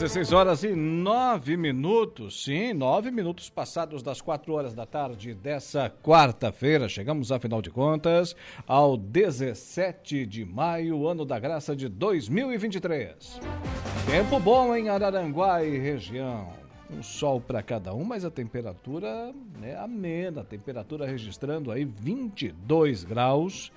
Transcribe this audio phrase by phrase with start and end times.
[0.00, 5.92] 16 horas e 9 minutos, sim, 9 minutos passados das 4 horas da tarde dessa
[6.02, 6.88] quarta-feira.
[6.88, 8.34] Chegamos, afinal de contas,
[8.66, 13.40] ao 17 de maio, ano da graça de 2023.
[14.10, 16.48] Tempo bom em Araranguá e região.
[16.90, 20.40] Um sol para cada um, mas a temperatura é amena.
[20.40, 23.70] A temperatura registrando aí 22 graus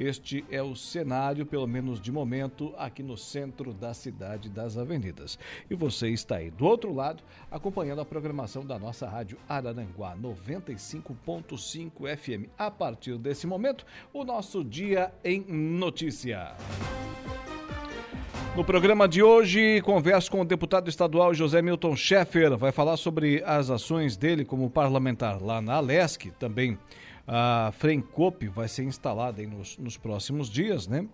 [0.00, 5.38] este é o cenário, pelo menos de momento, aqui no centro da cidade das avenidas.
[5.68, 12.16] E você está aí do outro lado, acompanhando a programação da nossa rádio Araranguá 95.5
[12.16, 12.48] FM.
[12.56, 16.54] A partir desse momento, o nosso Dia em Notícia.
[18.56, 22.56] No programa de hoje, converso com o deputado estadual José Milton Schaeffer.
[22.56, 26.78] Vai falar sobre as ações dele como parlamentar lá na Alesc, também
[27.32, 31.06] a Frencop vai ser instalada nos, nos, próximos dias, né?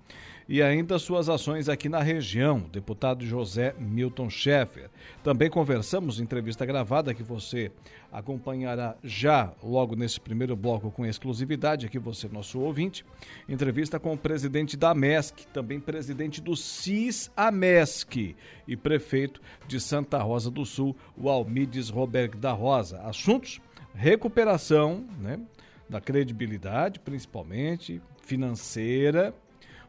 [0.49, 4.89] E ainda suas ações aqui na região, deputado José Milton Schaeffer.
[5.23, 7.71] Também conversamos, entrevista gravada que você
[8.11, 13.05] acompanhará já logo nesse primeiro bloco com exclusividade, aqui você, nosso ouvinte.
[13.47, 18.35] Entrevista com o presidente da MESC, também presidente do CIS-AMESC
[18.67, 23.03] e prefeito de Santa Rosa do Sul, o Almides Roberto da Rosa.
[23.03, 23.61] Assuntos
[23.97, 25.41] recuperação, né?
[25.89, 29.35] Da credibilidade, principalmente financeira,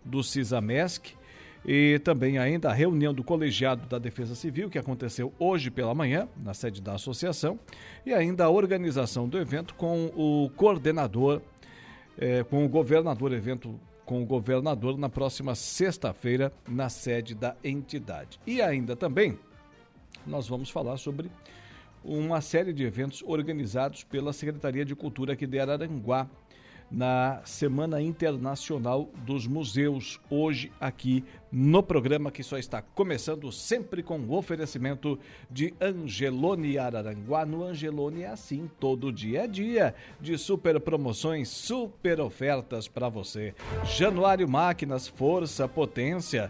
[0.04, 1.16] do CISAMESC
[1.66, 6.30] e também ainda a reunião do colegiado da Defesa Civil, que aconteceu hoje pela manhã,
[6.38, 7.60] na sede da associação,
[8.06, 11.42] e ainda a organização do evento com o coordenador,
[12.18, 18.40] eh, com o governador, evento com o governador na próxima sexta-feira, na sede da entidade.
[18.48, 19.38] E ainda também
[20.26, 21.30] nós vamos falar sobre
[22.08, 26.30] uma série de eventos organizados pela Secretaria de Cultura aqui de Araranguá
[26.90, 34.18] na Semana Internacional dos Museus, hoje aqui no programa que só está começando sempre com
[34.20, 35.20] o oferecimento
[35.52, 37.46] de Angelone Araranguá.
[37.46, 43.54] No Angelone é assim, todo dia é dia de super promoções, super ofertas para você.
[43.84, 46.50] Januário Máquinas, força, potência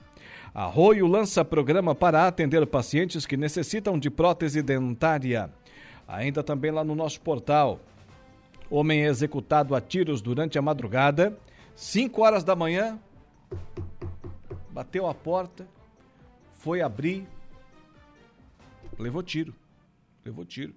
[0.53, 5.51] Arroio lança programa para atender pacientes que necessitam de prótese dentária.
[6.07, 7.79] Ainda também lá no nosso portal.
[8.69, 11.35] Homem executado a tiros durante a madrugada,
[11.75, 12.99] 5 horas da manhã,
[14.69, 15.67] bateu a porta,
[16.53, 17.27] foi abrir,
[18.99, 19.55] levou tiro.
[20.23, 20.75] Levou tiro.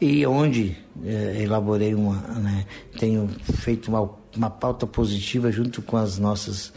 [0.01, 2.65] e onde uh, elaborei uma, né,
[2.99, 3.29] tenho
[3.61, 6.73] feito uma, uma pauta positiva junto com as nossas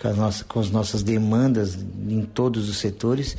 [0.00, 1.74] com as nossas, com as nossas demandas
[2.08, 3.36] em todos os setores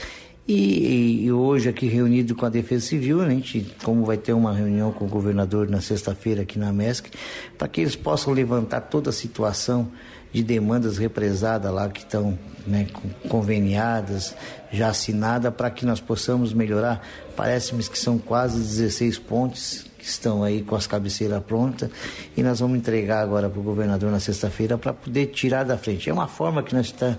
[0.47, 4.53] e, e, hoje aqui reunido com a Defesa Civil, a gente, como vai ter uma
[4.53, 7.09] reunião com o governador na sexta-feira aqui na MESC,
[7.57, 9.91] para que eles possam levantar toda a situação
[10.31, 12.87] de demandas represadas lá que estão né,
[13.27, 14.35] conveniadas,
[14.71, 17.01] já assinadas, para que nós possamos melhorar.
[17.35, 21.89] Parece-me que são quase 16 pontes que estão aí com as cabeceiras prontas
[22.35, 26.09] e nós vamos entregar agora para o governador na sexta-feira para poder tirar da frente.
[26.09, 27.17] É uma forma que nós estamos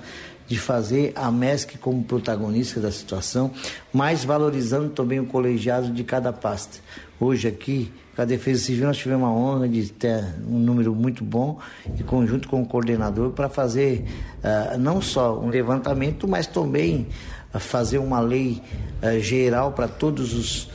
[0.48, 3.52] de fazer a MESC como protagonista da situação,
[3.92, 6.78] mas valorizando também o colegiado de cada pasta.
[7.20, 11.22] Hoje aqui, com a Defesa Civil, nós tivemos a honra de ter um número muito
[11.22, 11.58] bom
[11.98, 14.04] e conjunto com o coordenador para fazer
[14.38, 17.06] uh, não só um levantamento, mas também
[17.54, 18.60] fazer uma lei
[19.02, 20.68] uh, geral para todos os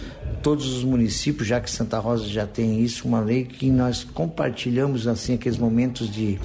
[0.44, 5.08] todos os municípios, já que Santa Rosa já tem isso, uma lei que nós compartilhamos
[5.08, 6.38] assim aqueles momentos de,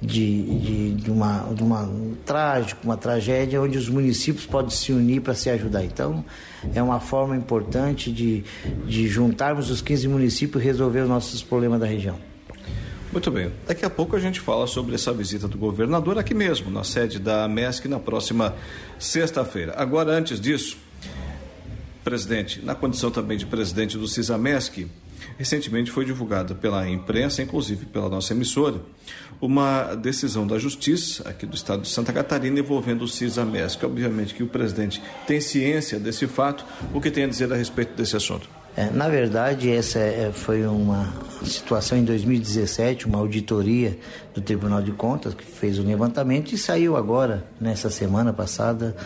[0.00, 4.92] de, de, de uma, de uma um trágico, uma tragédia, onde os municípios podem se
[4.92, 5.84] unir para se ajudar.
[5.84, 6.24] Então,
[6.74, 8.42] é uma forma importante de,
[8.86, 12.33] de juntarmos os 15 municípios e resolver os nossos problemas da região.
[13.14, 13.52] Muito bem.
[13.64, 17.20] Daqui a pouco a gente fala sobre essa visita do governador aqui mesmo, na sede
[17.20, 18.56] da MESC, na próxima
[18.98, 19.72] sexta-feira.
[19.76, 20.76] Agora, antes disso,
[22.02, 24.88] presidente, na condição também de presidente do CISAMESC,
[25.38, 28.80] recentemente foi divulgada pela imprensa, inclusive pela nossa emissora,
[29.40, 33.86] uma decisão da Justiça aqui do Estado de Santa Catarina envolvendo o CISAMESC.
[33.86, 36.66] Obviamente que o presidente tem ciência desse fato.
[36.92, 38.63] O que tem a dizer a respeito desse assunto?
[38.76, 41.12] É, na verdade, essa é, foi uma
[41.44, 43.96] situação em 2017, uma auditoria
[44.34, 48.96] do Tribunal de Contas que fez o levantamento e saiu agora, nessa semana passada,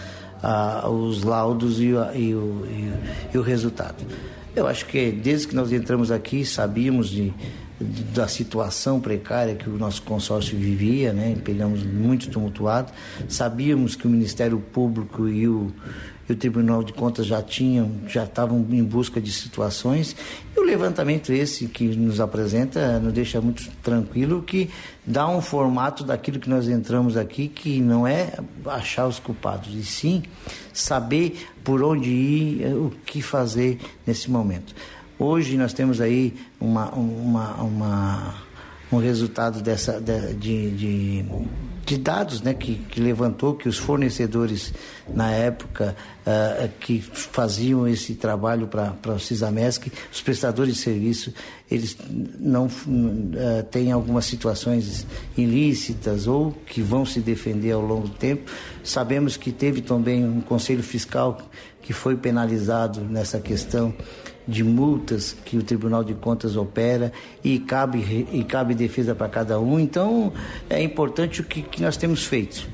[0.42, 2.92] ah, os laudos e, a, e, o, e,
[3.34, 3.96] e, o, resultado.
[4.56, 7.34] Eu acho que desde que nós entramos aqui sabíamos de,
[8.14, 11.36] da situação precária que o nosso consórcio vivia, né?
[11.44, 12.92] pegamos muito tumultuado,
[13.28, 15.72] sabíamos que o Ministério Público e o
[16.28, 20.14] e o Tribunal de Contas já tinham, já estavam em busca de situações.
[20.54, 24.68] E o levantamento esse que nos apresenta nos deixa muito tranquilo que
[25.06, 28.34] dá um formato daquilo que nós entramos aqui, que não é
[28.66, 30.22] achar os culpados, e sim
[30.72, 34.74] saber por onde ir, o que fazer nesse momento.
[35.18, 38.34] Hoje nós temos aí uma, uma, uma
[38.90, 40.34] um resultado dessa de,
[40.70, 41.24] de,
[41.88, 44.74] de dados né, que, que, levantou que os fornecedores,
[45.08, 51.32] na época, uh, que faziam esse trabalho para o CISAMESC, os prestadores de serviço,
[51.70, 51.96] eles
[52.38, 58.50] não uh, têm algumas situações ilícitas ou que vão se defender ao longo do tempo.
[58.84, 61.40] Sabemos que teve também um conselho fiscal
[61.80, 63.94] que foi penalizado nessa questão
[64.48, 67.12] de multas que o Tribunal de Contas opera
[67.44, 69.78] e cabe, e cabe defesa para cada um.
[69.78, 70.32] Então,
[70.70, 72.66] é importante o que, que nós temos feito.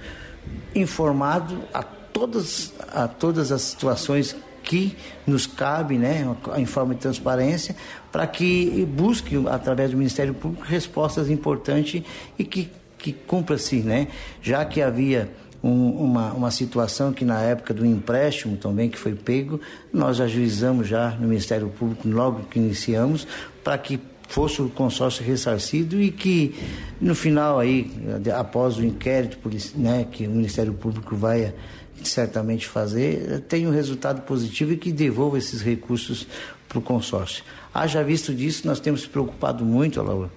[0.73, 6.27] Informado a todas, a todas as situações que nos cabe, né,
[6.57, 7.77] em forma de transparência,
[8.11, 12.03] para que busque, através do Ministério Público, respostas importantes
[12.39, 14.09] e que, que cumpra-se, né,
[14.41, 15.29] já que havia
[15.65, 19.59] um, uma, uma situação que na época do empréstimo também que foi pego,
[19.91, 23.27] nós ajuizamos já no Ministério Público logo que iniciamos
[23.65, 26.55] para que fosse o consórcio ressarcido e que
[27.01, 27.91] no final aí,
[28.37, 29.39] após o inquérito
[29.75, 31.55] né, que o Ministério Público vai
[32.03, 36.27] certamente fazer, tenha um resultado positivo e que devolva esses recursos
[36.69, 37.43] para o consórcio.
[37.73, 40.31] Haja visto disso, nós temos se preocupado muito, Laura,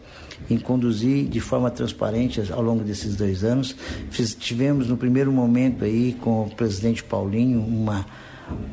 [0.50, 3.76] em conduzir de forma transparente ao longo desses dois anos.
[4.10, 8.06] Fiz, tivemos no primeiro momento aí com o presidente Paulinho uma,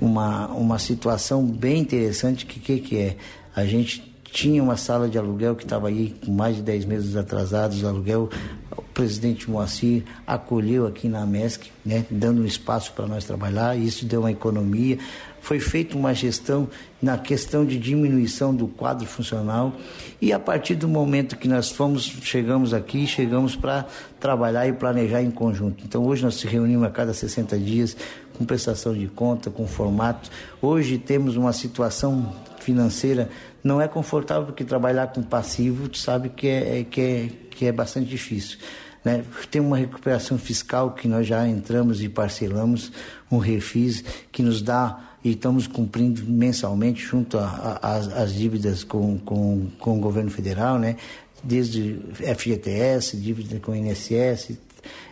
[0.01, 3.17] uma, uma situação bem interessante que que, que é?
[3.55, 7.15] A gente tinha uma sala de aluguel que estava aí com mais de 10 meses
[7.15, 8.29] atrasados, aluguel.
[8.77, 14.05] O presidente Moacir acolheu aqui na MESC, né, dando um espaço para nós trabalhar, isso
[14.05, 14.99] deu uma economia.
[15.41, 16.69] Foi feita uma gestão
[17.01, 19.73] na questão de diminuição do quadro funcional
[20.21, 23.87] e a partir do momento que nós fomos, chegamos aqui, chegamos para
[24.19, 25.85] trabalhar e planejar em conjunto.
[25.85, 27.97] Então hoje nós se reunimos a cada 60 dias
[28.37, 30.29] com prestação de conta, com formato.
[30.61, 32.35] Hoje temos uma situação
[32.65, 33.29] financeira
[33.63, 37.67] não é confortável porque trabalhar com passivo, tu sabe que é, é, que é, que
[37.67, 38.59] é bastante difícil.
[39.05, 39.23] Né?
[39.51, 42.91] Tem uma recuperação fiscal que nós já entramos e parcelamos,
[43.31, 44.03] um refis
[44.33, 50.31] que nos dá e estamos cumprindo mensalmente junto às dívidas com, com, com o governo
[50.31, 50.97] federal, né?
[51.43, 52.01] desde
[52.37, 54.59] FGTS, dívida com INSS,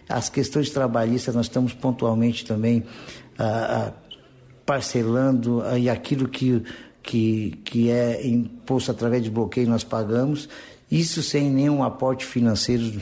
[0.08, 2.84] as questões trabalhistas nós estamos pontualmente também
[3.38, 4.02] ah, ah
[4.64, 6.62] parcelando ah, e aquilo que
[7.02, 10.48] que, que é imposto através de bloqueio, nós pagamos,
[10.90, 13.00] isso sem nenhum aporte financeiro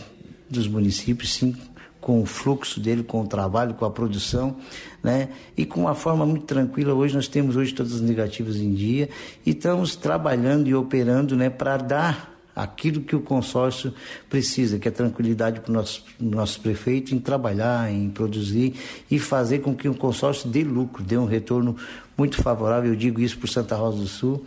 [0.48, 1.54] dos municípios, sim
[2.00, 4.56] com o fluxo dele, com o trabalho, com a produção,
[5.02, 5.28] né?
[5.56, 9.10] E com uma forma muito tranquila, hoje nós temos hoje todas as negativas em dia
[9.44, 13.92] e estamos trabalhando e operando, né, para dar aquilo que o consórcio
[14.28, 18.74] precisa, que é tranquilidade para o nosso, nosso prefeito em trabalhar, em produzir
[19.10, 21.76] e fazer com que o consórcio dê lucro, dê um retorno
[22.16, 24.44] muito favorável, eu digo isso por Santa Rosa do Sul,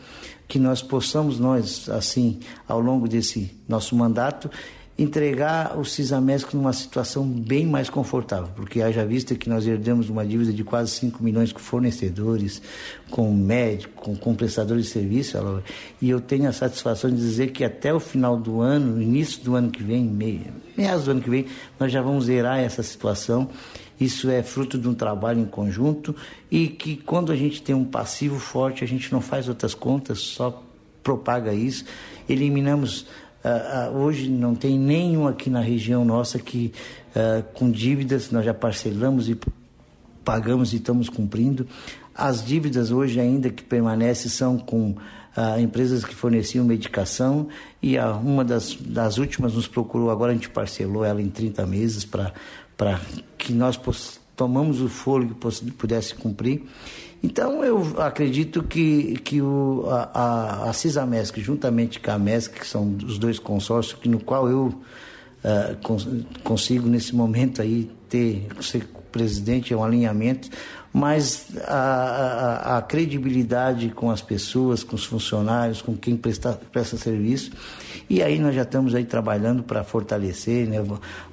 [0.47, 4.49] que nós possamos, nós, assim, ao longo desse nosso mandato,
[4.97, 10.25] entregar o Cisamesc numa situação bem mais confortável, porque haja vista que nós herdamos uma
[10.25, 12.61] dívida de quase 5 milhões com fornecedores,
[13.09, 15.63] com médicos, com, prestadores de serviço,
[15.99, 19.55] e eu tenho a satisfação de dizer que até o final do ano, início do
[19.55, 20.03] ano que vem,
[20.77, 21.47] meados do ano que vem,
[21.79, 23.49] nós já vamos zerar essa situação
[23.99, 26.15] isso é fruto de um trabalho em conjunto
[26.51, 30.19] e que quando a gente tem um passivo forte, a gente não faz outras contas,
[30.19, 30.61] só
[31.01, 31.85] propaga isso.
[32.27, 33.05] Eliminamos,
[33.43, 36.73] uh, uh, hoje não tem nenhum aqui na região nossa que
[37.15, 39.37] uh, com dívidas, nós já parcelamos e
[40.23, 41.67] pagamos e estamos cumprindo.
[42.15, 44.95] As dívidas hoje ainda que permanecem são com
[45.59, 47.47] empresas que forneciam medicação
[47.81, 51.65] e a, uma das, das últimas nos procurou, agora a gente parcelou ela em 30
[51.65, 52.31] meses para
[52.77, 52.99] para
[53.37, 53.79] que nós
[54.35, 55.35] tomamos o fôlego
[55.65, 56.63] e pudesse cumprir.
[57.23, 62.67] Então eu acredito que, que o, a, a, a CISAMESC, juntamente com a MESC, que
[62.67, 66.05] são os dois consórcios, no qual eu uh, cons
[66.43, 70.49] consigo nesse momento aí ter ser presidente, é um alinhamento,
[70.93, 76.97] mas a, a, a, credibilidade com as pessoas, com os funcionários, com quem presta, presta
[76.97, 77.51] serviço.
[78.07, 80.77] E aí nós já estamos aí trabalhando para fortalecer né,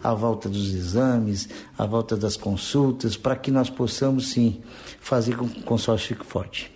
[0.02, 4.60] a volta dos exames, a volta das consultas, para que nós possamos sim
[4.98, 6.72] fazer com que o consórcio fique forte.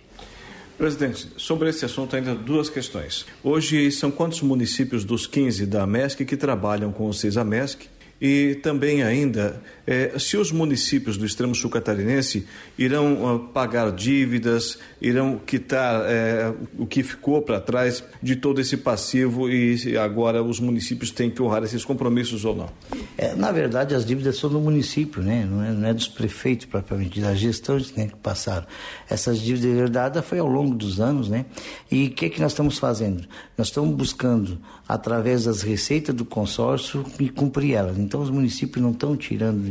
[0.77, 3.25] Presidente, sobre esse assunto ainda duas questões.
[3.43, 7.87] Hoje são quantos municípios dos 15 da MESC que trabalham com o CISAMESC
[8.19, 14.79] e também ainda é, se os municípios do extremo sul catarinense irão uh, pagar dívidas,
[14.99, 20.59] irão quitar é, o que ficou para trás de todo esse passivo e agora os
[20.59, 22.69] municípios têm que honrar esses compromissos ou não?
[23.17, 25.47] É, na verdade, as dívidas são do município, né?
[25.49, 28.65] não, é, não é dos prefeitos propriamente, das gestões né, que passaram.
[29.09, 31.45] Essas dívidas herdadas foi ao longo dos anos, né?
[31.91, 33.25] E o que, que nós estamos fazendo?
[33.57, 37.97] Nós estamos buscando, através das receitas do consórcio, cumprir elas.
[37.97, 39.61] Então os municípios não estão tirando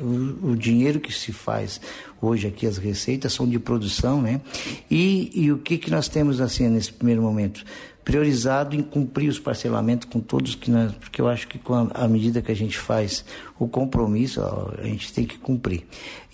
[0.00, 1.80] O, o, dinheiro que se faz
[2.20, 4.40] hoje aqui, as receitas são de produção, né?
[4.90, 7.64] E, e o que, que nós temos assim nesse primeiro momento?
[8.04, 11.88] Priorizado em cumprir os parcelamentos com todos que nós, porque eu acho que com a,
[11.94, 13.24] a medida que a gente faz
[13.58, 15.84] o compromisso, ó, a gente tem que cumprir.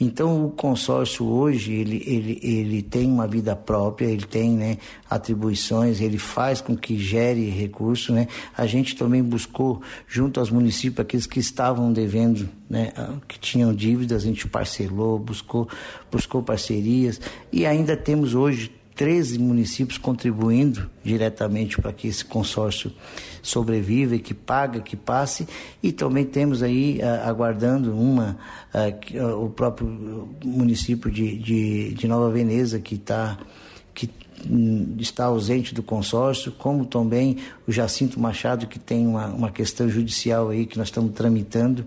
[0.00, 6.00] Então o consórcio hoje ele, ele, ele tem uma vida própria, ele tem né, atribuições,
[6.00, 8.08] ele faz com que gere recursos.
[8.08, 8.26] Né?
[8.56, 12.92] A gente também buscou junto aos municípios aqueles que estavam devendo, né,
[13.28, 15.68] que tinham dívidas, a gente parcelou, buscou,
[16.10, 17.20] buscou parcerias
[17.52, 22.92] e ainda temos hoje 13 municípios contribuindo diretamente para que esse consórcio
[23.42, 25.48] sobreviva, que paga, que passe,
[25.82, 28.36] e também temos aí uh, aguardando uma,
[28.74, 33.38] uh, uh, o próprio município de, de, de Nova Veneza, que está
[33.94, 34.10] que
[34.46, 39.88] hum, está ausente do consórcio, como também o Jacinto Machado, que tem uma, uma questão
[39.88, 41.86] judicial aí que nós estamos tramitando,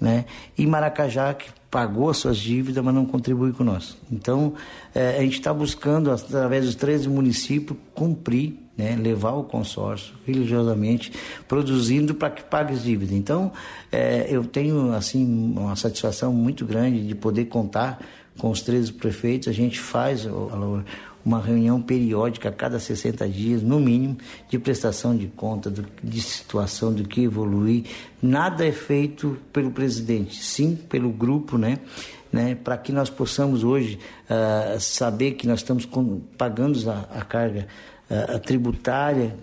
[0.00, 0.26] né?
[0.56, 3.96] e Maracajá, que pagou as suas dívidas, mas não contribui com nós.
[4.12, 4.52] Então,
[4.94, 11.10] é, a gente está buscando, através dos 13 municípios, cumprir, né, levar o consórcio religiosamente,
[11.48, 13.16] produzindo para que pague as dívidas.
[13.16, 13.50] Então,
[13.90, 15.24] é, eu tenho assim
[15.56, 18.04] uma satisfação muito grande de poder contar
[18.36, 19.48] com os 13 prefeitos.
[19.48, 20.26] A gente faz,
[21.24, 24.16] uma reunião periódica a cada 60 dias, no mínimo,
[24.48, 27.84] de prestação de conta, do, de situação, do que evoluir.
[28.20, 31.78] Nada é feito pelo presidente, sim pelo grupo, né?
[32.32, 37.22] né, para que nós possamos hoje uh, saber que nós estamos com, pagando a, a
[37.22, 37.68] carga
[38.12, 39.34] uh, a tributária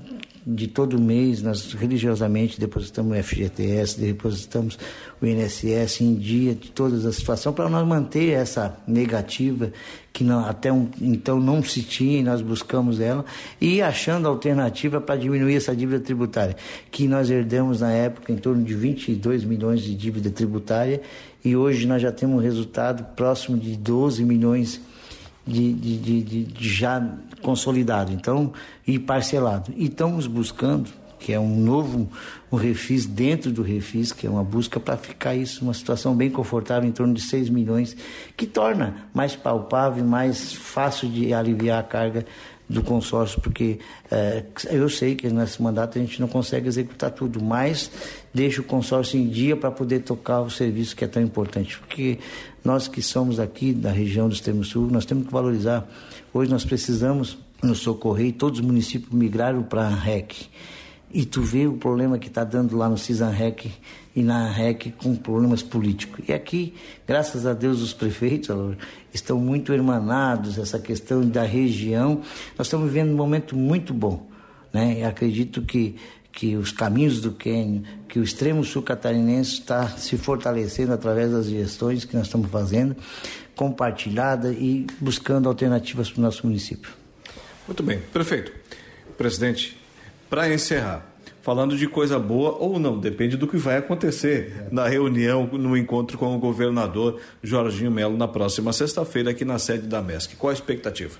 [0.46, 4.80] de todo mês, nós religiosamente depositamos o FGTS, depositamos
[5.22, 9.72] o INSS em dia de todas as situações, para nós manter essa negativa
[10.12, 13.24] que não, até um, então não se tinha e nós buscamos ela,
[13.62, 16.56] e achando alternativa para diminuir essa dívida tributária,
[16.90, 21.02] que nós herdamos na época em torno de 22 milhões de dívida tributária,
[21.46, 24.82] e hoje nós já temos um resultado próximo de 12 milhões
[25.50, 27.06] de, de, de, de já
[27.42, 28.54] consolidado, então,
[28.86, 29.74] e parcelado.
[29.76, 30.90] E estamos buscando,
[31.20, 32.08] que é um novo
[32.52, 36.30] um refis dentro do refis, que é uma busca para ficar isso, uma situação bem
[36.30, 37.96] confortável, em torno de 6 milhões,
[38.36, 42.26] que torna mais palpável, mais fácil de aliviar a carga
[42.70, 43.80] do consórcio, porque
[44.12, 47.90] é, eu sei que nesse mandato a gente não consegue executar tudo, mas
[48.32, 51.80] deixa o consórcio em dia para poder tocar o serviço que é tão importante.
[51.80, 52.20] Porque
[52.64, 55.90] nós que somos aqui da região do Extremo Sul, nós temos que valorizar.
[56.32, 60.48] Hoje nós precisamos nos socorrer e todos os municípios migraram para a REC.
[61.12, 63.72] E tu vê o problema que está dando lá no CISANREC
[64.16, 66.26] e na REC com problemas políticos.
[66.28, 66.74] E aqui,
[67.08, 68.50] graças a Deus, os prefeitos
[69.14, 72.22] estão muito hermanados, essa questão da região.
[72.58, 74.28] Nós estamos vivendo um momento muito bom.
[74.74, 75.00] Né?
[75.00, 75.96] E acredito que,
[76.32, 81.48] que os caminhos do Quênia, que o extremo sul catarinense está se fortalecendo através das
[81.48, 82.96] gestões que nós estamos fazendo,
[83.56, 86.92] compartilhada e buscando alternativas para o nosso município.
[87.68, 88.00] Muito bem.
[88.12, 88.52] Prefeito,
[89.18, 89.78] presidente,
[90.30, 91.06] para encerrar,
[91.42, 96.18] falando de coisa boa ou não, depende do que vai acontecer na reunião, no encontro
[96.18, 100.36] com o governador Jorginho Melo na próxima sexta-feira aqui na sede da MESC.
[100.36, 101.18] Qual a expectativa?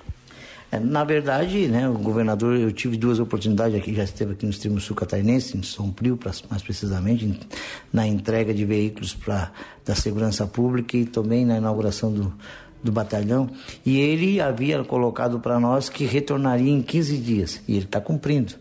[0.72, 4.52] É, na verdade, né, o governador, eu tive duas oportunidades aqui, já esteve aqui no
[4.52, 7.40] extremo sul catarinense, em Paulo, mais precisamente,
[7.92, 9.50] na entrega de veículos pra,
[9.84, 12.32] da segurança pública e também na inauguração do,
[12.84, 13.50] do batalhão.
[13.84, 18.54] E ele havia colocado para nós que retornaria em 15 dias, e ele está cumprindo.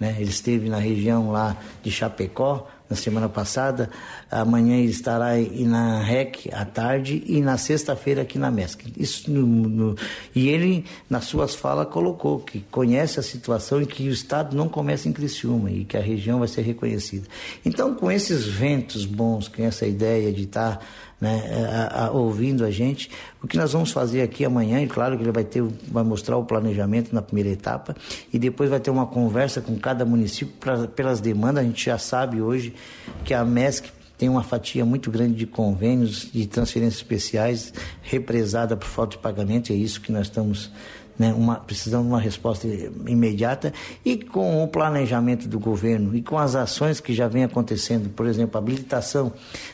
[0.00, 0.16] Né?
[0.18, 3.90] Ele esteve na região lá de Chapecó na semana passada.
[4.30, 5.30] Amanhã estará
[5.66, 8.92] na REC à tarde e na sexta-feira aqui na MESC.
[8.96, 9.96] Isso no, no,
[10.32, 14.68] e ele, nas suas falas, colocou que conhece a situação e que o Estado não
[14.68, 17.26] começa em Criciúma e que a região vai ser reconhecida.
[17.66, 20.80] Então, com esses ventos bons, com essa ideia de estar.
[21.20, 23.10] Né, a, a, ouvindo a gente.
[23.42, 26.38] O que nós vamos fazer aqui amanhã, e claro que ele vai, ter, vai mostrar
[26.38, 27.94] o planejamento na primeira etapa,
[28.32, 31.62] e depois vai ter uma conversa com cada município pra, pelas demandas.
[31.62, 32.74] A gente já sabe hoje
[33.22, 33.90] que a MESC
[34.20, 39.72] tem uma fatia muito grande de convênios de transferências especiais represada por falta de pagamento,
[39.72, 40.70] e é isso que nós estamos
[41.18, 42.66] né, uma, de uma resposta
[43.06, 43.72] imediata
[44.04, 48.26] e com o planejamento do governo e com as ações que já vem acontecendo, por
[48.26, 49.32] exemplo, a habilitação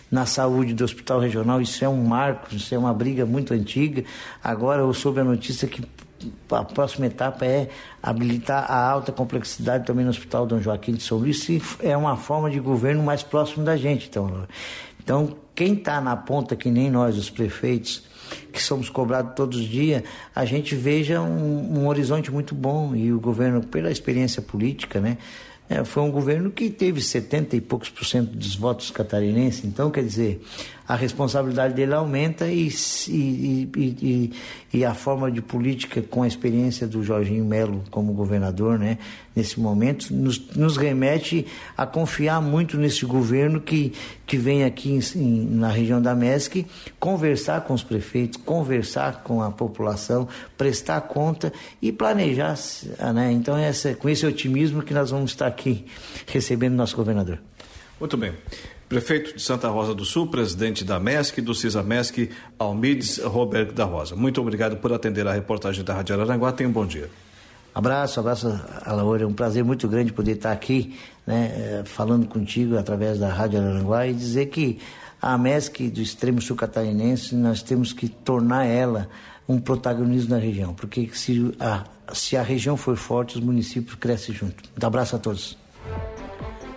[0.08, 4.04] na saúde do Hospital Regional, isso é um marco, isso é uma briga muito antiga.
[4.42, 5.82] Agora eu soube a notícia que
[6.50, 7.68] a próxima etapa é
[8.02, 12.16] habilitar a alta complexidade também no Hospital Dom Joaquim de São Luís, e é uma
[12.16, 14.08] forma de governo mais próximo da gente.
[14.08, 14.46] Então,
[15.02, 18.04] então quem está na ponta, que nem nós, os prefeitos,
[18.52, 20.02] que somos cobrados todos os dias,
[20.34, 25.18] a gente veja um, um horizonte muito bom e o governo, pela experiência política, né,
[25.68, 29.64] é, foi um governo que teve 70 e poucos por cento dos votos catarinenses.
[29.64, 30.40] Então, quer dizer,
[30.88, 32.68] a responsabilidade dele aumenta e,
[33.08, 34.32] e, e,
[34.72, 38.98] e, a forma de política com a experiência do Jorginho Melo como governador, né,
[39.34, 41.46] nesse momento, nos, nos remete
[41.76, 43.92] a confiar muito nesse governo que,
[44.24, 46.66] que vem aqui em, na região da MESC
[47.00, 52.54] conversar com os prefeitos, conversar com a população, prestar conta e planejar.
[53.14, 53.32] Né?
[53.32, 55.84] Então, essa, com esse otimismo que nós vamos estar aqui
[56.26, 57.40] recebendo nosso governador.
[57.98, 58.32] Muito bem.
[58.88, 64.14] Prefeito de Santa Rosa do Sul, presidente da MESC, do CISAMESC, Almides Roberto da Rosa.
[64.14, 66.52] Muito obrigado por atender a reportagem da Rádio Araranguá.
[66.52, 67.10] Tenha um bom dia.
[67.74, 68.48] Abraço, abraço,
[68.84, 69.20] Alaor.
[69.20, 70.96] É um prazer muito grande poder estar aqui,
[71.26, 74.78] né, eh, falando contigo através da Rádio Araranguá e dizer que
[75.20, 79.08] a MESC do extremo sul catarinense, nós temos que tornar ela
[79.48, 84.34] um protagonismo na região, porque se a, se a região for forte, os municípios crescem
[84.34, 84.62] junto.
[84.80, 85.58] Um abraço a todos.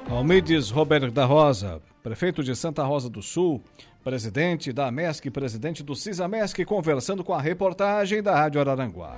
[0.09, 3.63] Almides Roberto da Rosa, prefeito de Santa Rosa do Sul,
[4.03, 9.17] presidente da MESC, presidente do CISAMESC, conversando com a reportagem da Rádio Araranguá.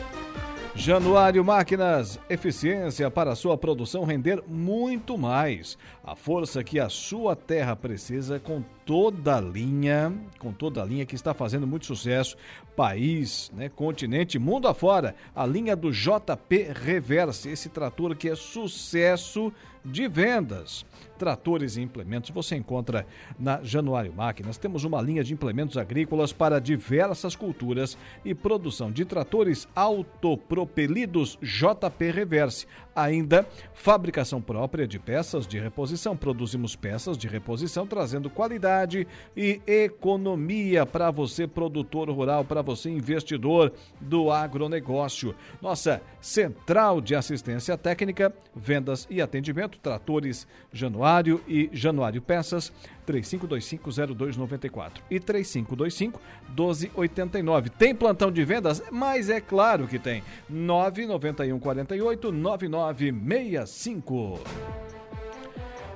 [0.73, 5.77] Januário Máquinas, eficiência para sua produção render muito mais.
[6.01, 11.05] A força que a sua terra precisa com toda a linha, com toda a linha
[11.05, 12.37] que está fazendo muito sucesso,
[12.73, 15.13] país, né, continente, mundo afora.
[15.35, 19.51] A linha do JP Reverse, esse trator que é sucesso
[19.83, 20.85] de vendas
[21.21, 23.05] tratores e implementos você encontra
[23.37, 24.57] na Januário Máquinas.
[24.57, 32.09] Temos uma linha de implementos agrícolas para diversas culturas e produção de tratores autopropelidos JP
[32.09, 32.65] Reverse.
[32.95, 36.17] Ainda fabricação própria de peças de reposição.
[36.17, 39.07] Produzimos peças de reposição trazendo qualidade
[39.37, 45.35] e economia para você produtor rural, para você investidor do agronegócio.
[45.61, 51.10] Nossa central de assistência técnica, vendas e atendimento, tratores Januário
[51.47, 52.71] e Januário Peças,
[53.07, 57.69] 35250294 e 35251289.
[57.69, 58.83] Tem plantão de vendas?
[58.91, 60.23] Mas é claro que tem.
[60.49, 64.39] 99148 9965.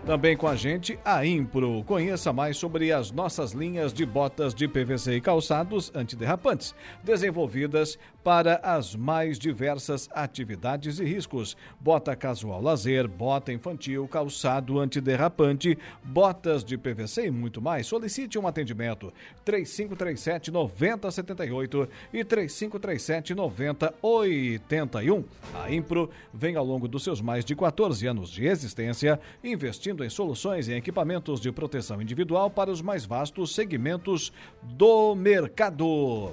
[0.05, 1.83] Também com a gente a Impro.
[1.83, 8.59] Conheça mais sobre as nossas linhas de botas de PVC e calçados antiderrapantes, desenvolvidas para
[8.63, 11.57] as mais diversas atividades e riscos.
[11.79, 17.87] Bota casual lazer, bota infantil, calçado antiderrapante, botas de PVC e muito mais.
[17.87, 19.11] Solicite um atendimento
[19.43, 25.23] 3537 9078 e 3537 9081.
[25.63, 30.03] A Impro vem ao longo dos seus mais de 14 anos de existência investindo investindo
[30.03, 36.31] em soluções e equipamentos de proteção individual para os mais vastos segmentos do mercado.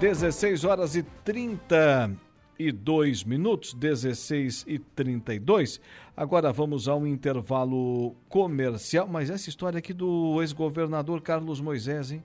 [0.00, 5.80] 16 horas e 32 minutos, 16 e 32.
[6.16, 12.24] Agora vamos a um intervalo comercial, mas essa história aqui do ex-governador Carlos Moisés, hein?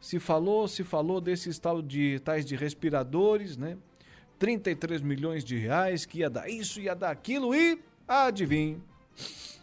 [0.00, 3.76] Se falou, se falou desses tal de tais de respiradores, né?
[4.38, 7.78] 33 milhões de reais que ia dar isso, ia dar aquilo e
[8.12, 8.82] Adivinhe,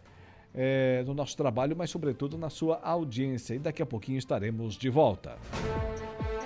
[0.56, 3.54] É, no nosso trabalho, mas sobretudo na sua audiência.
[3.54, 5.36] E daqui a pouquinho estaremos de volta.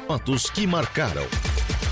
[0.07, 1.27] Fatos que marcaram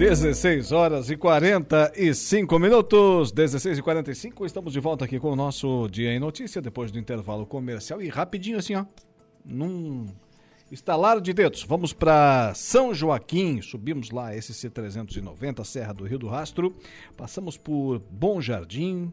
[0.00, 5.86] 16 horas e 45 minutos, 16 e 45 estamos de volta aqui com o nosso
[5.90, 8.00] Dia em Notícia, depois do intervalo comercial.
[8.00, 8.86] E rapidinho assim, ó,
[9.44, 10.06] num
[10.72, 16.28] estalar de dedos, vamos para São Joaquim, subimos lá SC 390, Serra do Rio do
[16.28, 16.74] Rastro,
[17.14, 19.12] passamos por Bom Jardim,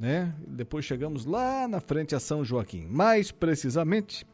[0.00, 0.34] né?
[0.48, 2.86] Depois chegamos lá na frente a São Joaquim.
[2.86, 4.26] Mais precisamente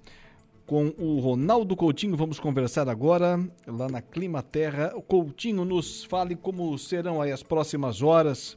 [0.70, 2.16] com o Ronaldo Coutinho.
[2.16, 4.92] Vamos conversar agora lá na Clima Terra.
[4.94, 8.56] O Coutinho nos fale como serão aí as próximas horas,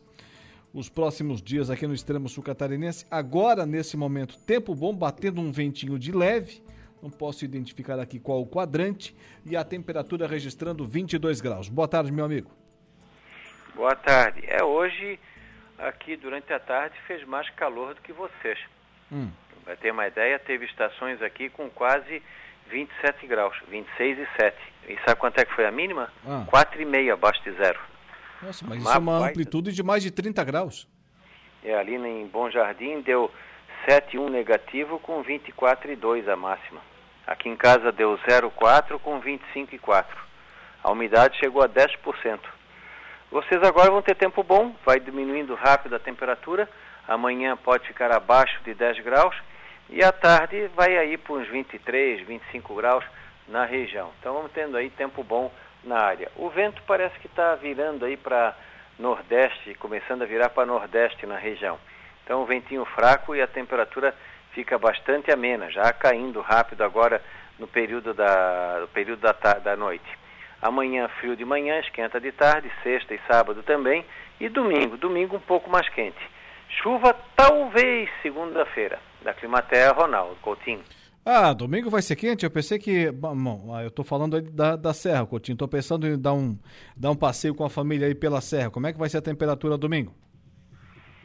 [0.71, 3.07] os próximos dias aqui no extremo sul catarinense.
[3.09, 6.61] Agora, nesse momento, tempo bom, batendo um ventinho de leve.
[7.01, 9.15] Não posso identificar aqui qual o quadrante.
[9.43, 11.67] E a temperatura registrando 22 graus.
[11.67, 12.51] Boa tarde, meu amigo.
[13.73, 14.43] Boa tarde.
[14.45, 15.19] É hoje,
[15.79, 18.59] aqui durante a tarde, fez mais calor do que vocês.
[19.11, 19.31] Hum.
[19.63, 22.21] Para ter uma ideia, teve estações aqui com quase
[22.69, 24.57] 27 graus, 26 e 7.
[24.89, 26.11] E sabe quanto é que foi a mínima?
[26.25, 26.45] Ah.
[26.51, 27.79] 4,5 abaixo de zero.
[28.41, 30.87] Nossa, mas uma isso é uma amplitude de mais de 30 graus.
[31.63, 33.31] É, ali em Bom Jardim deu
[33.87, 36.81] 7,1 negativo com 24,2 a máxima.
[37.25, 40.05] Aqui em casa deu 0,4 com 25,4.
[40.83, 42.39] A umidade chegou a 10%.
[43.31, 46.69] Vocês agora vão ter tempo bom, vai diminuindo rápido a temperatura.
[47.07, 49.35] Amanhã pode ficar abaixo de 10 graus
[49.93, 53.05] e à tarde vai aí para uns 23, 25 graus
[53.47, 54.09] na região.
[54.19, 55.53] Então vamos tendo aí tempo bom
[55.83, 56.31] na área.
[56.35, 58.55] O vento parece que está virando aí para
[58.97, 61.77] nordeste, começando a virar para nordeste na região.
[62.23, 64.15] Então o ventinho fraco e a temperatura
[64.53, 67.21] fica bastante amena, já caindo rápido agora
[67.59, 70.09] no período da, no período da, da noite.
[70.59, 74.03] Amanhã frio de manhã, esquenta de tarde, sexta e sábado também,
[74.39, 76.17] e domingo, domingo um pouco mais quente.
[76.81, 80.83] Chuva talvez segunda-feira da Climaterra, Ronaldo Coutinho.
[81.25, 82.43] Ah, domingo vai ser quente?
[82.43, 83.09] Eu pensei que.
[83.11, 85.57] Bom, eu tô falando aí da, da Serra, Coutinho.
[85.57, 86.57] Tô pensando em dar um,
[86.97, 88.69] dar um passeio com a família aí pela Serra.
[88.69, 90.13] Como é que vai ser a temperatura domingo?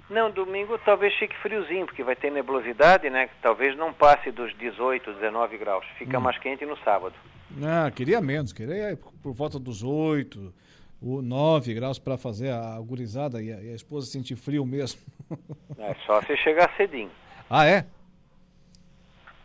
[0.08, 3.28] Não, domingo talvez fique friozinho, porque vai ter nebulosidade, né?
[3.42, 5.84] Talvez não passe dos 18, 19 graus.
[5.98, 6.22] Fica hum.
[6.22, 7.14] mais quente no sábado.
[7.62, 8.52] Ah, queria menos.
[8.52, 10.54] Queria por volta dos 8,
[11.02, 15.00] 9 graus para fazer a gurizada e a, e a esposa sentir frio mesmo.
[15.80, 17.08] É só se chegar cedinho.
[17.50, 17.86] Ah, é?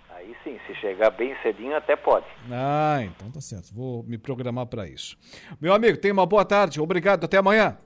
[0.09, 2.25] Aí sim, se chegar bem cedinho até pode.
[2.51, 3.73] Ah, então tá certo.
[3.73, 5.17] Vou me programar para isso.
[5.59, 6.79] Meu amigo, tenha uma boa tarde.
[6.81, 7.25] Obrigado.
[7.25, 7.77] Até amanhã.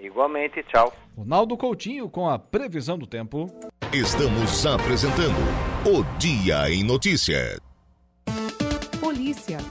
[0.00, 0.92] Igualmente, tchau.
[1.16, 3.50] Ronaldo Coutinho com a previsão do tempo.
[3.92, 5.38] Estamos apresentando
[5.84, 6.84] o Dia em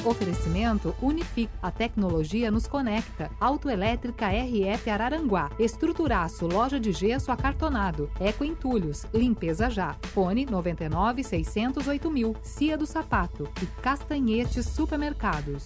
[0.05, 1.49] Oferecimento Unific.
[1.61, 3.31] A tecnologia nos conecta.
[3.39, 5.49] Autoelétrica RF Araranguá.
[5.57, 6.45] Estruturaço.
[6.45, 8.09] Loja de gesso acartonado.
[8.19, 9.05] Eco Entulhos.
[9.11, 9.95] Limpeza já.
[10.13, 12.35] Fone 99 608 mil.
[12.43, 13.49] Cia do Sapato.
[13.61, 15.65] E Castanhetes Supermercados.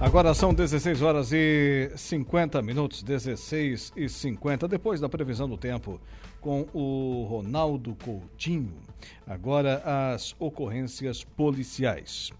[0.00, 5.98] Agora são 16 horas e 50 minutos, 16 e 50, depois da previsão do tempo
[6.44, 8.74] com o Ronaldo Coutinho.
[9.26, 9.82] Agora
[10.14, 12.30] as ocorrências policiais.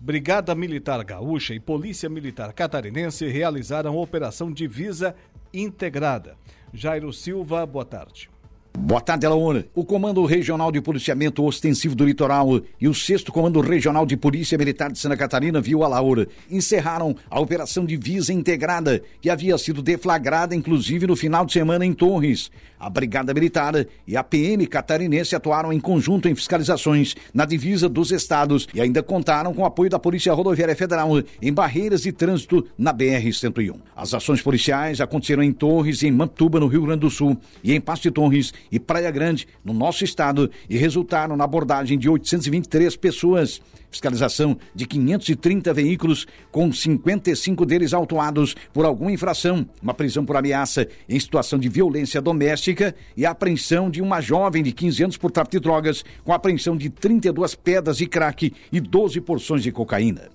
[0.00, 5.14] Brigada Militar Gaúcha e Polícia Militar Catarinense realizaram operação divisa
[5.52, 6.36] integrada.
[6.72, 8.28] Jairo Silva, boa tarde.
[8.76, 9.64] Boa tarde, Alaona.
[9.72, 14.58] O Comando Regional de Policiamento Ostensivo do Litoral e o 6 Comando Regional de Polícia
[14.58, 19.80] Militar de Santa Catarina, viu a Laura, encerraram a Operação Divisa Integrada, que havia sido
[19.80, 22.50] deflagrada, inclusive, no final de semana em Torres.
[22.84, 23.72] A Brigada Militar
[24.06, 29.02] e a PM catarinense atuaram em conjunto em fiscalizações na divisa dos estados e ainda
[29.02, 31.08] contaram com o apoio da Polícia Rodoviária Federal
[31.40, 33.76] em barreiras de trânsito na BR-101.
[33.96, 37.72] As ações policiais aconteceram em Torres e em Mantuba, no Rio Grande do Sul, e
[37.72, 42.10] em Passo de Torres e Praia Grande, no nosso estado, e resultaram na abordagem de
[42.10, 43.62] 823 pessoas
[43.94, 50.86] fiscalização de 530 veículos, com 55 deles autuados por alguma infração, uma prisão por ameaça
[51.08, 55.30] em situação de violência doméstica e a apreensão de uma jovem de 15 anos por
[55.30, 60.28] tráfico de drogas, com apreensão de 32 pedras de crack e 12 porções de cocaína.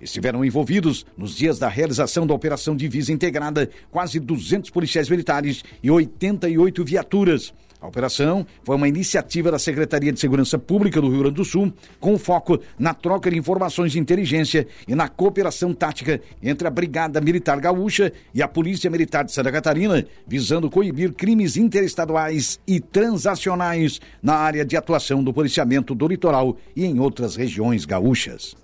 [0.00, 5.90] Estiveram envolvidos, nos dias da realização da Operação Divisa Integrada, quase 200 policiais militares e
[5.90, 7.52] 88 viaturas.
[7.80, 11.72] A operação foi uma iniciativa da Secretaria de Segurança Pública do Rio Grande do Sul,
[12.00, 17.20] com foco na troca de informações de inteligência e na cooperação tática entre a Brigada
[17.20, 24.00] Militar Gaúcha e a Polícia Militar de Santa Catarina, visando coibir crimes interestaduais e transacionais
[24.20, 28.56] na área de atuação do policiamento do litoral e em outras regiões gaúchas.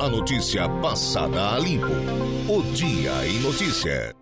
[0.00, 1.86] A notícia passada a limpo.
[2.48, 4.14] O Dia em Notícia.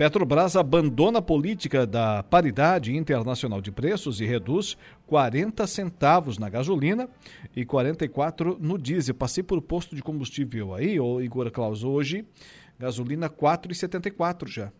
[0.00, 4.74] Petrobras abandona a política da paridade internacional de preços e reduz
[5.06, 7.06] 40 centavos na gasolina
[7.54, 9.14] e 44 no diesel.
[9.14, 12.24] Passei por posto de combustível aí, ô Igor Claus, hoje,
[12.78, 14.72] gasolina 4,74 já.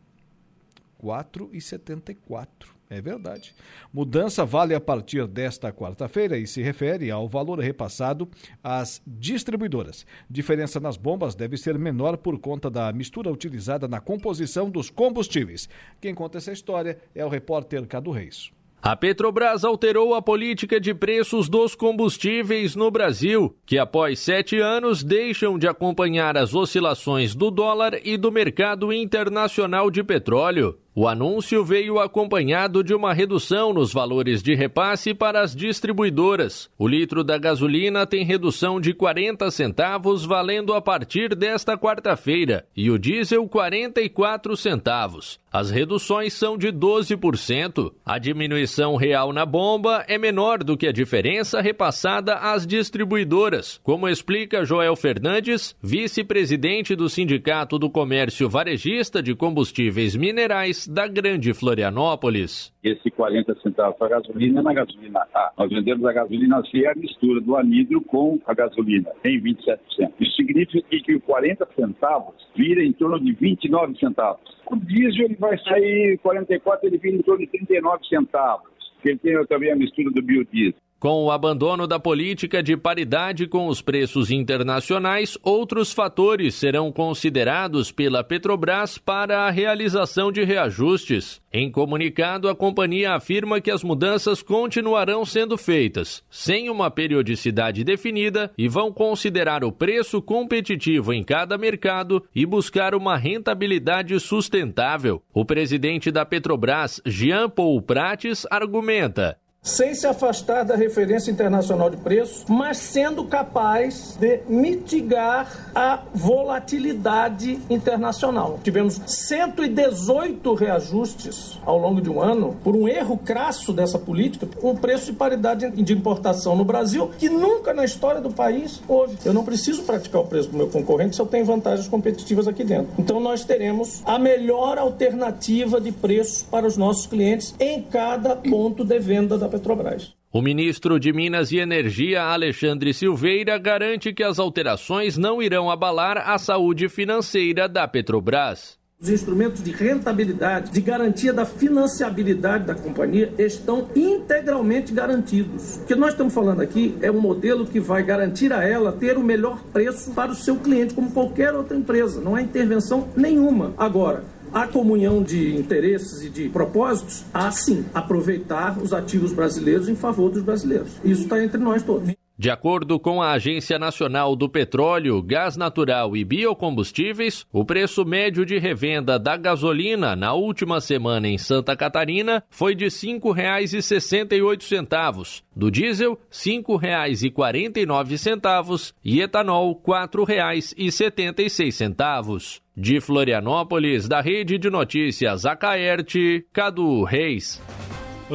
[0.98, 2.79] 4,74.
[2.90, 3.54] É verdade.
[3.92, 8.28] Mudança vale a partir desta quarta-feira e se refere ao valor repassado
[8.64, 10.04] às distribuidoras.
[10.28, 15.68] Diferença nas bombas deve ser menor por conta da mistura utilizada na composição dos combustíveis.
[16.00, 18.50] Quem conta essa história é o repórter Cado Reis.
[18.82, 25.04] A Petrobras alterou a política de preços dos combustíveis no Brasil, que após sete anos
[25.04, 30.78] deixam de acompanhar as oscilações do dólar e do mercado internacional de petróleo.
[31.00, 36.68] O anúncio veio acompanhado de uma redução nos valores de repasse para as distribuidoras.
[36.78, 42.90] O litro da gasolina tem redução de 40 centavos, valendo a partir desta quarta-feira, e
[42.90, 45.39] o diesel 44 centavos.
[45.52, 47.92] As reduções são de 12%.
[48.04, 54.08] A diminuição real na bomba é menor do que a diferença repassada às distribuidoras, como
[54.08, 62.72] explica Joel Fernandes, vice-presidente do Sindicato do Comércio Varejista de Combustíveis Minerais da Grande Florianópolis.
[62.82, 65.52] Esse 40 centavos a gasolina na gasolina A.
[65.58, 69.78] Nós vendemos a gasolina C, a mistura do anidro com a gasolina, em 27%.
[70.18, 74.40] Isso significa que o 40 centavos vira em torno de 29 centavos.
[74.70, 78.70] O diesel ele vai sair 44, ele vira em torno de 39 centavos.
[79.04, 80.80] Ele tem também a mistura do biodiesel.
[81.00, 87.90] Com o abandono da política de paridade com os preços internacionais, outros fatores serão considerados
[87.90, 91.40] pela Petrobras para a realização de reajustes.
[91.50, 98.52] Em comunicado, a companhia afirma que as mudanças continuarão sendo feitas, sem uma periodicidade definida,
[98.58, 105.22] e vão considerar o preço competitivo em cada mercado e buscar uma rentabilidade sustentável.
[105.32, 111.98] O presidente da Petrobras, Jean Paul Prates, argumenta: sem se afastar da referência internacional de
[111.98, 118.58] preço, mas sendo capaz de mitigar a volatilidade internacional.
[118.64, 124.74] Tivemos 118 reajustes ao longo de um ano por um erro crasso dessa política, um
[124.74, 129.18] preço de paridade de importação no Brasil que nunca na história do país houve.
[129.24, 132.64] Eu não preciso praticar o preço do meu concorrente se eu tenho vantagens competitivas aqui
[132.64, 132.92] dentro.
[132.98, 138.84] Então nós teremos a melhor alternativa de preço para os nossos clientes em cada ponto
[138.84, 140.14] de venda da Petrobras.
[140.32, 146.18] O ministro de Minas e Energia, Alexandre Silveira, garante que as alterações não irão abalar
[146.18, 148.80] a saúde financeira da Petrobras.
[149.02, 155.76] Os instrumentos de rentabilidade, de garantia da financiabilidade da companhia estão integralmente garantidos.
[155.76, 159.16] O que nós estamos falando aqui é um modelo que vai garantir a ela ter
[159.16, 162.20] o melhor preço para o seu cliente, como qualquer outra empresa.
[162.20, 163.72] Não há intervenção nenhuma.
[163.78, 164.22] Agora,
[164.52, 170.30] a comunhão de interesses e de propósitos, há sim aproveitar os ativos brasileiros em favor
[170.30, 170.92] dos brasileiros.
[171.04, 172.10] Isso está entre nós todos.
[172.40, 178.46] De acordo com a Agência Nacional do Petróleo, Gás Natural e Biocombustíveis, o preço médio
[178.46, 185.70] de revenda da gasolina na última semana em Santa Catarina foi de R$ 5,68, do
[185.70, 192.62] diesel R$ 5,49 e etanol R$ 4,76.
[192.74, 197.60] De Florianópolis, da Rede de Notícias Acaerte, Cadu Reis.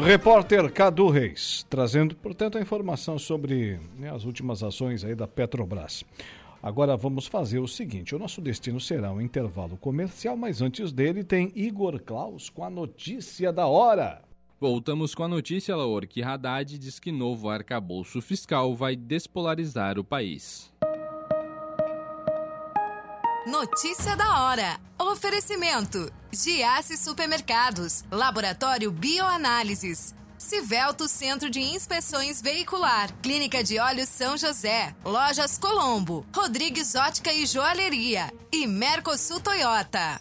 [0.01, 6.03] Repórter Cadu Reis, trazendo, portanto, a informação sobre né, as últimas ações aí da Petrobras.
[6.61, 11.23] Agora vamos fazer o seguinte: o nosso destino será um intervalo comercial, mas antes dele
[11.23, 14.21] tem Igor Klaus com a notícia da hora.
[14.59, 20.03] Voltamos com a notícia, Laor, que Haddad diz que novo arcabouço fiscal vai despolarizar o
[20.03, 20.73] país.
[23.45, 24.79] Notícia da hora.
[24.97, 34.95] Oferecimento: Giasse Supermercados, Laboratório Bioanálises, Civelto Centro de Inspeções Veicular, Clínica de Olhos São José,
[35.05, 38.33] Lojas Colombo, Rodrigues Ótica e Joalheria.
[38.51, 40.19] E Mercosul Toyota.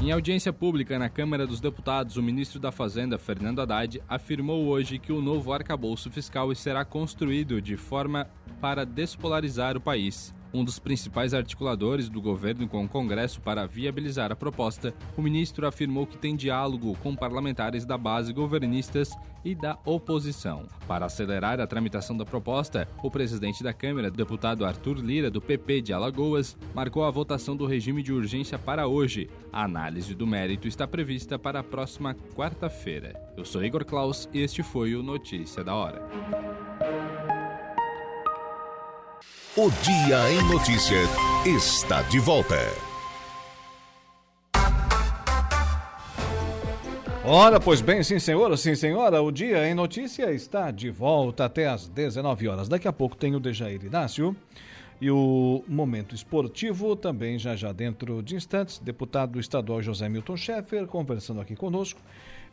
[0.00, 4.98] Em audiência pública na Câmara dos Deputados, o ministro da Fazenda, Fernando Haddad, afirmou hoje
[4.98, 8.26] que o novo arcabouço fiscal será construído de forma
[8.60, 10.34] para despolarizar o país.
[10.52, 15.66] Um dos principais articuladores do governo com o Congresso para viabilizar a proposta, o ministro
[15.66, 19.12] afirmou que tem diálogo com parlamentares da base governistas
[19.44, 20.66] e da oposição.
[20.88, 25.82] Para acelerar a tramitação da proposta, o presidente da Câmara, deputado Arthur Lira, do PP
[25.82, 29.30] de Alagoas, marcou a votação do regime de urgência para hoje.
[29.52, 33.14] A análise do mérito está prevista para a próxima quarta-feira.
[33.36, 37.19] Eu sou Igor Klaus e este foi o Notícia da Hora.
[39.56, 41.10] O Dia em Notícias
[41.44, 42.54] está de volta.
[47.24, 51.66] Ora, pois bem, sim senhora, sim senhora, o Dia em Notícia está de volta até
[51.66, 52.68] às 19 horas.
[52.68, 54.36] Daqui a pouco tem o Dejair Inácio
[55.00, 60.86] e o Momento Esportivo, também já já dentro de instantes, deputado estadual José Milton Schaeffer
[60.86, 62.00] conversando aqui conosco.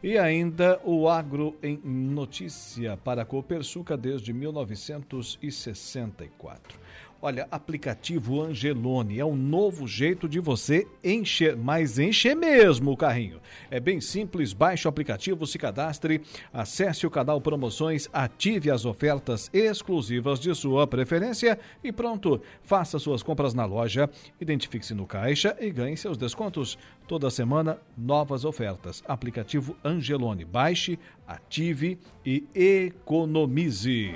[0.01, 6.86] E ainda o Agro em Notícia para a Copersuca desde 1964.
[7.19, 13.41] Olha, aplicativo Angelone é um novo jeito de você encher, mas encher mesmo o carrinho.
[13.71, 16.21] É bem simples, baixe o aplicativo, se cadastre,
[16.53, 23.23] acesse o canal Promoções, ative as ofertas exclusivas de sua preferência e pronto, faça suas
[23.23, 24.07] compras na loja,
[24.39, 26.77] identifique-se no caixa e ganhe seus descontos.
[27.07, 29.01] Toda semana, novas ofertas.
[29.07, 30.45] Aplicativo Angelone.
[30.45, 34.13] Baixe, ative e economize.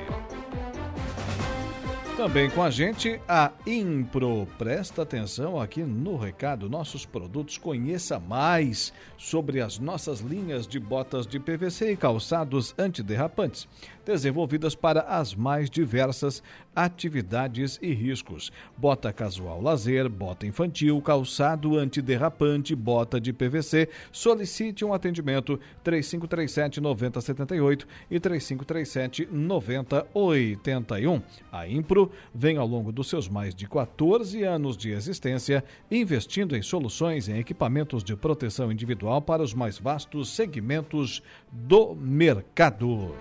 [2.22, 4.48] Também com a gente a Impro.
[4.56, 6.70] Presta atenção aqui no recado.
[6.70, 13.68] Nossos produtos, conheça mais sobre as nossas linhas de botas de PVC e calçados antiderrapantes
[14.06, 16.42] desenvolvidas para as mais diversas
[16.76, 18.52] atividades e riscos.
[18.78, 23.90] Bota casual lazer, bota infantil, calçado antiderrapante, bota de PVC.
[24.12, 31.22] Solicite um atendimento 3537 9078 e 3537 9081.
[31.52, 36.62] A Impro vem ao longo dos seus mais de 14 anos de existência investindo em
[36.62, 41.22] soluções em equipamentos de proteção individual para os mais vastos segmentos
[41.52, 43.14] do mercado.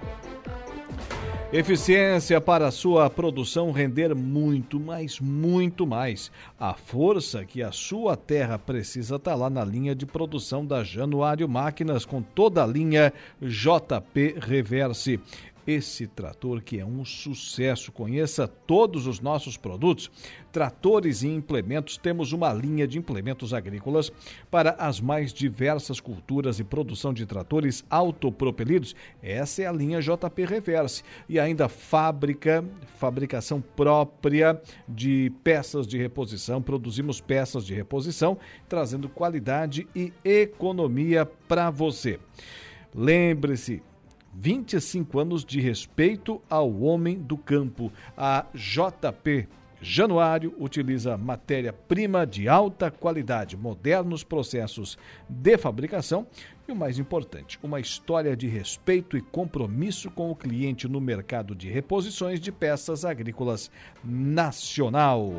[1.52, 6.30] Eficiência para sua produção render muito mais, muito mais.
[6.58, 11.48] A força que a sua terra precisa está lá na linha de produção da Januário
[11.48, 13.12] Máquinas com toda a linha
[13.42, 15.18] JP Reverse
[15.66, 17.92] esse trator que é um sucesso.
[17.92, 20.10] Conheça todos os nossos produtos.
[20.52, 24.10] Tratores e implementos, temos uma linha de implementos agrícolas
[24.50, 28.96] para as mais diversas culturas e produção de tratores autopropelidos.
[29.22, 31.04] Essa é a linha JP Reverse.
[31.28, 32.64] E ainda fábrica,
[32.98, 36.60] fabricação própria de peças de reposição.
[36.60, 38.36] Produzimos peças de reposição,
[38.68, 42.18] trazendo qualidade e economia para você.
[42.92, 43.82] Lembre-se,
[44.34, 47.92] 25 anos de respeito ao homem do campo.
[48.16, 49.48] A JP
[49.82, 56.26] Januário utiliza matéria-prima de alta qualidade, modernos processos de fabricação
[56.68, 61.54] e, o mais importante, uma história de respeito e compromisso com o cliente no mercado
[61.54, 63.70] de reposições de peças agrícolas
[64.04, 65.32] nacional.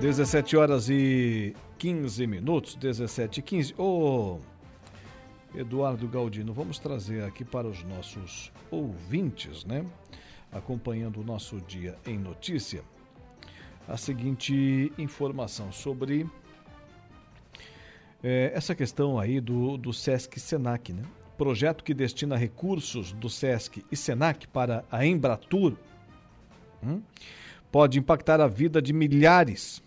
[0.00, 3.74] 17 horas e 15 minutos, 17 e 15.
[3.78, 4.38] Oh,
[5.54, 9.86] Eduardo Galdino, vamos trazer aqui para os nossos ouvintes, né?
[10.50, 12.82] Acompanhando o nosso dia em notícia,
[13.86, 16.26] a seguinte informação sobre
[18.22, 21.02] é, essa questão aí do, do Sesc Senac, né?
[21.36, 25.76] Projeto que destina recursos do Sesc e Senac para a Embratur
[26.82, 27.02] hum,
[27.70, 29.83] pode impactar a vida de milhares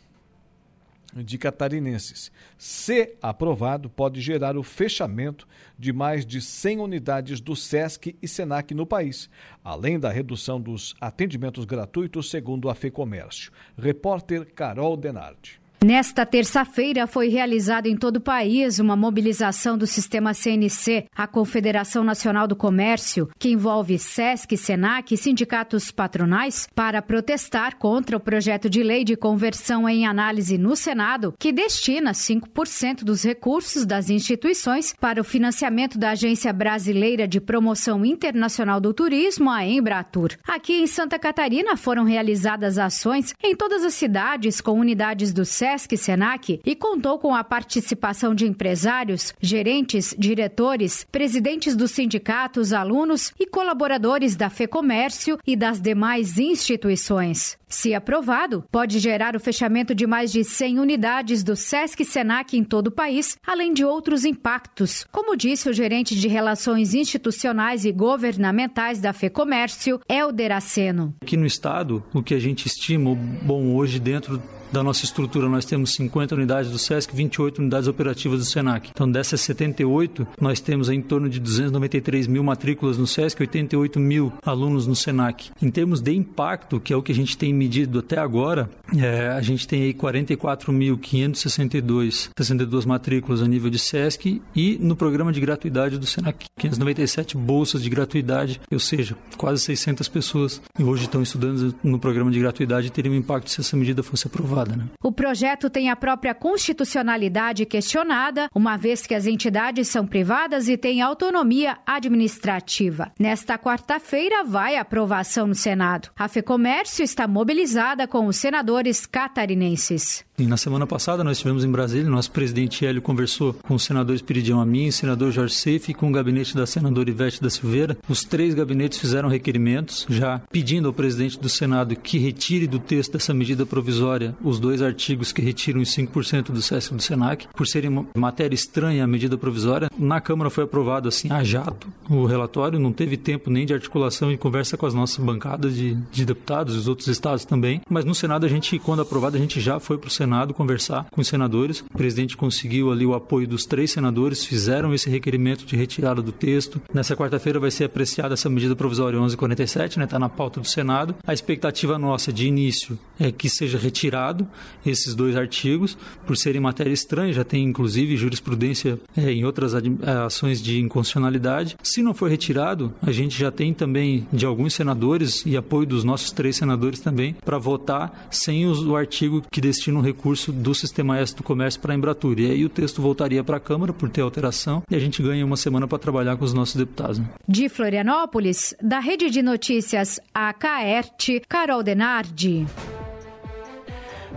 [1.23, 2.31] de catarinenses.
[2.57, 5.47] Se aprovado, pode gerar o fechamento
[5.77, 9.29] de mais de 100 unidades do SESC e SENAC no país,
[9.63, 13.51] além da redução dos atendimentos gratuitos, segundo a FEComércio.
[13.77, 15.59] Repórter Carol Denardi.
[15.85, 22.03] Nesta terça-feira foi realizada em todo o país uma mobilização do sistema CNC, a Confederação
[22.03, 28.67] Nacional do Comércio, que envolve SESC, SENAC e sindicatos patronais, para protestar contra o projeto
[28.67, 34.95] de lei de conversão em análise no Senado, que destina 5% dos recursos das instituições
[34.99, 40.31] para o financiamento da Agência Brasileira de Promoção Internacional do Turismo, a Embratur.
[40.47, 45.66] Aqui em Santa Catarina foram realizadas ações em todas as cidades com unidades do SESC
[45.67, 53.33] Sesc Senac e contou com a participação de empresários, gerentes, diretores, presidentes dos sindicatos, alunos
[53.37, 57.57] e colaboradores da FEComércio e das demais instituições.
[57.67, 62.63] Se aprovado, pode gerar o fechamento de mais de 100 unidades do Sesc Senac em
[62.63, 67.91] todo o país, além de outros impactos, como disse o gerente de Relações Institucionais e
[67.91, 71.13] Governamentais da FEComércio, Helder Aceno.
[71.21, 74.41] Aqui no estado, o que a gente estima, bom, hoje dentro
[74.71, 78.89] da nossa estrutura, nós temos 50 unidades do SESC, 28 unidades operativas do SENAC.
[78.93, 84.31] Então, dessas 78, nós temos em torno de 293 mil matrículas no SESC, 88 mil
[84.45, 85.49] alunos no SENAC.
[85.61, 89.29] Em termos de impacto, que é o que a gente tem medido até agora, é,
[89.29, 95.39] a gente tem aí 44.562 62 matrículas a nível de SESC e no programa de
[95.39, 101.75] gratuidade do SENAC, 597 bolsas de gratuidade, ou seja, quase 600 pessoas hoje estão estudando
[101.83, 104.75] no programa de gratuidade e teriam um impacto se essa medida fosse aprovada aprovada.
[104.75, 104.85] Né?
[105.03, 110.77] O projeto tem a própria constitucionalidade questionada, uma vez que as entidades são privadas e
[110.77, 113.11] têm autonomia administrativa.
[113.19, 116.09] Nesta quarta-feira vai aprovação no Senado.
[116.17, 120.25] A FEComércio está mobilizada com os senadores catarinenses.
[120.39, 124.15] E na semana passada nós estivemos em Brasília, nosso presidente Hélio conversou com o senador
[124.15, 127.97] Espiridião Amin, senador Jorge Seife e com o gabinete da senadora Ivete da Silveira.
[128.07, 133.13] Os três gabinetes fizeram requerimentos, já pedindo ao presidente do Senado que retire do texto
[133.13, 137.67] dessa medida provisória os dois artigos que retiram os 5% do SESC do SENAC, por
[137.67, 139.89] serem matéria estranha à medida provisória.
[139.97, 144.31] Na Câmara foi aprovado assim a jato o relatório, não teve tempo nem de articulação
[144.31, 147.81] e conversa com as nossas bancadas de, de deputados e os outros estados também.
[147.89, 151.07] Mas no Senado a gente, quando aprovado, a gente já foi para o Senado conversar
[151.11, 151.81] com os senadores.
[151.81, 156.31] O presidente conseguiu ali o apoio dos três senadores, fizeram esse requerimento de retirada do
[156.31, 156.81] texto.
[156.93, 160.05] Nessa quarta-feira vai ser apreciada essa medida provisória 1147, né?
[160.05, 161.15] Está na pauta do Senado.
[161.25, 164.36] A expectativa nossa de início é que seja retirada
[164.85, 169.79] esses dois artigos por serem matéria estranha, já tem inclusive jurisprudência é, em outras é,
[170.25, 171.77] ações de inconstitucionalidade.
[171.81, 176.03] Se não for retirado, a gente já tem também de alguns senadores e apoio dos
[176.03, 181.17] nossos três senadores também para votar sem o artigo que destina o recurso do Sistema
[181.17, 182.39] S do Comércio para a Embratur.
[182.39, 185.45] E aí o texto voltaria para a Câmara por ter alteração e a gente ganha
[185.45, 187.19] uma semana para trabalhar com os nossos deputados.
[187.19, 187.25] Né?
[187.47, 192.65] De Florianópolis, da Rede de Notícias AKERT, Carol Denardi.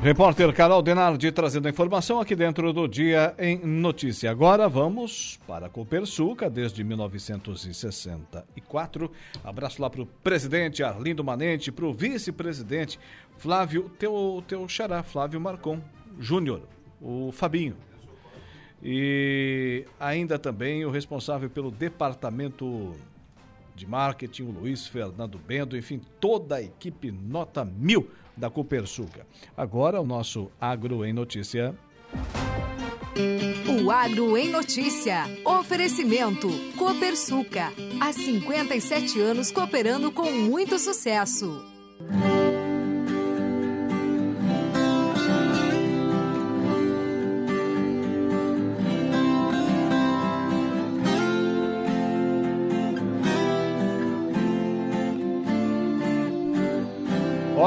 [0.03, 4.31] Repórter Carol Denardi trazendo a informação aqui dentro do Dia em Notícia.
[4.31, 9.13] Agora vamos para a Copersuca, desde 1964.
[9.45, 12.99] Abraço lá para o presidente Arlindo Manente, para o vice-presidente
[13.37, 15.79] Flávio, teu, teu xará, Flávio Marcon
[16.19, 16.63] Júnior,
[16.99, 17.77] o Fabinho.
[18.83, 22.97] E ainda também o responsável pelo departamento
[23.77, 28.09] de marketing, o Luiz Fernando Bendo, enfim, toda a equipe nota mil
[28.41, 29.27] da Copersuca.
[29.57, 31.75] Agora o nosso Agro em Notícia.
[33.69, 35.25] O Agro em Notícia.
[35.45, 37.73] Oferecimento Copersuca.
[38.01, 41.63] Há 57 anos cooperando com muito sucesso.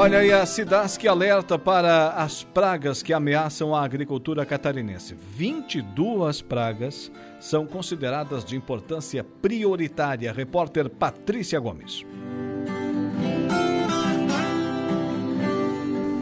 [0.04, 5.14] Olha aí a Cidasc alerta para as pragas que ameaçam a agricultura catarinense.
[5.14, 10.30] 22 pragas são consideradas de importância prioritária.
[10.30, 12.04] Repórter Patrícia Gomes.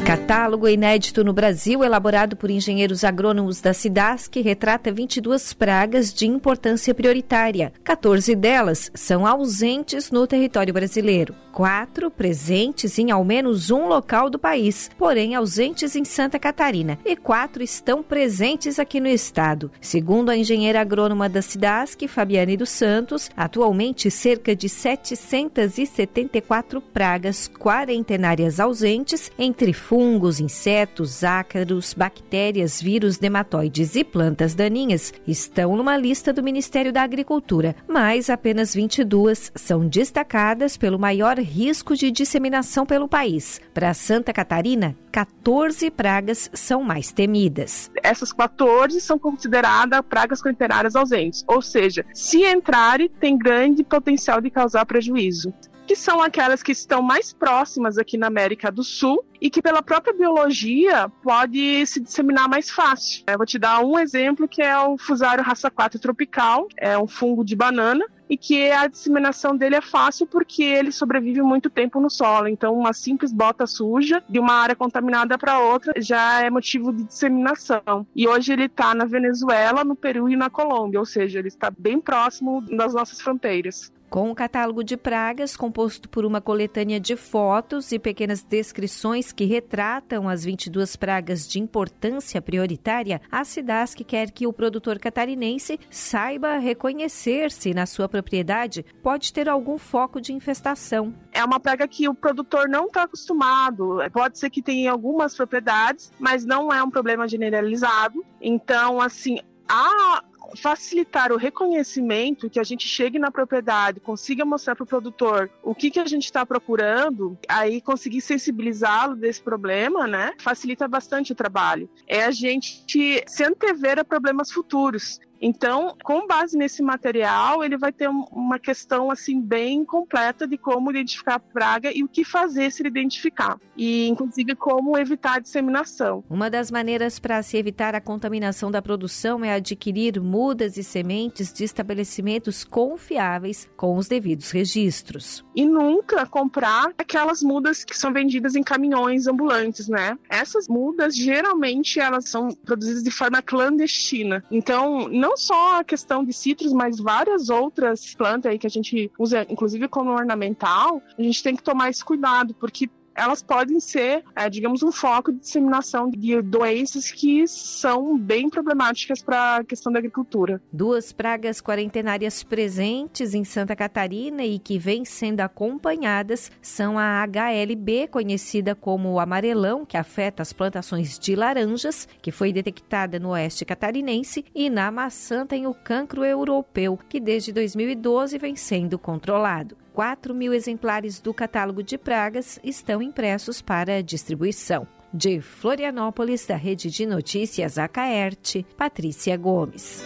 [0.05, 6.93] Catálogo inédito no Brasil, elaborado por engenheiros agrônomos da Cidasc, retrata 22 pragas de importância
[6.93, 7.73] prioritária.
[7.85, 11.37] 14 delas são ausentes no território brasileiro.
[11.53, 16.99] Quatro presentes em ao menos um local do país, porém ausentes em Santa Catarina.
[17.05, 19.71] E quatro estão presentes aqui no estado.
[19.81, 28.59] Segundo a engenheira agrônoma da Cidasc, Fabiane dos Santos, atualmente cerca de 774 pragas quarentenárias
[28.59, 36.43] ausentes entre fungos, insetos, ácaros, bactérias, vírus, nematóides e plantas daninhas estão numa lista do
[36.43, 43.61] Ministério da Agricultura, mas apenas 22 são destacadas pelo maior risco de disseminação pelo país.
[43.75, 47.91] Para Santa Catarina, 14 pragas são mais temidas.
[48.03, 54.49] Essas 14 são consideradas pragas quarentenárias ausentes, ou seja, se entrarem, tem grande potencial de
[54.49, 55.53] causar prejuízo
[55.93, 59.83] que são aquelas que estão mais próximas aqui na América do Sul e que pela
[59.83, 63.23] própria biologia pode se disseminar mais fácil.
[63.27, 67.07] Eu vou te dar um exemplo que é o Fusarium raça 4 tropical, é um
[67.07, 72.01] fungo de banana e que a disseminação dele é fácil porque ele sobrevive muito tempo
[72.01, 72.49] no solo.
[72.49, 77.05] Então, uma simples bota suja de uma área contaminada para outra já é motivo de
[77.05, 78.07] disseminação.
[78.17, 81.71] E hoje ele está na Venezuela, no Peru e na Colômbia, ou seja, ele está
[81.71, 83.93] bem próximo das nossas fronteiras.
[84.13, 89.47] Com o catálogo de pragas, composto por uma coletânea de fotos e pequenas descrições que
[89.47, 96.59] retratam as 22 pragas de importância prioritária, a Cidasc quer que o produtor catarinense saiba
[96.59, 101.15] reconhecer se na sua propriedade pode ter algum foco de infestação.
[101.33, 103.97] É uma praga que o produtor não está acostumado.
[104.13, 108.23] Pode ser que tenha algumas propriedades, mas não é um problema generalizado.
[108.43, 110.23] Então, assim, a
[110.57, 115.75] facilitar o reconhecimento, que a gente chegue na propriedade, consiga mostrar para o produtor o
[115.75, 120.33] que, que a gente está procurando, aí conseguir sensibilizá-lo desse problema, né?
[120.39, 121.89] Facilita bastante o trabalho.
[122.07, 122.85] É a gente
[123.27, 125.21] se antever a problemas futuros.
[125.43, 130.91] Então, com base nesse material, ele vai ter uma questão assim bem completa de como
[130.91, 133.59] identificar a praga e o que fazer se ele identificar.
[133.77, 136.23] E inclusive como evitar a disseminação.
[136.31, 141.53] Uma das maneiras para se evitar a contaminação da produção é adquirir mudas e sementes
[141.53, 145.45] de estabelecimentos confiáveis com os devidos registros.
[145.57, 150.17] E nunca comprar aquelas mudas que são vendidas em caminhões ambulantes, né?
[150.29, 154.45] Essas mudas geralmente elas são produzidas de forma clandestina.
[154.51, 158.71] Então, não não só a questão de citros, mas várias outras plantas aí que a
[158.71, 163.81] gente usa, inclusive como ornamental, a gente tem que tomar esse cuidado, porque elas podem
[163.81, 169.65] ser, é, digamos, um foco de disseminação de doenças que são bem problemáticas para a
[169.65, 170.61] questão da agricultura.
[170.73, 178.09] Duas pragas quarentenárias presentes em Santa Catarina e que vêm sendo acompanhadas são a HLB,
[178.09, 183.65] conhecida como o amarelão, que afeta as plantações de laranjas, que foi detectada no oeste
[183.65, 189.82] catarinense, e na maçã tem o cancro europeu, que desde 2012 vem sendo controlado.
[189.93, 194.87] 4 mil exemplares do catálogo de pragas estão impressos para distribuição.
[195.13, 200.03] De Florianópolis, da Rede de Notícias Acaerte, Patrícia Gomes.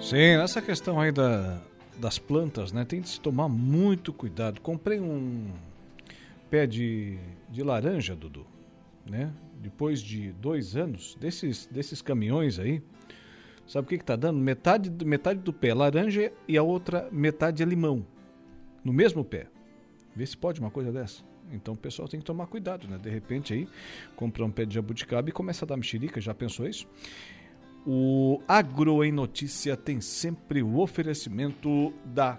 [0.00, 1.60] Sim, essa questão aí da,
[1.98, 2.84] das plantas, né?
[2.84, 4.60] Tem de se tomar muito cuidado.
[4.60, 5.50] Comprei um
[6.50, 7.18] pé de,
[7.50, 8.46] de laranja, Dudu,
[9.04, 9.30] né?
[9.60, 12.82] Depois de dois anos, desses, desses caminhões aí,
[13.66, 14.38] Sabe o que está dando?
[14.38, 18.06] Metade, metade do pé é laranja e a outra metade é limão.
[18.84, 19.46] No mesmo pé.
[20.14, 21.22] Vê se pode uma coisa dessa.
[21.50, 22.98] Então o pessoal tem que tomar cuidado, né?
[22.98, 23.68] De repente aí,
[24.16, 26.20] comprar um pé de jabuticaba e começa a dar mexerica.
[26.20, 26.86] Já pensou isso?
[27.86, 32.38] O Agro em Notícia tem sempre o oferecimento da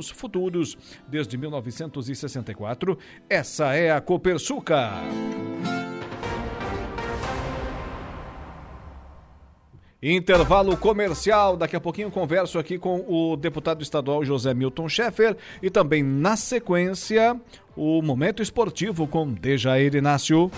[0.09, 0.77] futuros.
[1.07, 2.97] Desde 1964,
[3.29, 4.91] essa é a Copersuca.
[10.01, 11.55] Intervalo comercial.
[11.55, 16.35] Daqui a pouquinho converso aqui com o deputado estadual José Milton Schaeffer e também na
[16.35, 17.39] sequência
[17.75, 20.49] o momento esportivo com Dejair Inácio.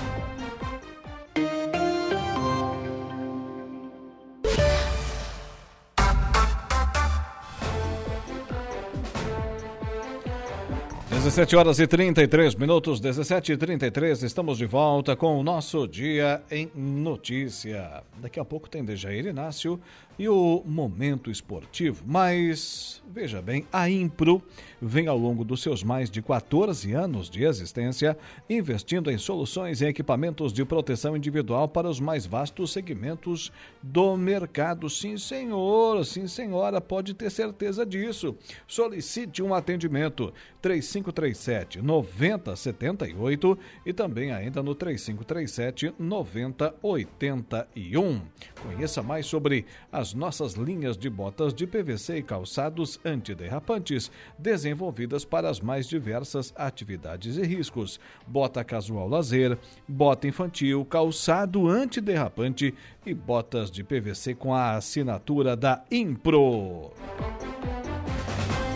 [11.34, 16.44] 17 horas e 33 minutos, 17 e 33, estamos de volta com o nosso Dia
[16.52, 18.04] em Notícia.
[18.22, 19.82] Daqui a pouco tem Dejair Inácio
[20.18, 22.04] e o Momento Esportivo.
[22.06, 24.42] Mas, veja bem, a Impro
[24.82, 28.18] vem ao longo dos seus mais de 14 anos de existência
[28.50, 33.52] investindo em soluções e equipamentos de proteção individual para os mais vastos segmentos
[33.82, 34.90] do mercado.
[34.90, 38.36] Sim, senhor, sim, senhora, pode ter certeza disso.
[38.68, 48.22] Solicite um atendimento 3537 9078 e também ainda no 3537 9081.
[48.62, 49.66] Conheça mais sobre
[50.04, 56.54] as nossas linhas de botas de PVC e calçados antiderrapantes, desenvolvidas para as mais diversas
[56.58, 58.02] atividades e riscos.
[58.28, 62.74] Bota casual lazer, bota infantil, calçado antiderrapante
[63.06, 66.92] e botas de PVC com a assinatura da Impro.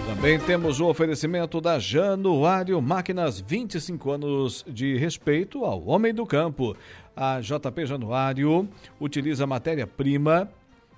[0.08, 6.74] Também temos o oferecimento da Januário Máquinas, 25 anos de respeito ao homem do campo.
[7.14, 10.50] A JP Januário utiliza matéria-prima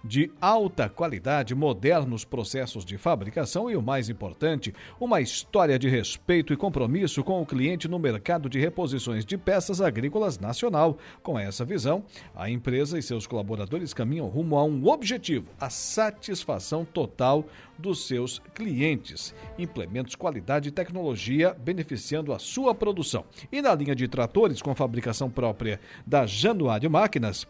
[0.04, 6.54] de alta qualidade, modernos processos de fabricação e, o mais importante, uma história de respeito
[6.54, 10.98] e compromisso com o cliente no mercado de reposições de peças agrícolas nacional.
[11.22, 12.04] Com essa visão,
[12.36, 17.46] a empresa e seus colaboradores caminham rumo a um objetivo: a satisfação total
[17.78, 19.34] dos seus clientes.
[19.58, 23.24] Implementos qualidade e tecnologia beneficiando a sua produção.
[23.52, 27.48] E na linha de tratores com fabricação própria da Januário Máquinas,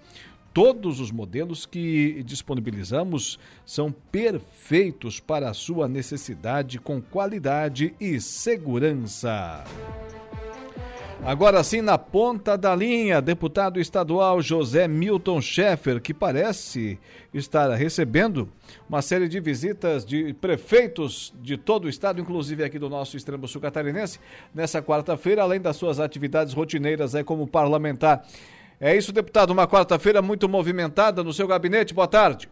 [0.54, 9.64] Todos os modelos que disponibilizamos são perfeitos para a sua necessidade com qualidade e segurança.
[11.24, 16.98] Agora sim, na ponta da linha, deputado estadual José Milton Schaeffer, que parece
[17.34, 18.50] estar recebendo
[18.88, 23.50] uma série de visitas de prefeitos de todo o estado, inclusive aqui do nosso extremo
[23.50, 24.18] sul catarinense,
[24.56, 28.26] nessa quarta-feira, além das suas atividades rotineiras aí como parlamentar.
[28.82, 29.52] É isso, deputado.
[29.52, 31.94] Uma quarta-feira muito movimentada no seu gabinete.
[31.94, 32.48] Boa tarde.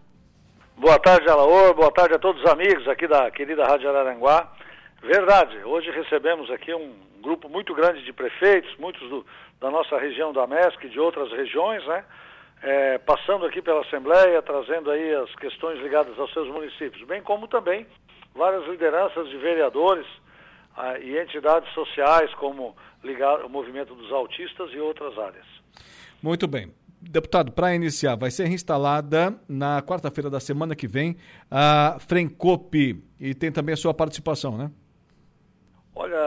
[0.75, 1.73] Boa tarde, Alaor.
[1.73, 4.51] Boa tarde a todos os amigos aqui da querida Rádio Araranguá.
[5.01, 9.25] Verdade, hoje recebemos aqui um grupo muito grande de prefeitos, muitos do,
[9.61, 12.03] da nossa região da MESC e de outras regiões, né?
[12.61, 17.47] É, passando aqui pela Assembleia, trazendo aí as questões ligadas aos seus municípios, bem como
[17.47, 17.85] também
[18.35, 20.05] várias lideranças de vereadores
[20.75, 25.56] ah, e entidades sociais, como ligar, o movimento dos autistas e outras áreas.
[26.21, 26.71] Muito bem.
[26.99, 31.15] Deputado, para iniciar, vai ser reinstalada na quarta-feira da semana que vem
[31.49, 34.71] a Frencope e tem também a sua participação, né?
[35.95, 36.17] Olha,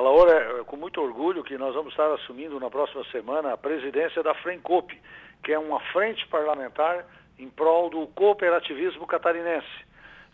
[0.00, 4.22] Laura, é com muito orgulho que nós vamos estar assumindo na próxima semana a presidência
[4.22, 5.00] da Frencope,
[5.42, 7.06] que é uma frente parlamentar
[7.38, 9.66] em prol do cooperativismo catarinense.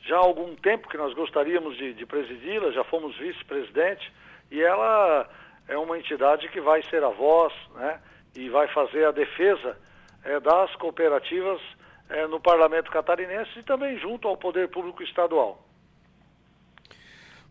[0.01, 4.13] Já há algum tempo que nós gostaríamos de, de presidi-la, já fomos vice-presidente,
[4.51, 5.29] e ela
[5.69, 8.01] é uma entidade que vai ser a voz, né?
[8.37, 9.77] E vai fazer a defesa
[10.25, 11.61] é, das cooperativas
[12.09, 15.67] é, no Parlamento Catarinense e também junto ao Poder Público Estadual.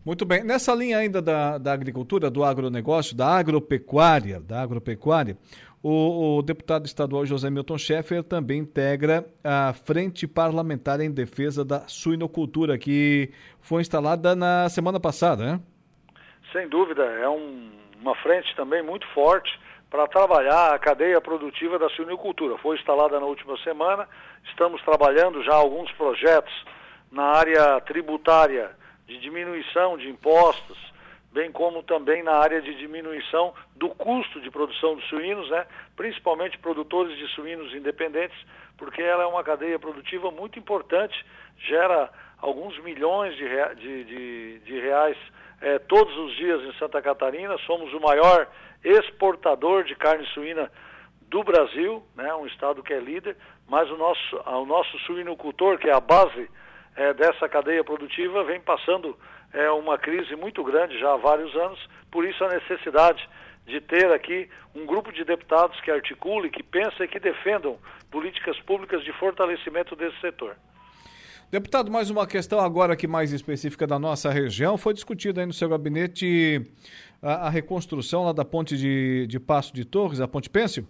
[0.05, 0.43] Muito bem.
[0.43, 5.35] Nessa linha ainda da, da agricultura, do agronegócio, da agropecuária, da agropecuária,
[5.81, 11.87] o, o, deputado estadual José Milton Schaeffer também integra a Frente Parlamentar em Defesa da
[11.87, 15.59] Suinocultura, que foi instalada na semana passada, né?
[16.51, 17.71] Sem dúvida, é um,
[18.01, 19.51] uma frente também muito forte
[19.95, 22.57] para trabalhar a cadeia produtiva da suinocultura.
[22.57, 24.05] Foi instalada na última semana,
[24.43, 26.53] estamos trabalhando já alguns projetos
[27.09, 28.71] na área tributária
[29.07, 30.77] de diminuição de impostos,
[31.31, 35.65] bem como também na área de diminuição do custo de produção de suínos, né?
[35.95, 38.37] principalmente produtores de suínos independentes,
[38.77, 41.25] porque ela é uma cadeia produtiva muito importante,
[41.57, 45.17] gera alguns milhões de, de, de, de reais
[45.61, 48.45] eh, todos os dias em Santa Catarina, somos o maior
[48.83, 50.71] exportador de carne suína
[51.29, 53.35] do Brasil, né, um estado que é líder,
[53.67, 56.49] mas o nosso, o nosso suinocultor, que é a base
[56.95, 59.17] é, dessa cadeia produtiva, vem passando
[59.53, 61.79] é, uma crise muito grande já há vários anos,
[62.11, 63.27] por isso a necessidade
[63.65, 67.79] de ter aqui um grupo de deputados que articule, que pense e que defendam
[68.11, 70.55] políticas públicas de fortalecimento desse setor.
[71.51, 74.79] Deputado, mais uma questão agora aqui mais específica da nossa região.
[74.79, 76.59] Foi discutido aí no seu gabinete
[77.21, 80.87] a, a reconstrução lá da ponte de, de Passo de Torres, a ponte Pêncil?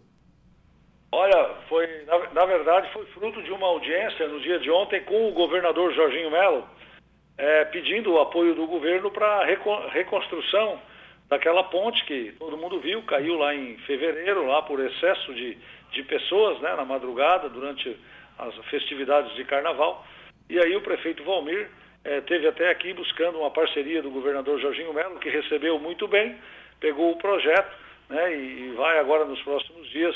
[1.12, 5.28] Olha, foi, na, na, verdade, foi fruto de uma audiência no dia de ontem com
[5.28, 6.66] o governador Jorginho Melo,
[7.38, 9.46] é, pedindo o apoio do governo para a
[9.92, 10.80] reconstrução
[11.30, 15.58] daquela ponte que todo mundo viu, caiu lá em fevereiro, lá por excesso de,
[15.92, 17.96] de pessoas, né, na madrugada, durante
[18.38, 20.06] as festividades de carnaval.
[20.50, 21.70] E aí o prefeito Valmir
[22.04, 26.38] é, teve até aqui buscando uma parceria do governador Jorginho Melo, que recebeu muito bem,
[26.80, 27.76] pegou o projeto
[28.10, 30.16] né, e, vai agora nos próximos dias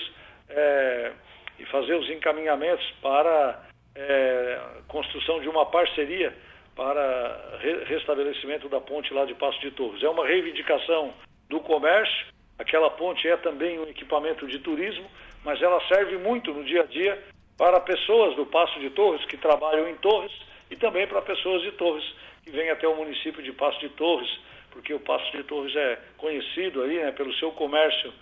[0.49, 1.11] é,
[1.57, 6.33] e fazer os encaminhamentos para é, construção de uma parceria
[6.75, 10.01] para re restabelecimento da ponte lá de Passo de Torres.
[10.03, 11.13] É uma reivindicação
[11.49, 12.27] do comércio,
[12.57, 15.09] aquela ponte é também um equipamento de turismo,
[15.43, 17.21] mas ela serve muito no dia a dia
[17.59, 20.31] para pessoas do Passo de Torres que trabalham em Torres
[20.71, 22.05] e também para pessoas de Torres
[22.41, 24.29] que vêm até o município de Passo de Torres,
[24.71, 28.13] porque o Passo de Torres é conhecido aí né, pelo seu comércio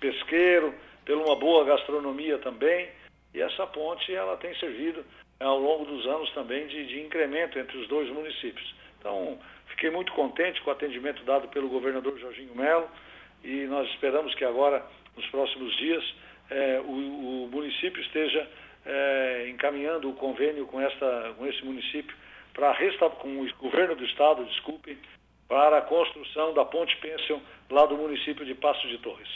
[0.00, 0.74] pesqueiro,
[1.04, 2.88] pela uma boa gastronomia também,
[3.34, 5.04] e essa ponte ela tem servido
[5.38, 8.74] né, ao longo dos anos também de, de incremento entre os dois municípios.
[8.98, 12.88] Então, fiquei muito contente com o atendimento dado pelo governador Jorginho Melo
[13.44, 14.82] e nós esperamos que agora,
[15.14, 16.02] nos próximos dias,
[16.50, 18.48] eh, o, o, município esteja
[18.84, 22.16] eh, encaminhando o convênio com, esta, com esse município
[22.54, 22.74] para
[23.10, 24.98] com o governo do estado, desculpe,
[25.48, 29.28] para a construção da ponte Pension lá do município de Passo de Torres.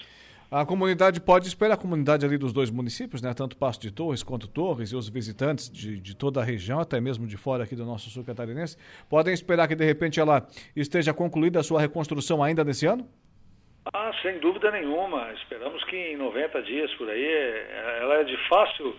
[0.51, 4.23] A comunidade pode esperar, a comunidade ali dos dois municípios, né, tanto Passo de Torres
[4.23, 7.75] quanto Torres, e os visitantes de, de toda a região, até mesmo de fora aqui
[7.75, 8.77] do nosso sul catarinense,
[9.09, 13.09] podem esperar que de repente ela esteja concluída a sua reconstrução ainda nesse ano?
[13.93, 15.33] Ah, sem dúvida nenhuma.
[15.33, 17.25] Esperamos que em 90 dias por aí,
[18.01, 18.95] ela é de fácil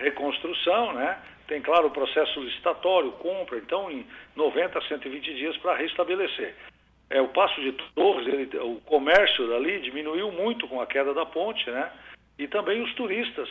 [0.00, 1.18] reconstrução, né?
[1.46, 6.54] Tem, claro, o processo licitatório, compra, então em 90 a 120 dias para restabelecer.
[7.10, 11.26] É, o Passo de Torres, ele, o comércio dali diminuiu muito com a queda da
[11.26, 11.90] ponte, né?
[12.38, 13.48] E também os turistas,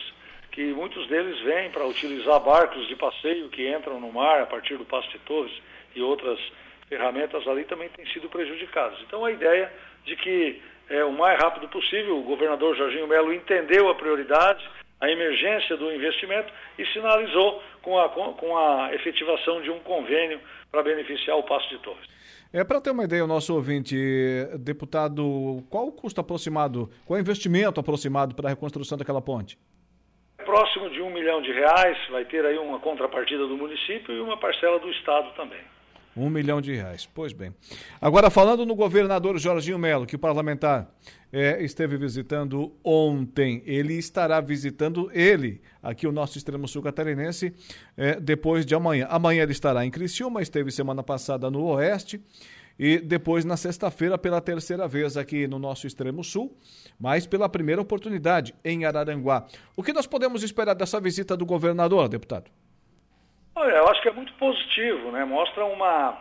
[0.50, 4.76] que muitos deles vêm para utilizar barcos de passeio que entram no mar a partir
[4.76, 5.52] do Passo de Torres
[5.94, 6.40] e outras
[6.88, 9.00] ferramentas ali também têm sido prejudicados.
[9.02, 9.70] Então a ideia
[10.04, 14.68] de que é, o mais rápido possível o governador Jorginho Melo entendeu a prioridade,
[15.00, 20.40] a emergência do investimento e sinalizou com a, com a efetivação de um convênio
[20.70, 22.06] para beneficiar o Passo de Torres.
[22.52, 23.96] É, para ter uma ideia, o nosso ouvinte,
[24.58, 29.56] deputado, qual o custo aproximado, qual o investimento aproximado para a reconstrução daquela ponte?
[30.44, 34.36] Próximo de um milhão de reais, vai ter aí uma contrapartida do município e uma
[34.36, 35.60] parcela do Estado também.
[36.20, 37.08] Um milhão de reais.
[37.14, 37.54] Pois bem.
[37.98, 40.92] Agora, falando no governador Jorginho Melo, que o parlamentar
[41.32, 47.54] é, esteve visitando ontem, ele estará visitando ele, aqui o nosso extremo sul catarinense,
[47.96, 49.06] é, depois de amanhã.
[49.08, 52.20] Amanhã ele estará em Criciúma, esteve semana passada no Oeste
[52.78, 56.54] e depois na sexta-feira pela terceira vez aqui no nosso extremo sul,
[56.98, 59.46] mas pela primeira oportunidade em Araranguá.
[59.74, 62.50] O que nós podemos esperar dessa visita do governador, deputado?
[63.54, 65.24] Olha, eu acho que é muito positivo, né?
[65.24, 66.16] Mostra uma,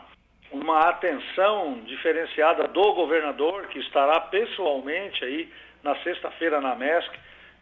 [0.51, 5.51] uma atenção diferenciada do governador, que estará pessoalmente aí
[5.83, 7.11] na sexta-feira na MESC.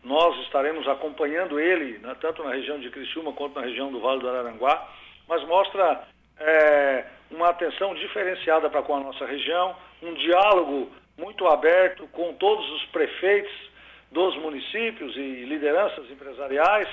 [0.03, 4.21] Nós estaremos acompanhando ele, né, tanto na região de Criciúma quanto na região do Vale
[4.21, 4.87] do Araranguá,
[5.27, 6.03] mas mostra
[6.39, 12.69] é, uma atenção diferenciada para com a nossa região, um diálogo muito aberto com todos
[12.71, 13.51] os prefeitos
[14.11, 16.87] dos municípios e lideranças empresariais,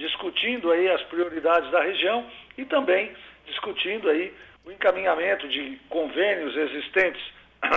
[0.00, 2.26] discutindo aí as prioridades da região
[2.56, 4.34] e também discutindo aí
[4.64, 7.22] o encaminhamento de convênios existentes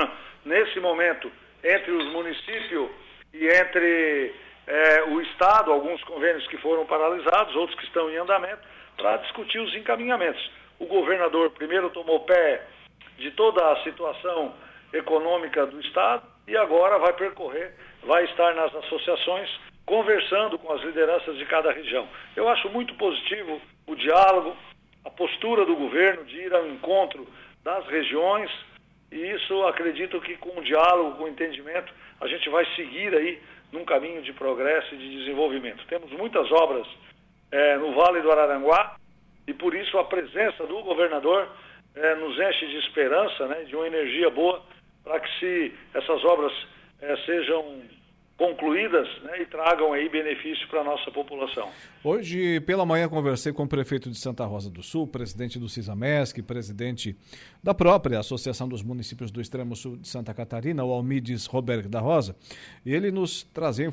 [0.45, 1.29] nesse momento
[1.63, 2.89] entre os municípios
[3.33, 4.33] e entre
[4.65, 8.61] é, o Estado, alguns convênios que foram paralisados, outros que estão em andamento,
[8.95, 10.49] para discutir os encaminhamentos.
[10.79, 12.65] O governador primeiro tomou pé
[13.17, 14.55] de toda a situação
[14.93, 19.49] econômica do Estado e agora vai percorrer, vai estar nas associações
[19.85, 22.07] conversando com as lideranças de cada região.
[22.35, 24.55] Eu acho muito positivo o diálogo,
[25.03, 27.27] a postura do governo de ir ao encontro
[27.63, 28.49] das regiões,
[29.11, 33.41] e isso acredito que com o diálogo, com o entendimento, a gente vai seguir aí
[33.71, 35.85] num caminho de progresso e de desenvolvimento.
[35.87, 36.87] Temos muitas obras
[37.51, 38.95] é, no Vale do Araranguá
[39.47, 41.49] e por isso a presença do governador
[41.95, 44.63] é, nos enche de esperança, né, de uma energia boa
[45.03, 46.53] para que se essas obras
[47.01, 47.81] é, sejam
[48.37, 51.69] concluídas né, e tragam aí benefício para a nossa população.
[52.03, 56.41] Hoje, pela manhã, conversei com o prefeito de Santa Rosa do Sul, presidente do CISAMESC,
[56.41, 57.15] presidente
[57.61, 61.99] da própria Associação dos Municípios do Extremo Sul de Santa Catarina, o Almides Roberto da
[61.99, 62.35] Rosa,
[62.85, 63.87] e ele nos trazia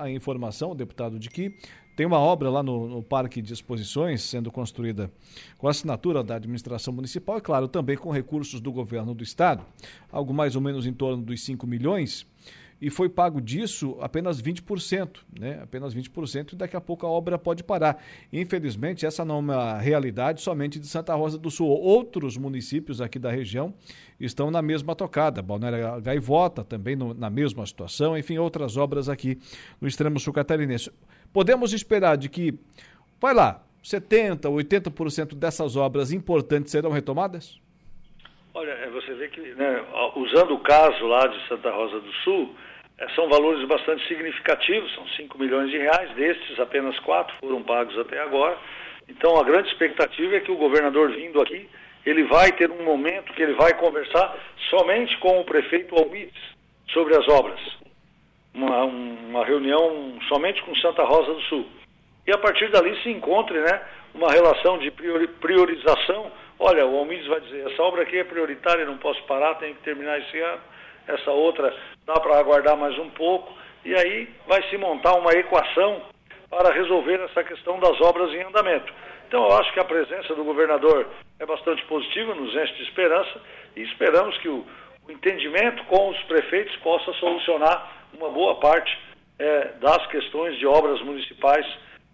[0.00, 1.54] a informação, o deputado, de que
[1.94, 5.12] tem uma obra lá no, no, Parque de Exposições sendo construída
[5.58, 9.64] com assinatura da administração municipal e, claro, também com recursos do governo do estado,
[10.10, 12.26] algo mais ou menos em torno dos 5 milhões
[12.82, 15.60] e foi pago disso apenas 20%, né?
[15.62, 18.02] Apenas 20% e daqui a pouco a obra pode parar.
[18.32, 21.68] Infelizmente, essa não é uma realidade somente de Santa Rosa do Sul.
[21.68, 23.72] Outros municípios aqui da região
[24.18, 25.40] estão na mesma tocada.
[25.40, 29.38] Balneário Gaivota também no, na mesma situação, enfim, outras obras aqui
[29.80, 30.90] no extremo sul catarinense.
[31.32, 32.52] Podemos esperar de que,
[33.20, 37.60] vai lá, 70%, 80% dessas obras importantes serão retomadas?
[38.54, 39.84] Olha, é, você vê que, né,
[40.16, 42.54] usando o caso lá de Santa Rosa do Sul,
[43.14, 48.20] são valores bastante significativos, são 5 milhões de reais, destes apenas 4 foram pagos até
[48.20, 48.56] agora.
[49.08, 51.68] Então a grande expectativa é que o governador vindo aqui,
[52.04, 54.36] ele vai ter um momento que ele vai conversar
[54.70, 56.40] somente com o prefeito Almides
[56.92, 57.60] sobre as obras.
[58.54, 61.66] Uma, uma reunião somente com Santa Rosa do Sul.
[62.26, 63.82] E a partir dali se encontre né,
[64.14, 66.30] uma relação de priorização.
[66.58, 69.82] Olha, o Almides vai dizer, essa obra aqui é prioritária, não posso parar, tenho que
[69.82, 70.60] terminar esse ano.
[71.06, 71.74] Essa outra
[72.06, 73.52] dá para aguardar mais um pouco.
[73.84, 76.02] E aí vai se montar uma equação
[76.48, 78.92] para resolver essa questão das obras em andamento.
[79.26, 81.08] Então eu acho que a presença do governador
[81.40, 83.40] é bastante positiva, nos enche de esperança
[83.74, 84.64] e esperamos que o,
[85.08, 88.96] o entendimento com os prefeitos possa solucionar uma boa parte
[89.38, 91.66] é, das questões de obras municipais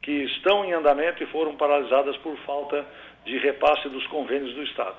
[0.03, 2.87] que estão em andamento e foram paralisadas por falta
[3.25, 4.97] de repasse dos convênios do Estado.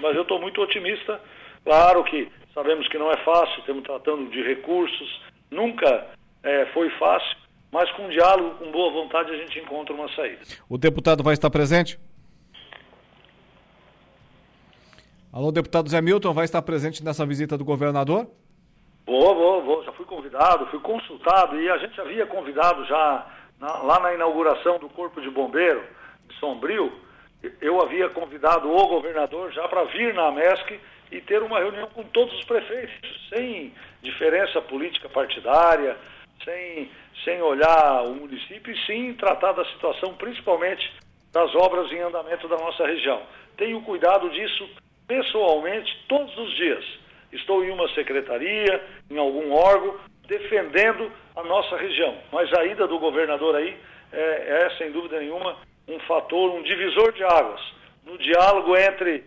[0.00, 1.20] Mas eu estou muito otimista.
[1.66, 6.06] Claro que sabemos que não é fácil, estamos tratando de recursos, nunca
[6.44, 7.36] é, foi fácil,
[7.72, 10.42] mas com diálogo, com boa vontade, a gente encontra uma saída.
[10.68, 11.98] O deputado vai estar presente?
[15.32, 18.28] Alô, deputado Zé Milton, vai estar presente nessa visita do governador?
[19.04, 19.84] Vou, vou, vou.
[19.84, 23.26] Já fui convidado, fui consultado e a gente havia convidado já
[23.58, 25.82] na, lá na inauguração do Corpo de Bombeiro
[26.28, 26.92] de Sombrio.
[27.60, 30.80] Eu havia convidado o governador já para vir na MESC
[31.10, 35.96] e ter uma reunião com todos os prefeitos, sem diferença política partidária,
[36.44, 36.90] sem,
[37.24, 40.90] sem olhar o município e sim tratar da situação, principalmente
[41.32, 43.22] das obras em andamento da nossa região.
[43.56, 44.68] Tenho cuidado disso
[45.06, 46.84] pessoalmente todos os dias.
[47.32, 49.96] Estou em uma secretaria, em algum órgão,
[50.26, 52.16] defendendo a nossa região.
[52.32, 53.76] Mas a ida do governador aí
[54.12, 55.56] é, é sem dúvida nenhuma,
[55.88, 57.60] um fator, um divisor de águas
[58.04, 59.24] no diálogo entre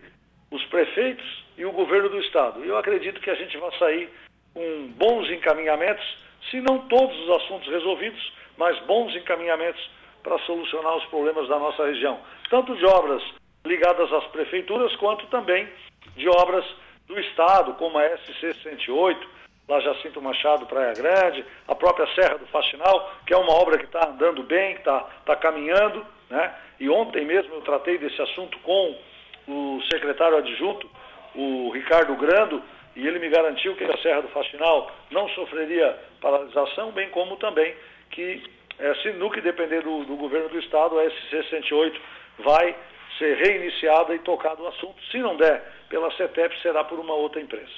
[0.52, 2.64] os prefeitos e o governo do Estado.
[2.64, 4.10] Eu acredito que a gente vai sair
[4.54, 6.06] com bons encaminhamentos
[6.50, 9.90] se não todos os assuntos resolvidos, mas bons encaminhamentos
[10.24, 12.18] para solucionar os problemas da nossa região,
[12.50, 13.22] tanto de obras
[13.66, 15.68] ligadas às prefeituras, quanto também
[16.16, 16.66] de obras
[17.08, 19.28] do Estado, como a SC 108,
[19.68, 23.86] lá Jacinto Machado, Praia Grande, a própria Serra do Faxinal, que é uma obra que
[23.86, 26.56] está andando bem, que está tá caminhando, né?
[26.80, 28.98] E ontem mesmo eu tratei desse assunto com
[29.48, 30.90] o secretário adjunto,
[31.36, 32.62] o Ricardo Grando,
[32.96, 37.74] e ele me garantiu que a Serra do Faxinal não sofreria paralisação, bem como também
[38.12, 38.44] que,
[38.78, 41.94] é, se no que depender do, do governo do Estado, a SC-108
[42.40, 42.76] vai
[43.18, 44.96] ser reiniciada e tocado o assunto.
[45.12, 47.72] Se não der pela CETEP, será por uma outra empresa.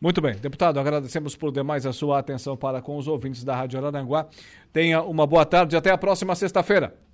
[0.00, 3.78] Muito bem, deputado, agradecemos por demais a sua atenção para com os ouvintes da Rádio
[3.78, 4.26] Araranguá.
[4.72, 7.05] Tenha uma boa tarde e até a próxima sexta-feira.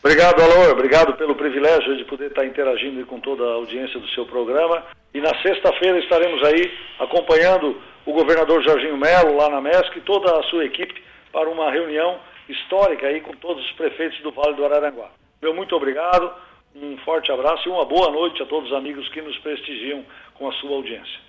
[0.00, 0.70] Obrigado, Alô.
[0.70, 4.84] Obrigado pelo privilégio de poder estar interagindo com toda a audiência do seu programa.
[5.12, 10.38] E na sexta-feira estaremos aí acompanhando o governador Jorginho Melo lá na MESC e toda
[10.38, 12.18] a sua equipe para uma reunião
[12.48, 15.10] histórica aí com todos os prefeitos do Vale do Araranguá.
[15.42, 16.32] Meu muito obrigado,
[16.74, 20.48] um forte abraço e uma boa noite a todos os amigos que nos prestigiam com
[20.48, 21.27] a sua audiência.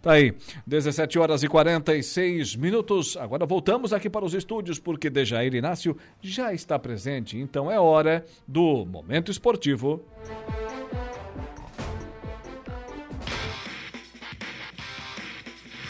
[0.00, 0.32] Tá aí,
[0.64, 3.16] 17 horas e 46 minutos.
[3.16, 7.36] Agora voltamos aqui para os estúdios porque Dejair Inácio já está presente.
[7.36, 10.04] Então é hora do Momento Esportivo.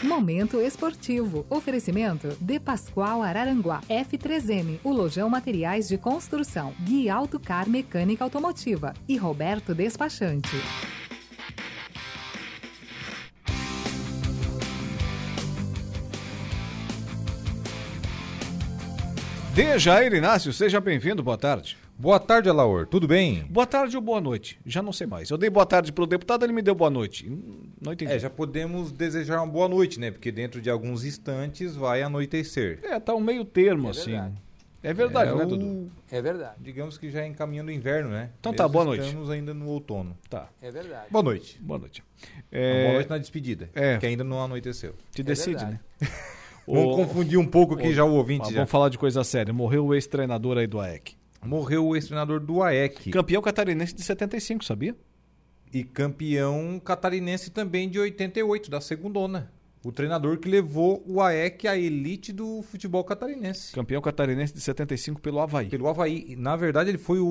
[0.02, 1.44] Momento Esportivo.
[1.50, 3.82] Oferecimento De Pascoal Araranguá.
[3.90, 6.72] F3M, o Lojão Materiais de Construção.
[6.80, 8.94] Gui Autocar Mecânica Automotiva.
[9.06, 10.56] E Roberto Despachante.
[19.58, 21.76] Dejair Inácio, seja bem-vindo, boa tarde.
[21.98, 23.42] Boa tarde, Alaor, tudo bem?
[23.50, 25.30] Boa tarde ou boa noite, já não sei mais.
[25.30, 27.28] Eu dei boa tarde pro deputado, ele me deu boa noite.
[27.84, 28.12] Não entendi.
[28.12, 30.12] É, já podemos desejar uma boa noite, né?
[30.12, 32.78] Porque dentro de alguns instantes vai anoitecer.
[32.84, 34.12] É, tá um meio termo, É assim.
[34.12, 34.34] verdade.
[34.80, 35.90] É verdade, É né, o- Dudu?
[36.08, 36.54] É verdade.
[36.60, 38.30] Digamos que já encaminhando o inverno, né?
[38.38, 39.06] Então tá, Mesmo boa noite.
[39.08, 40.16] Estamos ainda no outono.
[40.30, 40.48] Tá.
[40.62, 41.06] É verdade.
[41.10, 41.58] Boa noite.
[41.60, 42.00] Boa noite.
[42.52, 43.98] Uma Boa noite na despedida, É.
[43.98, 44.94] que ainda não anoiteceu.
[45.10, 45.80] Te decide, né?
[46.74, 48.40] Vamos confundir um pouco aqui já o ouvinte.
[48.40, 48.56] Mas já.
[48.56, 49.52] Vamos falar de coisa séria.
[49.52, 51.16] Morreu o ex-treinador aí do AEC.
[51.44, 53.10] Morreu o ex-treinador do AEC.
[53.10, 54.96] Campeão catarinense de 75, sabia?
[55.72, 59.50] E campeão catarinense também de 88, da segundona.
[59.84, 63.72] O treinador que levou o AEC à elite do futebol catarinense.
[63.72, 65.68] Campeão catarinense de 75 pelo Havaí.
[65.68, 66.34] Pelo Havaí.
[66.36, 67.26] Na verdade, ele foi o,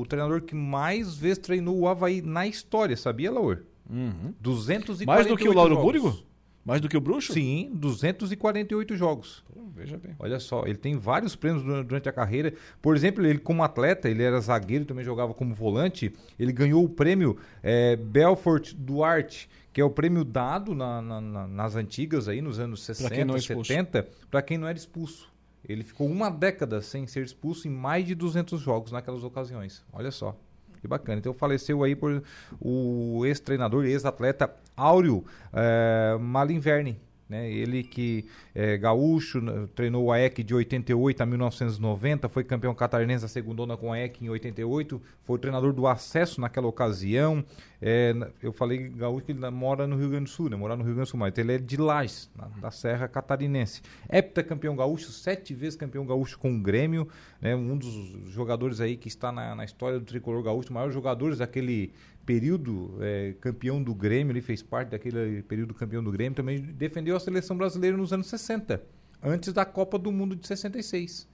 [0.00, 3.62] o treinador que mais vezes treinou o Havaí na história, sabia, Laur?
[3.88, 4.34] Uhum.
[4.40, 5.76] 248 Mais do que o Lauro.
[5.80, 6.16] Búrigo?
[6.64, 7.32] Mais do que o Bruxo?
[7.32, 9.42] Sim, 248 jogos.
[9.52, 10.14] Pô, veja bem.
[10.18, 12.52] Olha só, ele tem vários prêmios durante, a carreira.
[12.82, 16.12] Por exemplo, ele como atleta, ele era zagueiro, também jogava como volante.
[16.38, 21.46] Ele ganhou o prêmio é, Belfort Duarte, que é o prêmio dado na- na- na-
[21.48, 23.68] nas antigas aí, nos anos 60, quem não é expulso.
[23.72, 25.30] 70, para quem não era expulso.
[25.66, 29.82] Ele ficou uma década sem ser expulso em mais de 200 jogos naquelas ocasiões.
[29.92, 30.36] Olha só.
[30.80, 31.18] Que bacana.
[31.18, 32.22] Então faleceu aí por
[32.58, 34.50] o ex-treinador e ex-atleta
[34.80, 36.98] Áureo eh, Malinverni.
[37.28, 37.48] Né?
[37.48, 43.22] Ele que é gaúcho, né, treinou o AEC de 88 a 1990, foi campeão catarinense
[43.22, 47.44] da segundona com o AEC em 88, foi o treinador do acesso naquela ocasião.
[47.80, 48.12] É,
[48.42, 50.56] eu falei gaúcho que ele mora no Rio Grande do Sul, né?
[50.56, 53.80] No Rio Grande do Sul, mas ele é de Lages, na- da Serra Catarinense.
[54.12, 57.06] Heptacampeão gaúcho, sete vezes campeão gaúcho com o Grêmio,
[57.40, 57.54] né?
[57.54, 57.94] um dos
[58.32, 61.92] jogadores aí que está na, na história do tricolor gaúcho, maiores jogadores daquele
[62.24, 67.16] período é, campeão do Grêmio, ele fez parte daquele período campeão do Grêmio, também defendeu
[67.16, 68.82] a seleção brasileira nos anos 60,
[69.22, 71.28] antes da Copa do Mundo de 66.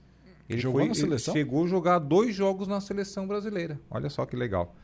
[0.49, 1.33] Ele Jogou foi- na ele seleção?
[1.33, 3.79] chegou a jogar dois jogos na seleção brasileira.
[3.91, 4.75] Olha só que legal.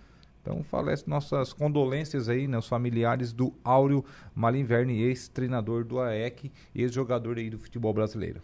[0.42, 4.04] Então, falece nossas condolências aí, né, os familiares do Áureo
[4.36, 8.42] Malinverni, ex-treinador do AEC, ex-jogador aí do futebol brasileiro.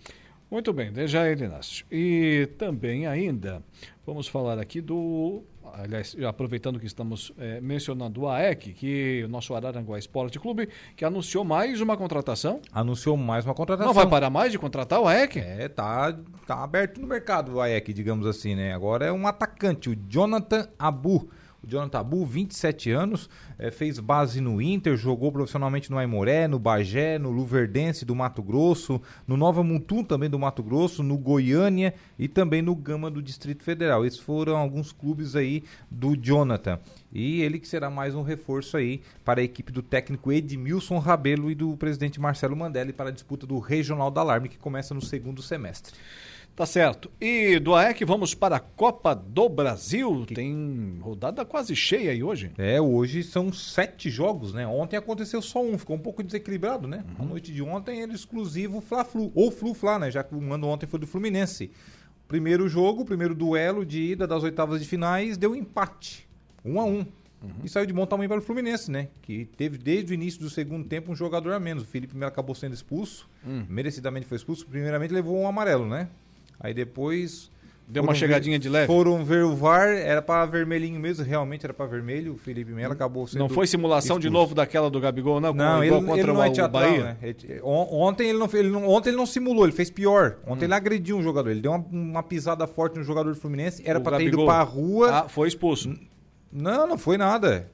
[0.50, 1.86] Muito bem, ele Inácio.
[1.92, 3.62] E também ainda,
[4.06, 5.44] vamos falar aqui do.
[5.72, 11.06] Aliás, aproveitando que estamos eh, mencionando o AEC, que o nosso Araranguá Esporte Clube, que
[11.06, 12.60] anunciou mais uma contratação.
[12.72, 13.94] Anunciou mais uma contratação.
[13.94, 15.38] Não vai parar mais de contratar o AEC?
[15.38, 18.74] É, tá, tá aberto no mercado o AEC, digamos assim, né?
[18.74, 21.30] Agora é um atacante, o Jonathan Abu.
[21.64, 26.58] O Jonathan Abu, 27 anos, eh, fez base no Inter, jogou profissionalmente no Aimoré, no
[26.58, 31.94] Bagé, no Luverdense do Mato Grosso, no Nova Mutum também do Mato Grosso, no Goiânia
[32.18, 34.06] e também no Gama do Distrito Federal.
[34.06, 36.80] Esses foram alguns clubes aí do Jonathan.
[37.12, 41.52] E ele que será mais um reforço aí para a equipe do técnico Edmilson Rabelo
[41.52, 45.02] e do presidente Marcelo Mandelli para a disputa do Regional da Alarme, que começa no
[45.02, 45.94] segundo semestre.
[46.56, 47.10] Tá certo.
[47.22, 50.26] E do AEC vamos para a Copa do Brasil.
[50.26, 52.52] Tem rodada quase cheia aí hoje.
[52.58, 54.68] É, hoje são sete jogos, né?
[54.68, 57.06] Ontem aconteceu só um, ficou um pouco desequilibrado, né?
[57.18, 60.12] A noite de ontem era exclusivo Fla-Flu, ou Flu-Fla, né?
[60.12, 61.72] Já que o mando ontem foi do Fluminense.
[62.28, 66.28] Primeiro jogo, primeiro duelo de ida das oitavas de finais, deu empate,
[66.66, 67.06] um a um.
[67.64, 69.08] E saiu de bom tamanho para o Fluminense, né?
[69.22, 71.84] Que teve desde o início do segundo tempo um jogador a menos.
[71.84, 73.64] O Felipe Melo acabou sendo expulso, Hum.
[73.70, 74.68] merecidamente foi expulso.
[74.68, 76.10] Primeiramente levou um amarelo, né?
[76.60, 77.50] Aí depois.
[77.92, 78.86] Deu uma chegadinha ver- de leve.
[78.86, 82.34] Foram ver o VAR, era para vermelhinho mesmo, realmente era para vermelho.
[82.34, 83.40] O Felipe Melo acabou sendo.
[83.40, 84.42] Não foi simulação de expulso.
[84.44, 85.52] novo daquela do Gabigol, não?
[85.56, 87.04] Não, ele, igual ele contra não é o teatral, Bahia?
[87.04, 87.18] né?
[87.24, 90.38] Ele- on- Ontem ele, não, ele não, ontem ele não simulou, ele fez pior.
[90.46, 93.82] Ontem ele agrediu um jogador, ele deu uma, uma pisada forte no jogador do Fluminense,
[93.84, 95.10] era O pra ter ido pra rua.
[95.12, 95.92] Ah, foi expulso.
[96.54, 97.72] Não, não foi nada.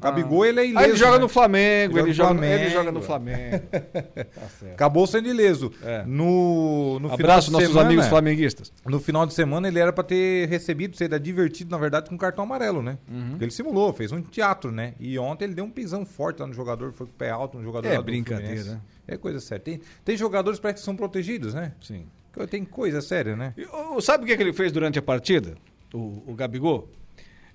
[0.00, 0.78] Gabigol, ele é ileso.
[0.78, 1.18] Ah, ele joga né?
[1.18, 2.62] no Flamengo, ele, no joga, Flamengo.
[2.62, 3.62] ele joga no Flamengo.
[3.70, 4.66] tá.
[4.72, 5.72] Acabou sendo ileso.
[5.82, 6.04] É.
[6.04, 8.72] No, no final Abraço nossos semana, amigos flamenguistas.
[8.84, 12.44] No final de semana ele era pra ter recebido, ser advertido, na verdade, com cartão
[12.44, 12.98] amarelo, né?
[13.08, 13.38] Uhum.
[13.40, 14.94] Ele simulou, fez um teatro, né?
[15.00, 17.56] E ontem ele deu um pisão forte lá no jogador, foi com o pé alto
[17.56, 18.80] no jogador É brincadeira, né?
[19.08, 19.64] É coisa séria.
[19.64, 21.72] Tem, tem jogadores parece que são protegidos, né?
[21.80, 22.06] Sim.
[22.50, 23.54] Tem coisa séria, né?
[23.56, 23.66] E,
[24.02, 25.56] sabe o que, que ele fez durante a partida?
[25.94, 26.90] O, o Gabigol?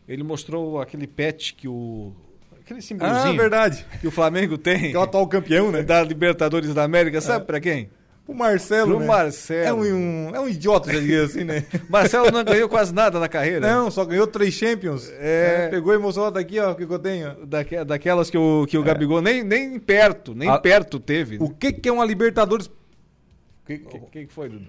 [0.07, 2.13] Ele mostrou aquele pet que o.
[2.71, 3.33] Aquele símbolozinho.
[3.33, 3.85] Ah, verdade.
[3.99, 4.91] Que o Flamengo tem.
[4.91, 5.83] Que é o atual campeão, né?
[5.83, 7.19] Da Libertadores da América.
[7.21, 7.89] Sabe pra quem?
[8.27, 9.05] O Marcelo, Pro né?
[9.07, 9.67] Marcelo.
[9.67, 11.65] É um, um- é um idiota, já diria assim, né?
[11.89, 13.59] Marcelo não ganhou quase nada na carreira.
[13.59, 15.11] Não, só ganhou três Champions.
[15.19, 15.65] É.
[15.65, 17.45] É, Pegou a emoção daqui, ó, o que eu tenho.
[17.45, 21.37] Daque- daquelas que o, que o Gabigol nem, nem perto, nem A- perto teve.
[21.41, 22.67] O que que é uma Libertadores...
[22.67, 22.71] O
[23.65, 24.67] que, que, que que foi, Dudu?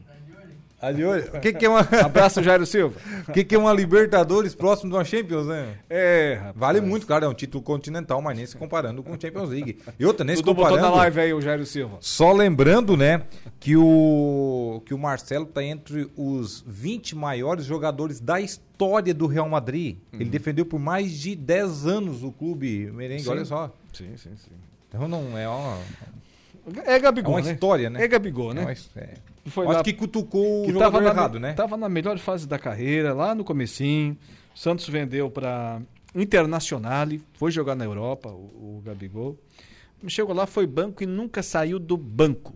[0.82, 1.80] Ali, o que que é uma...
[2.04, 2.98] Abraço, Jairo Silva.
[3.28, 5.76] O que que é uma Libertadores próximo de uma Champions, né?
[5.88, 6.56] É, rapaz.
[6.56, 9.78] Vale muito, claro, é um título continental, mas nem se comparando com o Champions League.
[9.96, 10.96] E outra, nem se Dudu botou comparando...
[10.96, 11.98] na live aí o Jairo Silva.
[12.00, 13.22] Só lembrando, né,
[13.60, 19.48] que o, que o Marcelo está entre os 20 maiores jogadores da história do Real
[19.48, 19.98] Madrid.
[20.12, 23.30] Ele defendeu por mais de 10 anos o clube merengue, Sim.
[23.30, 23.72] olha só.
[23.92, 24.50] Sim, sim, sim.
[24.88, 25.78] Então não é uma,
[26.84, 27.52] É Gabigol, é uma né?
[27.52, 28.02] história, né?
[28.02, 28.62] É Gabigol, né?
[28.62, 29.14] É uma é.
[29.46, 31.52] Foi Acho lá- que cutucou o que jogador tava na, errado, né?
[31.54, 34.16] Tava na melhor fase da carreira, lá no comecinho.
[34.54, 35.80] Santos vendeu para
[36.14, 39.36] Internacional, foi jogar na Europa, o, o Gabigol.
[40.08, 42.54] Chegou lá, foi banco e nunca saiu do banco.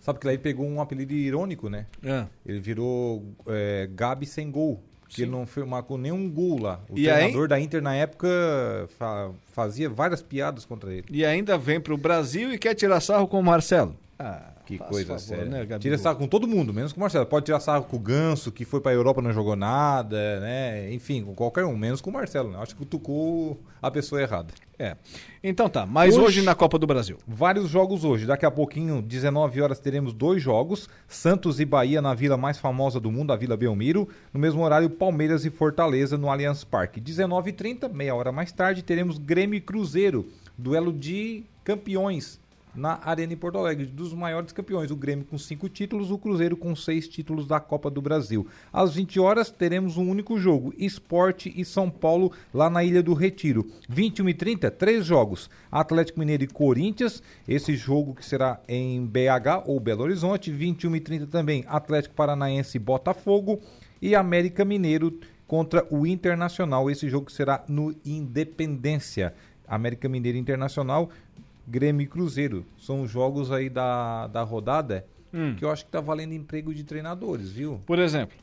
[0.00, 1.86] Sabe que ele pegou um apelido irônico, né?
[2.04, 2.26] É.
[2.44, 4.82] Ele virou é, Gabi sem gol.
[5.02, 6.80] Porque ele não marcou nenhum gol lá.
[6.88, 8.28] O E aí- treinador da Inter na época
[8.98, 11.04] fa- fazia várias piadas contra ele.
[11.10, 13.96] E ainda vem para o Brasil e quer tirar sarro com o Marcelo.
[14.18, 15.64] Ah, que faz coisa favor, séria.
[15.64, 15.78] né?
[15.78, 17.24] Tira sarro com todo mundo, menos com o Marcelo.
[17.24, 20.92] Pode tirar sarro com o Ganso, que foi pra Europa e não jogou nada, né?
[20.92, 22.58] Enfim, com qualquer um, menos com o Marcelo, né?
[22.58, 24.52] Acho que cutucou a pessoa errada.
[24.78, 24.96] É.
[25.42, 27.16] Então tá, mas hoje, na Copa do Brasil.
[27.26, 28.26] Vários jogos hoje.
[28.26, 30.88] Daqui a pouquinho, 19 horas, teremos dois jogos.
[31.06, 34.08] Santos e Bahia na vila mais famosa do mundo, a Vila Belmiro.
[34.34, 37.00] No mesmo horário, Palmeiras e Fortaleza no Allianz Parque.
[37.00, 40.26] 19h30, meia hora mais tarde, teremos Grêmio e Cruzeiro.
[40.58, 42.40] Duelo de campeões
[42.76, 44.90] na Arena em Porto Alegre, dos maiores campeões.
[44.90, 48.46] O Grêmio com cinco títulos, o Cruzeiro com seis títulos da Copa do Brasil.
[48.72, 53.14] Às 20 horas teremos um único jogo: Esporte e São Paulo, lá na Ilha do
[53.14, 53.66] Retiro.
[53.88, 57.22] 21 e 30, três jogos: Atlético Mineiro e Corinthians.
[57.48, 60.50] Esse jogo que será em BH ou Belo Horizonte.
[60.50, 63.60] 21 e 30 também: Atlético Paranaense e Botafogo.
[64.00, 66.90] E América Mineiro contra o Internacional.
[66.90, 69.32] Esse jogo será no Independência.
[69.66, 71.10] América Mineiro Internacional,
[71.66, 72.64] Grêmio e Cruzeiro.
[72.78, 75.54] São jogos aí da, da rodada Hum.
[75.56, 77.80] que eu acho que tá valendo emprego de treinadores, viu?
[77.84, 78.36] Por exemplo.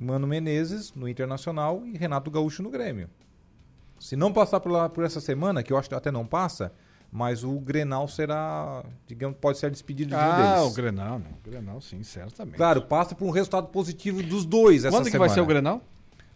[0.00, 3.08] Mano Menezes no Internacional e Renato Gaúcho no Grêmio.
[4.00, 6.72] Se não passar por, lá, por essa semana, que eu acho que até não passa,
[7.12, 10.72] mas o Grenal será, digamos, pode ser despedido de um Ah, deles.
[10.72, 11.26] o Grenal, né?
[11.44, 12.56] O Grenal, sim, certamente.
[12.56, 15.28] Claro, passa por um resultado positivo dos dois essa Quando que semana.
[15.28, 15.80] vai ser o Grenal?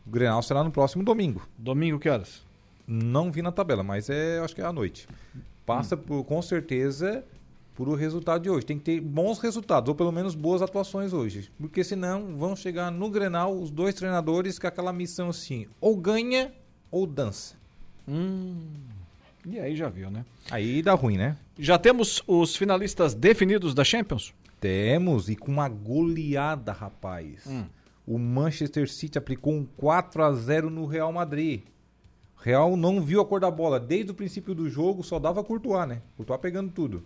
[0.06, 1.42] O Grenal será no próximo domingo.
[1.58, 2.45] Domingo que horas?
[2.86, 5.08] Não vi na tabela, mas é, acho que é à noite.
[5.64, 5.98] Passa Hum.
[5.98, 7.24] por, com certeza
[7.74, 8.64] por o resultado de hoje.
[8.64, 11.50] Tem que ter bons resultados, ou pelo menos boas atuações hoje.
[11.58, 16.52] Porque senão vão chegar no Grenal os dois treinadores com aquela missão assim, ou ganha
[16.90, 17.54] ou dança.
[18.08, 18.56] Hum.
[19.44, 20.24] E aí já viu, né?
[20.50, 21.36] Aí dá ruim, né?
[21.58, 24.32] Já temos os finalistas definidos da Champions?
[24.60, 27.46] Temos, e com uma goleada, rapaz.
[28.06, 31.62] O Manchester City aplicou um 4 a 0 no Real Madrid.
[32.46, 33.80] Real não viu a cor da bola.
[33.80, 36.00] Desde o princípio do jogo, só dava Courtois, né?
[36.16, 37.02] Courtois pegando tudo.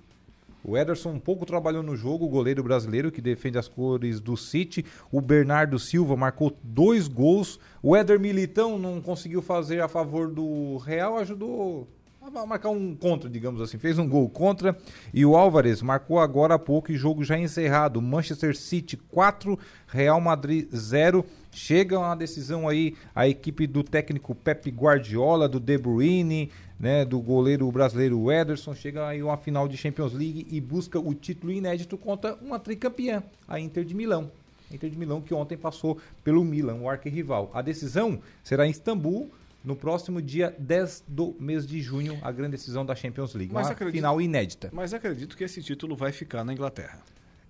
[0.62, 4.36] O Ederson um pouco trabalhou no jogo, o goleiro brasileiro que defende as cores do
[4.36, 4.84] City.
[5.10, 7.58] O Bernardo Silva marcou dois gols.
[7.82, 11.88] O Éder Militão não conseguiu fazer a favor do Real, ajudou
[12.22, 13.78] a marcar um contra, digamos assim.
[13.78, 14.76] Fez um gol contra.
[15.14, 18.02] E o Álvares marcou agora há pouco e jogo já encerrado.
[18.02, 21.24] Manchester City 4, Real Madrid 0.
[21.52, 27.18] Chega uma decisão aí a equipe do técnico Pep Guardiola, do De Bruyne, né, do
[27.20, 28.74] goleiro brasileiro Ederson.
[28.74, 33.22] Chega aí uma final de Champions League e busca o título inédito contra uma tricampeã,
[33.48, 34.30] a Inter de Milão.
[34.72, 37.50] Inter de Milão que ontem passou pelo Milan, o arquirrival.
[37.52, 39.28] A decisão será em Istambul,
[39.64, 43.52] no próximo dia 10 do mês de junho, a grande decisão da Champions League.
[43.52, 44.70] Mas uma acredito- final inédita.
[44.72, 46.98] Mas acredito que esse título vai ficar na Inglaterra.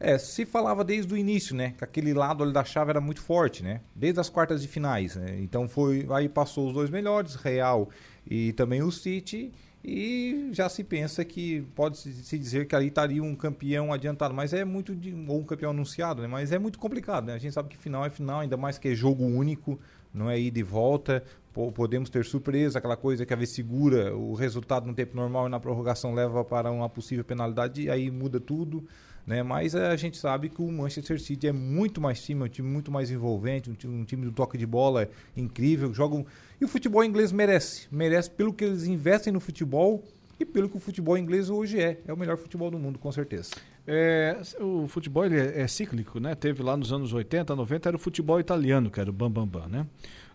[0.02, 1.74] É, se falava desde o início, né?
[1.76, 3.82] Que aquele lado ali da chave era muito forte, né?
[3.94, 5.38] Desde as quartas de finais, né?
[5.40, 6.06] Então foi.
[6.10, 7.90] Aí passou os dois melhores, Real
[8.26, 9.52] e também o City.
[9.84, 14.52] E já se pensa que pode se dizer que ali estaria um campeão adiantado, mas
[14.52, 16.28] é muito de, ou um campeão anunciado, né?
[16.28, 17.34] Mas é muito complicado, né?
[17.34, 19.78] A gente sabe que final é final, ainda mais que é jogo único,
[20.12, 21.22] não é ida e volta.
[21.52, 25.46] Po- podemos ter surpresa, aquela coisa que a vez segura o resultado no tempo normal
[25.46, 28.86] e na prorrogação leva para uma possível penalidade, e aí muda tudo
[29.26, 29.42] né?
[29.42, 32.48] Mas eh, a gente sabe que o Manchester City é muito mais time, é um
[32.48, 36.26] time muito mais envolvente, um time, um time do toque de bola incrível, jogam
[36.60, 40.04] e o futebol inglês merece, merece pelo que eles investem no futebol
[40.38, 43.12] e pelo que o futebol inglês hoje é, é o melhor futebol do mundo com
[43.12, 43.50] certeza.
[43.86, 46.34] É, o futebol é, é cíclico, né?
[46.34, 49.46] Teve lá nos anos 80, 90, era o futebol italiano, que era o Bam Bam
[49.46, 49.86] Bam, né?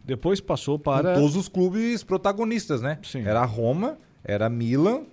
[0.04, 1.14] Depois passou para...
[1.14, 3.00] Com todos os clubes protagonistas, né?
[3.28, 5.04] Era Roma, era Milan,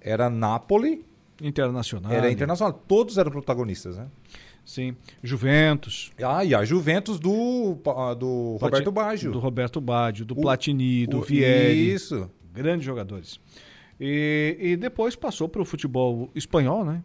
[0.00, 1.04] era Napoli,
[1.42, 2.12] Internacional.
[2.12, 4.06] era Internacional, todos eram protagonistas, né?
[4.64, 4.94] Sim.
[5.22, 6.12] Juventus.
[6.22, 9.32] Ah, e a Juventus do, ah, do Roberto Baggio.
[9.32, 11.92] Do Roberto Baggio, do O- Platini, do o- Vieri.
[11.92, 12.30] Isso.
[12.52, 13.40] Grandes jogadores.
[13.98, 17.02] E, e depois passou para o futebol espanhol, né?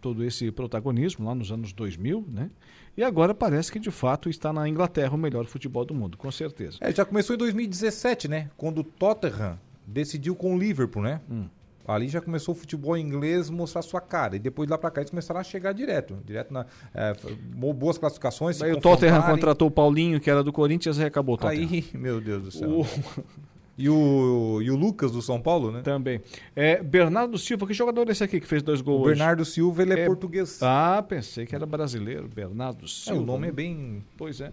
[0.00, 2.50] Todo esse protagonismo lá nos anos 2000, né?
[2.96, 6.30] E agora parece que de fato está na Inglaterra o melhor futebol do mundo, com
[6.30, 6.78] certeza.
[6.80, 8.50] É, já começou em 2017, né?
[8.56, 11.20] Quando o Tottenham decidiu com o Liverpool, né?
[11.30, 11.46] Hum.
[11.86, 14.36] Ali já começou o futebol inglês mostrar sua cara.
[14.36, 16.16] E depois de lá pra cá eles começaram a chegar direto.
[16.24, 16.66] Direto na.
[16.94, 17.12] é,
[17.54, 18.58] bo- boas classificações.
[18.58, 21.68] Daí o Tottenham contratou o Paulinho, que era do Corinthians, e acabou o Tottenham.
[21.70, 22.68] Aí, meu Deus do céu.
[22.70, 22.86] O-
[23.78, 25.80] E, o, e o Lucas do São Paulo, né?
[25.80, 26.20] Também.
[26.54, 29.04] É, Bernardo Silva, que jogador é esse aqui que fez dois gols O?
[29.06, 30.62] Bernardo Silva, ele é, português.
[30.62, 32.28] Ah, pensei que era brasileiro.
[32.28, 33.20] Bernardo É, Silva.
[33.20, 34.04] o nome é bem.
[34.16, 34.52] Pois é.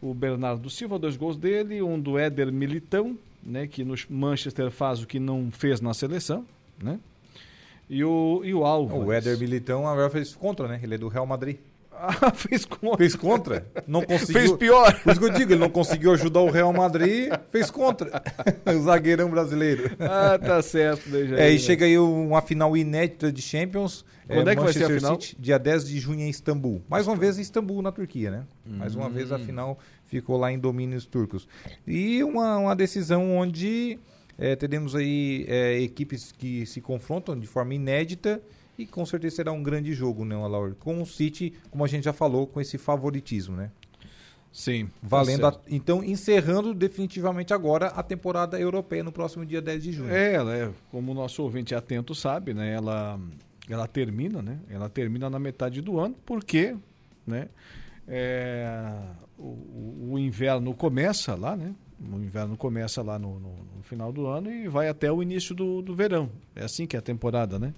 [0.00, 5.02] O Bernardo Silva, dois gols dele, um do Éder Militão, né, que no Manchester faz
[5.02, 6.44] o que não fez na seleção,
[6.82, 6.98] né?
[7.88, 9.04] E o, e o Álvares.
[9.04, 10.78] O Éder Militão agora fez contra, né?
[10.80, 11.56] Ele é do Real Madrid.
[12.02, 12.96] Ah, fez contra.
[12.96, 13.66] Fez contra?
[13.86, 14.32] Não conseguiu.
[14.32, 15.00] Fez pior.
[15.02, 18.22] Por isso que eu digo, ele não conseguiu ajudar o Real Madrid, fez contra.
[18.64, 19.90] o zagueirão brasileiro.
[20.00, 21.34] Ah, tá certo, Jair?
[21.34, 24.02] É, e chega aí uma final inédita de Champions.
[24.26, 25.20] Quando é, é que vai ser a final?
[25.20, 26.80] City, dia 10 de junho em Istambul.
[26.88, 28.44] Mais uma vez em Istambul, na Turquia, né?
[28.66, 28.78] Hum.
[28.78, 29.44] Mais uma vez a hum.
[29.44, 29.78] final
[30.10, 31.46] ficou lá em domínios turcos.
[31.86, 33.98] E uma, uma decisão onde
[34.36, 38.42] é, teremos aí é, equipes que se confrontam de forma inédita
[38.76, 40.74] e com certeza será um grande jogo, né, Laura?
[40.80, 43.70] Com o City, como a gente já falou, com esse favoritismo, né?
[44.52, 44.88] Sim.
[45.00, 45.46] Valendo.
[45.46, 50.10] A, então, encerrando definitivamente agora a temporada europeia no próximo dia 10 de junho.
[50.12, 52.72] É, ela é, como o nosso ouvinte atento sabe, né?
[52.72, 53.20] Ela,
[53.68, 54.58] ela termina, né?
[54.68, 56.74] Ela termina na metade do ano, porque,
[57.26, 57.48] né?
[58.10, 58.98] É,
[59.38, 61.74] o, o, inverno começa lá, né?
[62.00, 65.54] O inverno começa lá no, no, no final do ano e vai até o início
[65.54, 66.30] do, do verão.
[66.56, 67.72] É assim que é a temporada, né?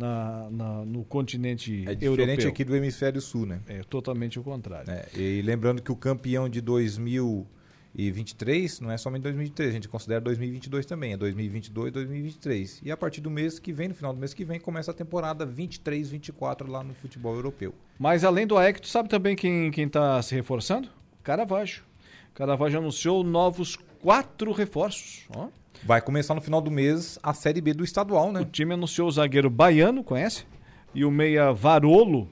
[0.00, 2.48] na, na, no continente é diferente europeu.
[2.48, 3.60] aqui do hemisfério sul, né?
[3.68, 4.90] É totalmente o contrário.
[4.90, 10.22] É, e lembrando que o campeão de 2023 não é somente 2023, a gente considera
[10.22, 12.80] 2022 também, é 2022, 2023.
[12.82, 14.94] E a partir do mês que vem, no final do mês que vem, começa a
[14.94, 17.74] temporada 23, 24 lá no futebol europeu.
[18.00, 20.88] Mas além do AEC, tu sabe também quem quem está se reforçando?
[21.22, 21.82] Caravaggio.
[22.32, 25.26] Caravaggio anunciou novos quatro reforços.
[25.36, 25.48] Ó.
[25.84, 28.40] Vai começar no final do mês a Série B do estadual, né?
[28.40, 30.46] O time anunciou o zagueiro baiano, conhece?
[30.94, 32.26] E o meia Varolo,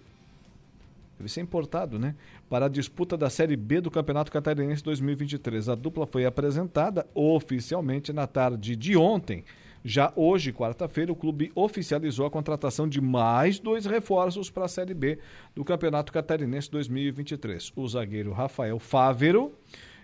[1.18, 2.14] deve ser importado, né?
[2.48, 5.68] Para a disputa da Série B do Campeonato Catarinense 2023.
[5.68, 9.44] A dupla foi apresentada oficialmente na tarde de ontem.
[9.84, 14.94] Já hoje, quarta-feira, o clube oficializou a contratação de mais dois reforços para a Série
[14.94, 15.18] B
[15.54, 17.72] do Campeonato Catarinense 2023.
[17.76, 19.52] O zagueiro Rafael Fávero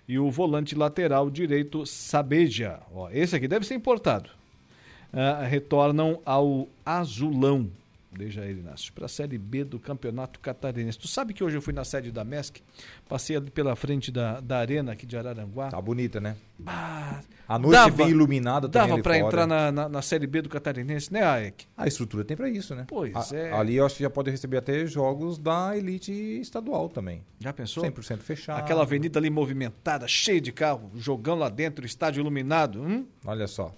[0.09, 2.81] e o volante lateral direito Sabeja.
[2.95, 4.31] Ó, esse aqui deve ser importado.
[5.13, 7.71] Uh, retornam ao Azulão
[8.15, 10.99] Dejair Inácio, para a Série B do Campeonato Catarinense.
[10.99, 12.63] Tu sabe que hoje eu fui na sede da MESC,
[13.09, 15.69] passei ali pela frente da, da arena aqui de Araranguá.
[15.69, 16.37] Tá bonita, né?
[16.59, 20.43] Bah, a noite dava, bem iluminada também Dava para entrar na, na, na, Série B
[20.43, 21.67] do Catarinense, né, Aek?
[21.77, 22.85] A estrutura tem para isso, né?
[22.89, 23.53] Pois a, é.
[23.53, 27.23] Ali eu acho que já pode receber até jogos da elite estadual também.
[27.41, 27.85] Já pensou?
[27.85, 28.61] 100% fechado.
[28.61, 32.81] Aquela avenida ali movimentada, cheia de carro, jogando lá dentro, estádio iluminado.
[32.81, 33.05] Hum?
[33.27, 33.75] Olha só.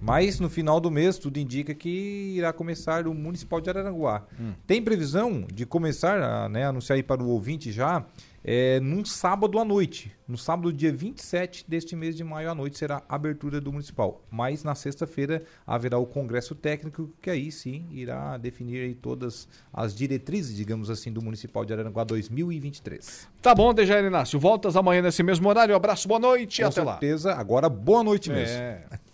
[0.00, 4.26] Mas no final do mês, tudo indica que irá começar o Municipal de Araranguá.
[4.38, 4.52] Hum.
[4.66, 8.04] Tem previsão de começar, a, né, anunciar aí para o ouvinte já,
[8.42, 10.12] é, num sábado à noite.
[10.26, 14.24] No sábado, dia 27 deste mês de maio à noite, será a abertura do Municipal.
[14.30, 19.94] Mas na sexta-feira haverá o Congresso Técnico, que aí sim irá definir aí todas as
[19.94, 23.28] diretrizes, digamos assim, do Municipal de Araranguá 2023.
[23.42, 24.38] Tá bom, Dejair Inácio.
[24.38, 25.74] Voltas amanhã nesse mesmo horário.
[25.74, 26.84] Um abraço, boa noite e até certeza.
[26.84, 26.94] lá.
[26.94, 27.34] Com certeza.
[27.34, 28.56] Agora, boa noite mesmo.
[28.56, 28.84] É.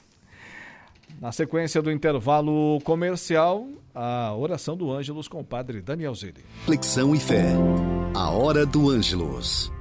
[1.19, 6.45] Na sequência do intervalo comercial, a oração do Ângelos com o padre Daniel Zilli.
[6.67, 7.55] Flexão e fé.
[8.15, 9.73] A hora do Ângelos.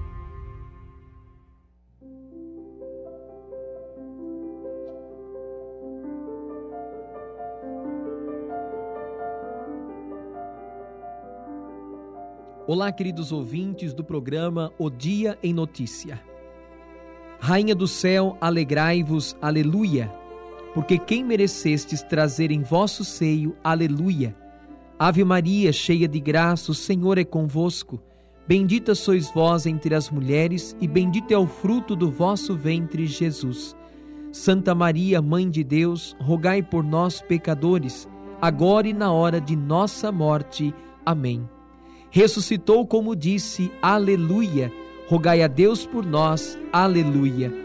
[12.66, 16.20] Olá, queridos ouvintes do programa O Dia em Notícia.
[17.40, 20.25] Rainha do céu, alegrai-vos, aleluia
[20.76, 24.36] porque quem merecestes trazer em vosso seio, aleluia.
[25.00, 27.98] Ave Maria, cheia de graça, o Senhor é convosco.
[28.46, 33.74] Bendita sois vós entre as mulheres, e bendito é o fruto do vosso ventre, Jesus.
[34.34, 38.06] Santa Maria, Mãe de Deus, rogai por nós, pecadores,
[38.42, 40.76] agora e na hora de nossa morte.
[41.06, 41.50] Amém.
[42.12, 44.70] Ressuscitou como disse, aleluia.
[45.08, 47.65] Rogai a Deus por nós, aleluia.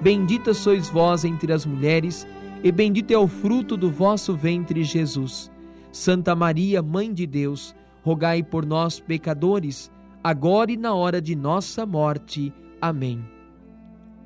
[0.00, 2.26] Bendita sois vós entre as mulheres,
[2.64, 5.50] e bendito é o fruto do vosso ventre, Jesus.
[5.92, 9.90] Santa Maria, Mãe de Deus, rogai por nós, pecadores,
[10.24, 12.50] agora e na hora de nossa morte.
[12.80, 13.22] Amém.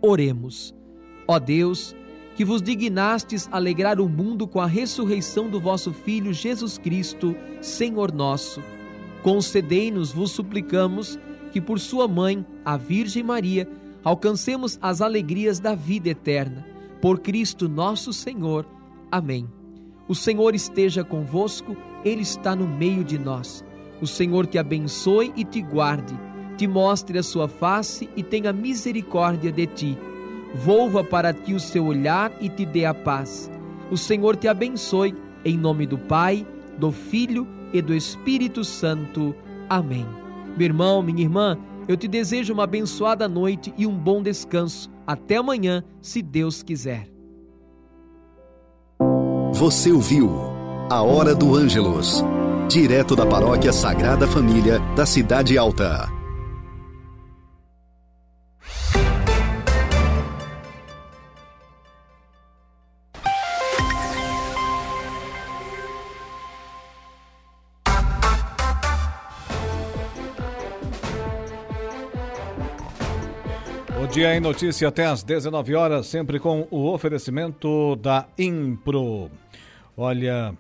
[0.01, 0.73] Oremos.
[1.27, 1.97] Ó Deus,
[2.37, 8.13] que vos dignastes alegrar o mundo com a ressurreição do vosso Filho Jesus Cristo, Senhor
[8.13, 8.63] nosso,
[9.23, 11.19] concedei-nos, vos suplicamos,
[11.53, 13.69] que por sua mãe, a Virgem Maria,
[14.05, 16.67] alcancemos as alegrias da vida eterna.
[17.01, 18.67] Por Cristo nosso Senhor.
[19.11, 19.49] Amém.
[20.07, 23.65] O Senhor esteja convosco, Ele está no meio de nós.
[24.01, 26.15] O Senhor te abençoe e te guarde,
[26.59, 29.99] te mostre a sua face e tenha misericórdia de ti.
[30.55, 33.51] Volva para ti o seu olhar e te dê a paz.
[33.91, 35.15] O Senhor te abençoe,
[35.45, 36.47] em nome do Pai,
[36.79, 39.35] do Filho e do Espírito Santo.
[39.69, 40.07] Amém.
[40.57, 41.59] Meu irmão, minha irmã,
[41.89, 44.91] eu te desejo uma abençoada noite e um bom descanso.
[45.07, 47.09] Até amanhã, se Deus quiser.
[49.53, 50.31] Você ouviu
[50.91, 52.25] A Hora do Ângelos,
[52.69, 56.24] direto da Paróquia Sagrada Família da Cidade Alta.
[74.15, 79.29] Dia em Notícia até às 19 horas, sempre com o oferecimento da Impro.
[79.97, 80.55] Olha,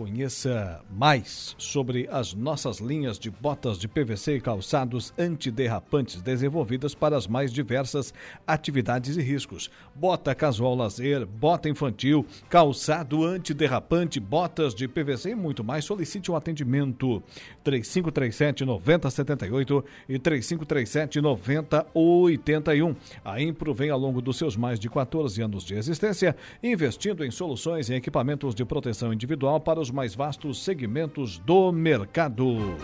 [0.00, 7.18] Conheça mais sobre as nossas linhas de botas de PVC e calçados antiderrapantes desenvolvidas para
[7.18, 8.14] as mais diversas
[8.46, 9.70] atividades e riscos.
[9.94, 15.84] Bota casual lazer, bota infantil, calçado antiderrapante, botas de PVC e muito mais.
[15.84, 17.22] Solicite um atendimento
[17.62, 22.96] 3537 9078 e 3537 9081.
[23.22, 27.30] A Impro vem ao longo dos seus mais de 14 anos de existência investindo em
[27.30, 32.76] soluções e equipamentos de proteção individual para os mais vastos segmentos do mercado.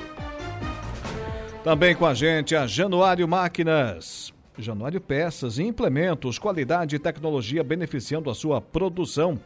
[1.62, 4.32] Também com a gente a Januário Máquinas.
[4.58, 9.38] Januário Peças e Implementos, qualidade e tecnologia beneficiando a sua produção.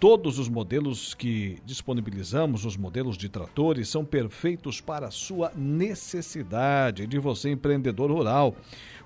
[0.00, 7.06] Todos os modelos que disponibilizamos, os modelos de tratores, são perfeitos para a sua necessidade
[7.06, 8.56] de você, empreendedor rural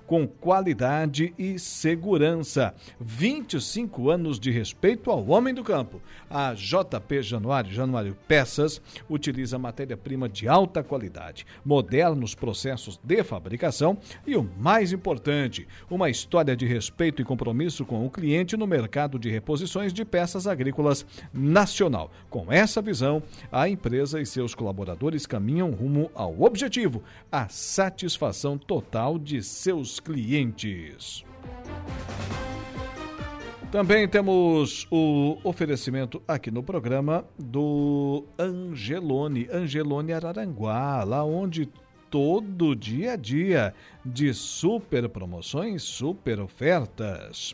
[0.05, 2.73] com qualidade e segurança.
[2.99, 6.01] 25 anos de respeito ao homem do campo.
[6.29, 14.35] A JP Januário, Januário Peças, utiliza matéria-prima de alta qualidade, modernos processos de fabricação e
[14.35, 19.29] o mais importante, uma história de respeito e compromisso com o cliente no mercado de
[19.29, 22.11] reposições de peças agrícolas nacional.
[22.29, 23.21] Com essa visão,
[23.51, 31.23] a empresa e seus colaboradores caminham rumo ao objetivo, a satisfação total de seus clientes.
[33.71, 41.69] Também temos o oferecimento aqui no programa do Angelone, Angelone Araranguá, lá onde
[42.09, 43.73] todo dia a dia
[44.05, 47.53] de super promoções, super ofertas.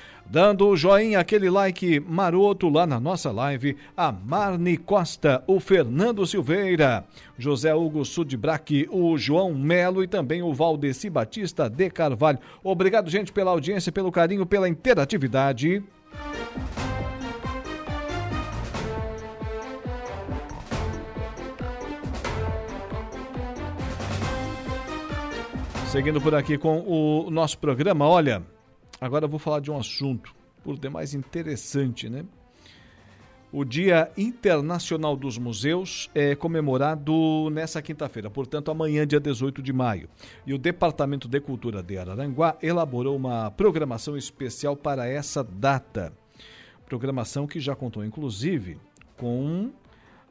[0.29, 6.25] dando o joinha, aquele like maroto lá na nossa live, a Marne Costa, o Fernando
[6.25, 7.05] Silveira,
[7.37, 12.39] José Hugo Sudbraque, o João Melo e também o Valdeci Batista de Carvalho.
[12.63, 15.83] Obrigado, gente, pela audiência, pelo carinho, pela interatividade.
[25.91, 28.41] Seguindo por aqui com o nosso programa, olha,
[29.01, 30.31] Agora eu vou falar de um assunto,
[30.63, 32.23] por demais interessante, né?
[33.51, 40.07] O Dia Internacional dos Museus é comemorado nessa quinta-feira, portanto, amanhã, dia 18 de maio.
[40.45, 46.13] E o Departamento de Cultura de Araranguá elaborou uma programação especial para essa data.
[46.85, 48.77] Programação que já contou, inclusive,
[49.17, 49.71] com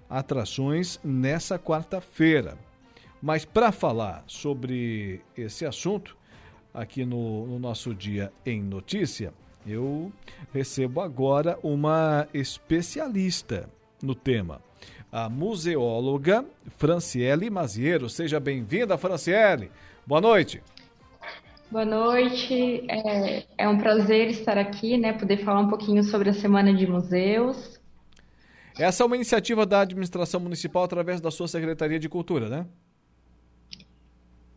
[0.08, 2.56] atrações nessa quarta-feira.
[3.20, 6.19] Mas para falar sobre esse assunto,
[6.72, 9.32] aqui no, no nosso Dia em Notícia,
[9.66, 10.12] eu
[10.52, 13.68] recebo agora uma especialista
[14.02, 14.60] no tema,
[15.12, 16.44] a museóloga
[16.78, 18.08] Franciele Maziero.
[18.08, 19.70] Seja bem-vinda, Franciele.
[20.06, 20.62] Boa noite.
[21.70, 22.84] Boa noite.
[22.88, 25.12] É, é, um prazer estar aqui, né?
[25.12, 27.80] Poder falar um pouquinho sobre a Semana de Museus.
[28.78, 32.66] Essa é uma iniciativa da administração municipal através da sua Secretaria de Cultura, né?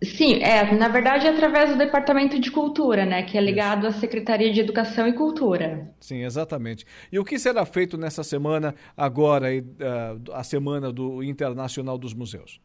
[0.04, 3.98] Sim, é, na verdade é através do Departamento de Cultura, né, que é ligado Isso.
[3.98, 5.90] à Secretaria de Educação e Cultura.
[6.00, 6.86] Sim, exatamente.
[7.12, 12.60] E o que será feito nessa semana, agora, uh, a Semana do Internacional dos Museus?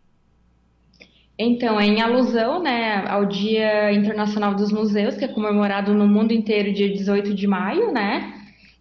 [1.39, 6.32] Então, é em alusão né, ao Dia Internacional dos Museus, que é comemorado no mundo
[6.32, 8.35] inteiro dia 18 de maio, né?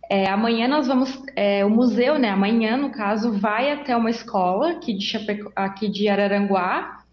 [0.10, 4.72] É, amanhã nós vamos, é, o museu, né, amanhã, no caso, vai até uma escola
[4.72, 7.04] aqui de, Chapeco, aqui de Araranguá,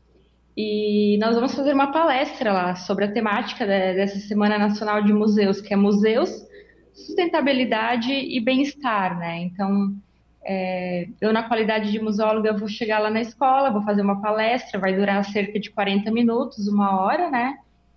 [0.56, 5.60] E nós vamos fazer uma palestra lá sobre a temática dessa Semana Nacional de Museus,
[5.60, 6.30] que é Museus,
[6.92, 9.40] Sustentabilidade e Bem-Estar, né?
[9.40, 9.96] Então,
[10.44, 14.78] é, eu, na qualidade de museóloga, vou chegar lá na escola, vou fazer uma palestra,
[14.78, 17.56] vai durar cerca de 40 minutos, uma hora, né?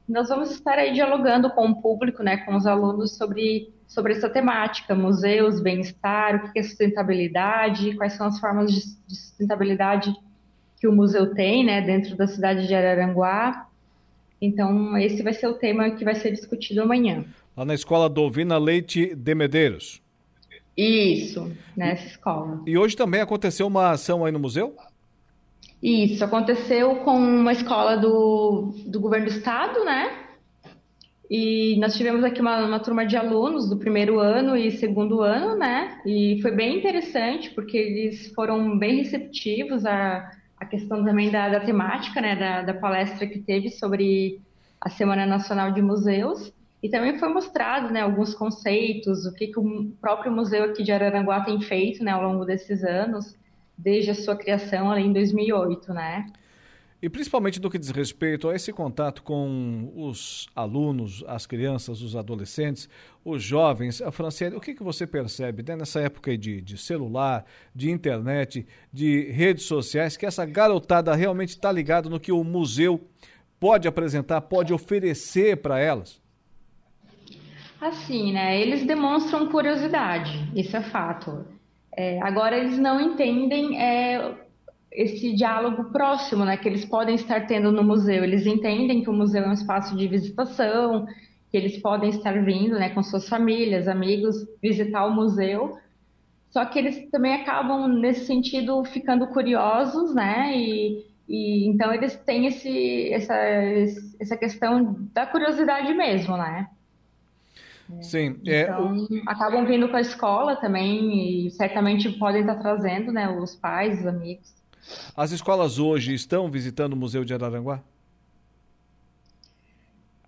[0.09, 4.29] Nós vamos estar aí dialogando com o público, né, com os alunos sobre, sobre essa
[4.29, 10.15] temática, museus, bem-estar, o que é sustentabilidade, quais são as formas de, de sustentabilidade
[10.79, 13.67] que o museu tem, né, dentro da cidade de Araranguá.
[14.41, 17.25] Então, esse vai ser o tema que vai ser discutido amanhã.
[17.55, 20.01] Lá na escola Dovina Leite de Medeiros.
[20.77, 22.61] Isso, nessa escola.
[22.67, 24.75] E hoje também aconteceu uma ação aí no museu?
[25.81, 30.27] Isso, aconteceu com uma escola do, do governo do estado, né?
[31.29, 35.57] E nós tivemos aqui uma, uma turma de alunos do primeiro ano e segundo ano,
[35.57, 35.99] né?
[36.05, 40.31] E foi bem interessante, porque eles foram bem receptivos à
[40.67, 42.35] questão também da, da temática, né?
[42.35, 44.41] Da, da palestra que teve sobre
[44.79, 46.53] a Semana Nacional de Museus.
[46.81, 50.91] E também foi mostrado né, alguns conceitos, o que, que o próprio museu aqui de
[50.91, 53.35] Araranguá tem feito né, ao longo desses anos,
[53.75, 56.27] desde a sua criação ali em 2008, né?
[56.99, 62.15] E principalmente do que diz respeito a esse contato com os alunos, as crianças, os
[62.15, 62.89] adolescentes,
[63.23, 64.01] os jovens.
[64.01, 68.65] A Franciele, o que, que você percebe né, nessa época de, de celular, de internet,
[68.91, 72.99] de redes sociais, que essa garotada realmente está ligada no que o museu
[73.59, 76.19] pode apresentar, pode oferecer para elas?
[77.79, 78.59] Assim, né?
[78.59, 81.45] Eles demonstram curiosidade, isso é fato.
[81.95, 84.46] É, agora eles não entendem é,
[84.91, 86.57] esse diálogo próximo, né?
[86.57, 88.23] Que eles podem estar tendo no museu.
[88.23, 91.05] Eles entendem que o museu é um espaço de visitação,
[91.51, 95.77] que eles podem estar vindo, né, com suas famílias, amigos, visitar o museu.
[96.49, 100.57] Só que eles também acabam nesse sentido ficando curiosos, né?
[100.57, 103.35] E, e então eles têm esse, essa,
[104.19, 106.67] essa questão da curiosidade mesmo, né?
[108.01, 108.39] Sim.
[108.45, 109.07] É, então, o...
[109.27, 114.07] acabam vindo com a escola também e certamente podem estar trazendo, né, os pais, os
[114.07, 114.56] amigos.
[115.15, 117.81] As escolas hoje estão visitando o Museu de Araranguá?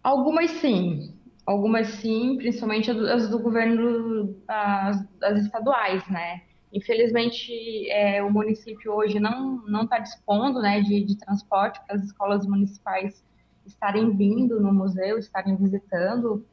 [0.04, 1.14] Algumas sim,
[1.46, 6.42] algumas sim, principalmente as do governo, as, as estaduais, né?
[6.72, 12.04] Infelizmente, é, o município hoje não não está dispondo, né, de, de transporte para as
[12.04, 13.24] escolas municipais
[13.66, 16.46] estarem vindo no museu, estarem visitando.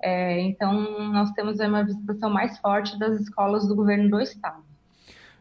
[0.00, 4.67] É, então, nós temos uma visitação mais forte das escolas do governo do estado.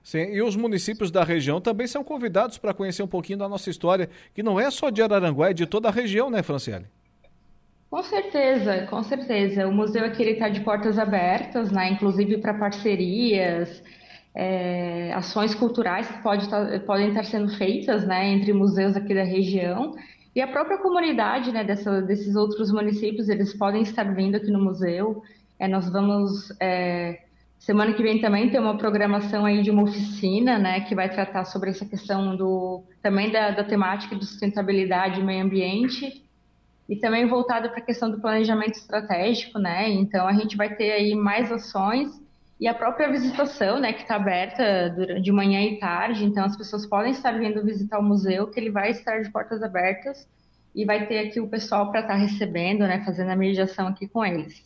[0.08, 3.70] Sim, e os municípios da região também são convidados para conhecer um pouquinho da nossa
[3.70, 6.86] história, que não é só de Araranguá, é de toda a região, né, Franciele?
[7.92, 9.68] Com certeza, com certeza.
[9.68, 13.84] O museu aqui está de portas abertas, né, inclusive para parcerias,
[14.34, 19.26] é, ações culturais que pode tá, podem estar sendo feitas né, entre museus aqui da
[19.26, 19.94] região.
[20.34, 24.64] E a própria comunidade né, dessa, desses outros municípios, eles podem estar vindo aqui no
[24.64, 25.22] museu.
[25.60, 27.24] É, nós vamos, é,
[27.60, 31.46] semana que vem também ter uma programação aí de uma oficina, né, que vai tratar
[31.46, 36.24] sobre essa questão do, também da, da temática de sustentabilidade e meio ambiente,
[36.88, 40.92] e também voltada para a questão do planejamento estratégico, né, então a gente vai ter
[40.92, 42.10] aí mais ações,
[42.60, 44.90] e a própria visitação, né, que está aberta
[45.22, 48.72] de manhã e tarde, então as pessoas podem estar vindo visitar o museu, que ele
[48.72, 50.28] vai estar de portas abertas
[50.74, 54.08] e vai ter aqui o pessoal para estar tá recebendo, né, fazendo a mediação aqui
[54.08, 54.64] com eles.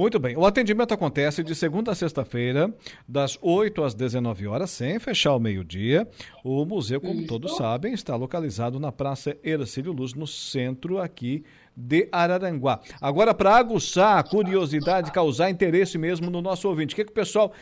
[0.00, 0.34] Muito bem.
[0.34, 2.72] O atendimento acontece de segunda a sexta-feira,
[3.06, 6.08] das 8 às 19 horas, sem fechar o meio-dia.
[6.42, 7.26] O museu, como Isso.
[7.26, 11.44] todos sabem, está localizado na Praça Ercílio Luz, no centro aqui
[11.76, 12.80] de Araranguá.
[12.98, 17.14] Agora, para aguçar a curiosidade, causar interesse mesmo no nosso ouvinte, o que, que o
[17.14, 17.52] pessoal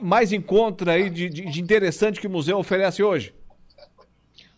[0.00, 3.34] mais encontra aí de, de, de interessante que o museu oferece hoje?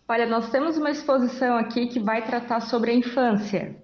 [0.07, 3.82] Olha, nós temos uma exposição aqui que vai tratar sobre a infância.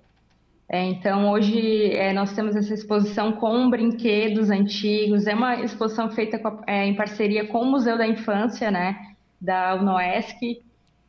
[0.71, 5.25] É, então, hoje é, nós temos essa exposição com brinquedos antigos.
[5.25, 8.95] É uma exposição feita com, é, em parceria com o Museu da Infância, né,
[9.41, 10.61] da UNOESC.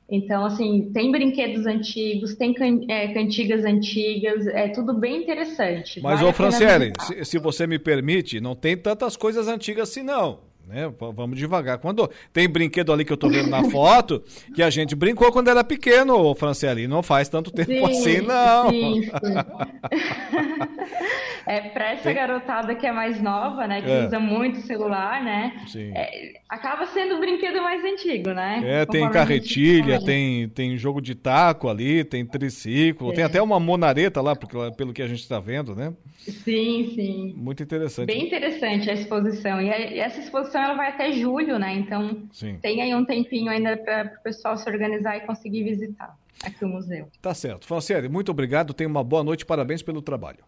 [0.08, 6.00] Então, assim, tem brinquedos antigos, tem can, é, cantigas antigas, é tudo bem interessante.
[6.00, 10.02] Mas, vale ô Franciele, se, se, você me permite, não tem tantas coisas antigas assim,
[10.02, 10.49] não.
[10.70, 10.90] Né?
[11.14, 11.78] Vamos devagar.
[11.78, 14.22] Quando tem brinquedo ali que eu tô vendo na foto,
[14.55, 18.70] que a gente brincou quando era pequeno, Franciele, não faz tanto tempo sim, assim, não.
[18.70, 19.10] Sim, sim.
[21.44, 22.14] é, para essa tem...
[22.14, 24.06] garotada que é mais nova, né, que é.
[24.06, 28.62] usa muito celular, né, é, acaba sendo o brinquedo mais antigo, né?
[28.64, 34.20] É, tem carretilha, tem, tem jogo de taco ali, tem triciclo, tem até uma monareta
[34.20, 35.92] lá, porque, pelo que a gente está vendo, né?
[36.20, 37.34] Sim, sim.
[37.36, 38.06] Muito interessante.
[38.06, 39.60] Bem interessante a exposição.
[39.60, 41.74] E essa exposição exposição ela vai até julho, né?
[41.74, 42.58] Então Sim.
[42.60, 46.68] tem aí um tempinho ainda para o pessoal se organizar e conseguir visitar aqui o
[46.68, 47.08] museu.
[47.20, 47.66] Tá certo.
[47.66, 48.74] Franciele, muito obrigado.
[48.74, 49.46] Tenha uma boa noite.
[49.46, 50.44] Parabéns pelo trabalho.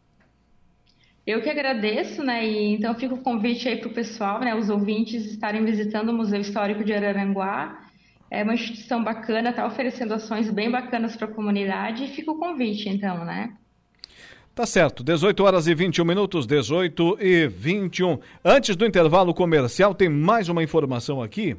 [1.27, 2.45] Eu que agradeço, né?
[2.47, 4.55] E então fica o convite aí para o pessoal, né?
[4.55, 7.81] Os ouvintes estarem visitando o Museu Histórico de Araranguá.
[8.31, 12.05] É uma instituição bacana, está oferecendo ações bem bacanas para a comunidade.
[12.05, 13.55] E fica o convite, então, né?
[14.55, 18.19] Tá certo, 18 horas e 21 minutos, 18 e 21.
[18.45, 21.57] Antes do intervalo comercial, tem mais uma informação aqui.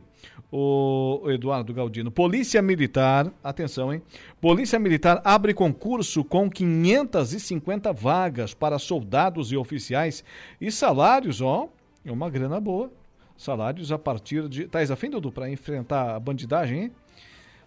[0.51, 2.11] O Eduardo Galdino.
[2.11, 4.03] Polícia Militar, atenção, hein?
[4.39, 10.23] Polícia Militar abre concurso com 550 vagas para soldados e oficiais
[10.61, 11.69] e salários, ó,
[12.05, 12.91] é uma grana boa.
[13.35, 14.67] Salários a partir de.
[14.67, 16.91] Tá afim, Dudu, para enfrentar a bandidagem, hein?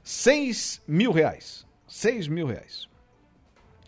[0.05, 1.67] 6 mil reais.
[1.89, 2.89] 6 mil reais.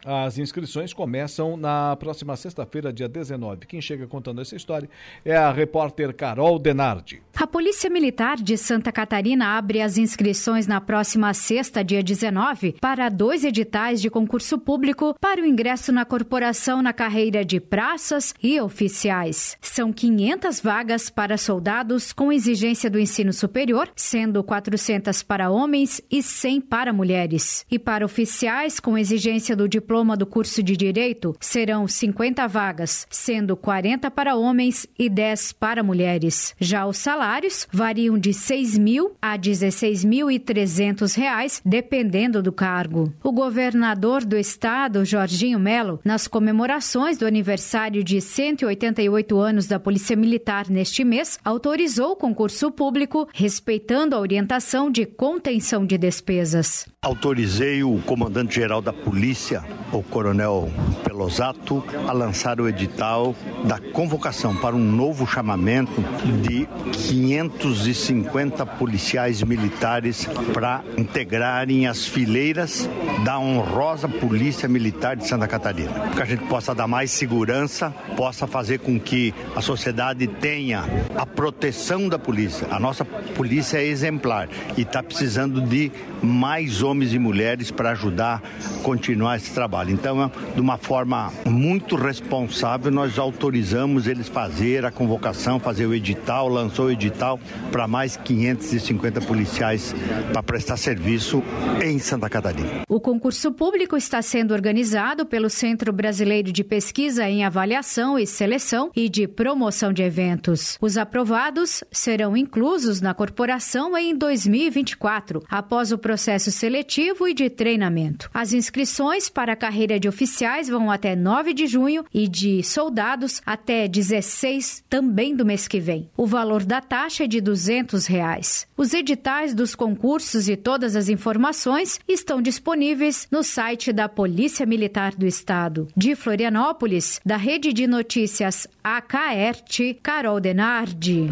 [0.04, 3.66] As inscrições começam na próxima sexta-feira, dia 19.
[3.66, 4.88] Quem chega contando essa história
[5.24, 7.20] é a repórter Carol Denardi.
[7.36, 13.08] A Polícia Militar de Santa Catarina abre as inscrições na próxima sexta, dia 19, para
[13.08, 18.60] dois editais de concurso público para o ingresso na corporação na carreira de praças e
[18.60, 19.56] oficiais.
[19.60, 26.22] São 500 vagas para soldados com exigência do ensino superior, sendo 400 para homens e
[26.22, 27.66] 100 para mulheres.
[27.70, 33.06] E para oficiais com exigência do diploma diploma do curso de Direito, serão 50 vagas,
[33.08, 36.54] sendo 40 para homens e 10 para mulheres.
[36.60, 43.10] Já os salários variam de R$ 6 mil a 16.300 reais, dependendo do cargo.
[43.24, 50.14] O governador do estado, Jorginho Melo, nas comemorações do aniversário de 188 anos da Polícia
[50.14, 56.86] Militar neste mês, autorizou o concurso público, respeitando a orientação de contenção de despesas.
[57.00, 60.70] Autorizei o comandante-geral da polícia, o coronel
[61.04, 63.34] Pelosato, a lançar o edital
[63.64, 66.00] da convocação para um novo chamamento
[66.42, 72.88] de 550 policiais militares para integrarem as fileiras
[73.24, 76.10] da honrosa Polícia Militar de Santa Catarina.
[76.10, 80.84] Que a gente possa dar mais segurança, possa fazer com que a sociedade tenha
[81.16, 82.66] a proteção da polícia.
[82.70, 85.90] A nossa polícia é exemplar e está precisando de
[86.22, 88.42] mais homens e mulheres para ajudar
[88.76, 89.67] a continuar esse trabalho.
[89.90, 96.48] Então, de uma forma muito responsável, nós autorizamos eles fazer a convocação, fazer o edital,
[96.48, 97.38] lançou o edital
[97.70, 99.94] para mais 550 policiais
[100.32, 101.42] para prestar serviço
[101.82, 102.82] em Santa Catarina.
[102.88, 108.90] O concurso público está sendo organizado pelo Centro Brasileiro de Pesquisa em Avaliação e Seleção
[108.96, 110.78] e de Promoção de Eventos.
[110.80, 118.30] Os aprovados serão inclusos na corporação em 2024, após o processo seletivo e de treinamento.
[118.32, 123.86] As inscrições para carreira de oficiais vão até 9 de junho e de soldados até
[123.86, 126.08] 16 também do mês que vem.
[126.16, 128.66] O valor da taxa é de 200 reais.
[128.76, 135.14] Os editais dos concursos e todas as informações estão disponíveis no site da Polícia Militar
[135.14, 135.88] do Estado.
[135.96, 141.28] De Florianópolis, da Rede de Notícias AKERT, Carol Denardi.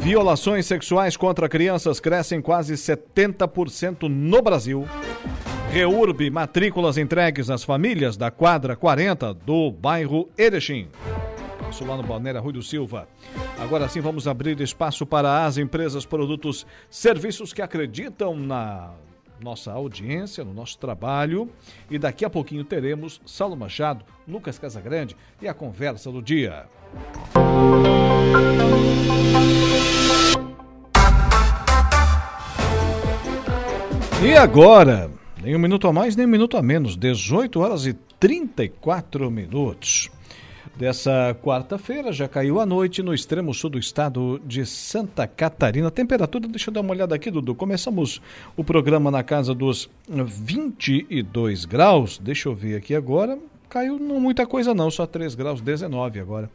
[0.00, 4.86] Violações sexuais contra crianças crescem quase 70% no Brasil.
[5.70, 10.88] Reurb, matrículas entregues às famílias da quadra 40 do bairro Erechim.
[11.74, 13.08] Isso lá no Balneário Rui do Silva.
[13.58, 18.92] Agora sim vamos abrir espaço para as empresas, produtos, serviços que acreditam na
[19.40, 21.50] nossa audiência, no nosso trabalho.
[21.90, 26.66] E daqui a pouquinho teremos Saulo Machado, Lucas Casagrande e a conversa do dia.
[34.24, 35.10] E agora,
[35.42, 40.08] nem um minuto a mais, nem um minuto a menos, 18 horas e 34 minutos
[40.76, 42.12] dessa quarta-feira.
[42.12, 45.90] Já caiu a noite no extremo sul do estado de Santa Catarina.
[45.90, 47.54] Temperatura, deixa eu dar uma olhada aqui, Dudu.
[47.54, 48.20] Começamos
[48.56, 52.18] o programa na casa dos 22 graus.
[52.18, 53.38] Deixa eu ver aqui agora
[53.74, 56.48] caiu não muita coisa não, só 3 graus, 19 agora.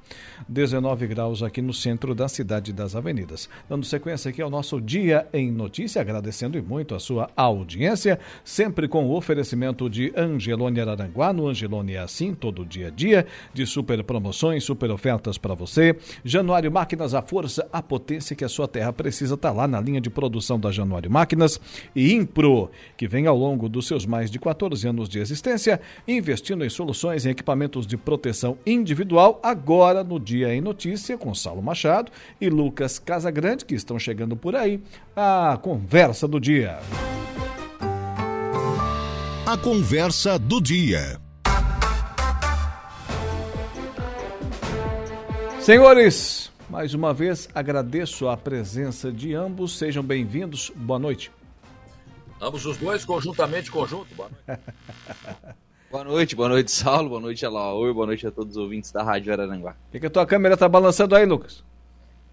[0.47, 3.49] 19 graus aqui no centro da cidade das avenidas.
[3.67, 9.05] Dando sequência aqui ao nosso Dia em Notícia, agradecendo muito a sua audiência, sempre com
[9.05, 14.01] o oferecimento de Angelone Araranguá, no Angelone é assim, todo dia a dia, de super
[14.01, 15.97] promoções, super ofertas para você.
[16.23, 19.99] Januário Máquinas, a força, a potência que a sua terra precisa está lá na linha
[19.99, 21.59] de produção da Januário Máquinas
[21.93, 26.63] e Impro, que vem ao longo dos seus mais de 14 anos de existência, investindo
[26.63, 32.11] em soluções em equipamentos de proteção individual, agora no Dia em Notícia, com Saulo Machado
[32.39, 34.81] e Lucas Casagrande, que estão chegando por aí.
[35.15, 36.79] A conversa do dia.
[39.45, 41.19] A conversa do dia.
[45.59, 49.77] Senhores, mais uma vez agradeço a presença de ambos.
[49.77, 50.71] Sejam bem-vindos.
[50.75, 51.31] Boa noite.
[52.41, 54.13] Ambos os dois, conjuntamente, conjunto.
[54.15, 54.61] Boa noite.
[55.91, 57.09] boa noite, boa noite, Saulo.
[57.09, 57.93] Boa noite, Alaor.
[57.93, 59.73] Boa noite a todos os ouvintes da Rádio Araranguá.
[59.73, 61.63] Por que, que a tua câmera tá balançando aí, Lucas?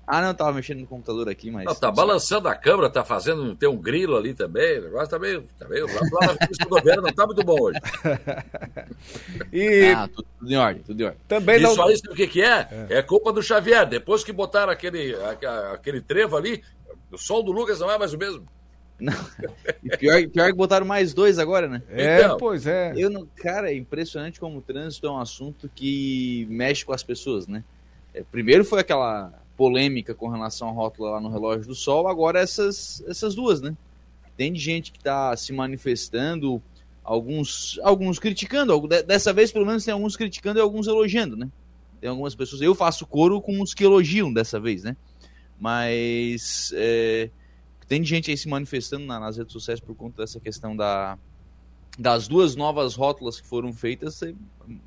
[0.07, 1.65] Ah, não, tava mexendo no computador aqui, mas.
[1.65, 3.57] Não, tá balançando a câmera, tá fazendo.
[3.57, 4.79] Tem um grilo ali também.
[4.79, 5.45] O negócio tá meio.
[5.59, 6.37] Tá meio lá, lá
[6.69, 7.81] governo não tá muito bom hoje.
[9.53, 9.91] e...
[9.91, 11.21] Ah, tudo, tudo, em ordem, tudo em ordem.
[11.27, 11.89] Também Isso não...
[11.89, 12.69] aí, sabe o que, que é?
[12.89, 12.99] é?
[12.99, 13.03] é?
[13.03, 13.85] culpa do Xavier.
[13.85, 15.17] Depois que botaram aquele,
[15.73, 16.63] aquele trevo ali,
[17.11, 18.47] o som do Lucas não é mais o mesmo.
[18.99, 19.13] Não.
[19.85, 21.83] E pior, pior que botaram mais dois agora, né?
[21.91, 22.95] É, então, pois é.
[22.97, 27.03] Eu não, cara, é impressionante como o trânsito é um assunto que mexe com as
[27.03, 27.63] pessoas, né?
[28.15, 32.41] É, primeiro foi aquela polêmica com relação à rótula lá no relógio do sol, agora
[32.41, 33.77] essas, essas duas, né?
[34.37, 36.63] Tem gente que está se manifestando,
[37.03, 41.49] alguns, alguns criticando, dessa vez pelo menos tem alguns criticando e alguns elogiando, né?
[42.01, 44.97] Tem algumas pessoas, eu faço coro com os que elogiam dessa vez, né?
[45.59, 47.31] Mas é,
[47.89, 51.19] tem gente aí se manifestando nas redes sociais por conta dessa questão da,
[51.99, 54.21] das duas novas rótulas que foram feitas,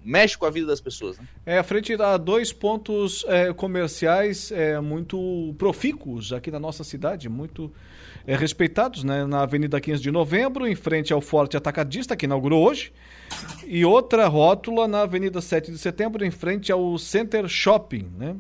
[0.03, 1.17] mexe com a vida das pessoas.
[1.17, 1.27] Né?
[1.45, 7.71] É, frente a dois pontos é, comerciais é, muito profícuos aqui na nossa cidade, muito
[8.27, 9.25] é, respeitados, né?
[9.25, 12.93] Na Avenida 15 de Novembro, em frente ao Forte Atacadista, que inaugurou hoje,
[13.65, 18.35] e outra rótula na Avenida 7 de Setembro, em frente ao Center Shopping, né?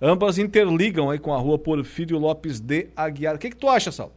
[0.00, 3.36] Ambas interligam aí com a rua Porfírio Lopes de Aguiar.
[3.36, 4.14] O que, que tu acha, Sal?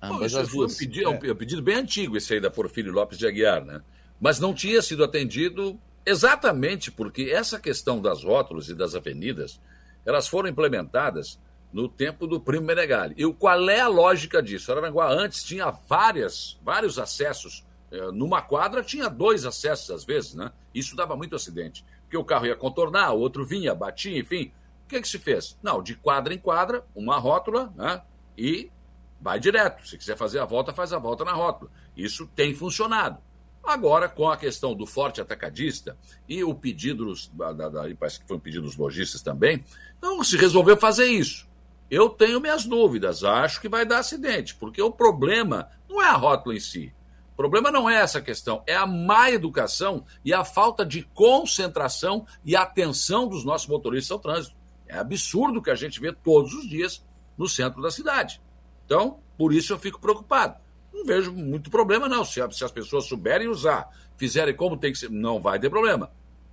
[0.00, 0.74] Ambas as duas.
[0.74, 1.32] Um pedido, é.
[1.32, 3.82] um pedido bem antigo esse aí da Porfírio Lopes de Aguiar, né?
[4.20, 9.60] Mas não tinha sido atendido exatamente porque essa questão das rótulos e das avenidas,
[10.04, 11.38] elas foram implementadas
[11.72, 13.14] no tempo do Primo Menegali.
[13.16, 14.70] E qual é a lógica disso?
[14.70, 17.64] Araranguá antes tinha várias, vários acessos.
[17.90, 20.52] É, numa quadra tinha dois acessos às vezes, né?
[20.74, 21.84] Isso dava muito acidente.
[22.02, 24.52] Porque o carro ia contornar, o outro vinha, batia, enfim.
[24.92, 25.58] Que, que se fez?
[25.62, 28.02] Não, de quadra em quadra, uma rótula, né?
[28.36, 28.70] E
[29.18, 29.88] vai direto.
[29.88, 31.70] Se quiser fazer a volta, faz a volta na rótula.
[31.96, 33.18] Isso tem funcionado.
[33.64, 35.96] Agora, com a questão do forte atacadista
[36.28, 39.64] e o pedido, dos, da, da, parece que foi um pedido dos lojistas também,
[39.98, 41.48] não se resolveu fazer isso.
[41.90, 46.16] Eu tenho minhas dúvidas, acho que vai dar acidente, porque o problema não é a
[46.16, 46.92] rótula em si.
[47.32, 52.26] O problema não é essa questão, é a má educação e a falta de concentração
[52.44, 54.61] e atenção dos nossos motoristas ao trânsito.
[54.92, 57.02] É absurdo que a gente vê todos os dias
[57.38, 58.42] no centro da cidade.
[58.84, 60.60] Então, por isso eu fico preocupado.
[60.92, 62.26] Não vejo muito problema, não.
[62.26, 63.88] Se, se as pessoas souberem usar,
[64.18, 66.12] fizerem como tem que ser, não vai ter problema.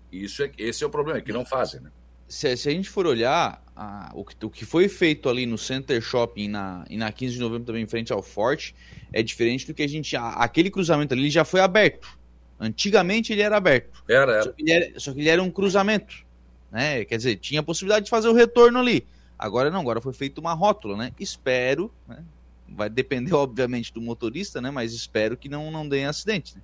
[0.10, 1.92] Isso é, esse é o problema, é que não fazem, né?
[2.30, 5.58] Se, se a gente for olhar a, o, que, o que foi feito ali no
[5.58, 8.74] Center Shopping na, e na 15 de novembro também em frente ao Forte,
[9.12, 10.16] é diferente do que a gente.
[10.16, 12.18] A, aquele cruzamento ali já foi aberto.
[12.58, 14.02] Antigamente ele era aberto.
[14.08, 14.44] Era, era.
[14.44, 16.29] Só que ele era, só que ele era um cruzamento.
[16.72, 17.06] Né?
[17.06, 19.06] Quer dizer, tinha a possibilidade de fazer o retorno ali.
[19.38, 21.14] Agora não, agora foi feita uma rótula, né?
[21.20, 22.24] Espero, né?
[22.68, 24.70] vai depender obviamente do motorista, né?
[24.70, 26.56] Mas espero que não não dê acidente.
[26.56, 26.62] Né?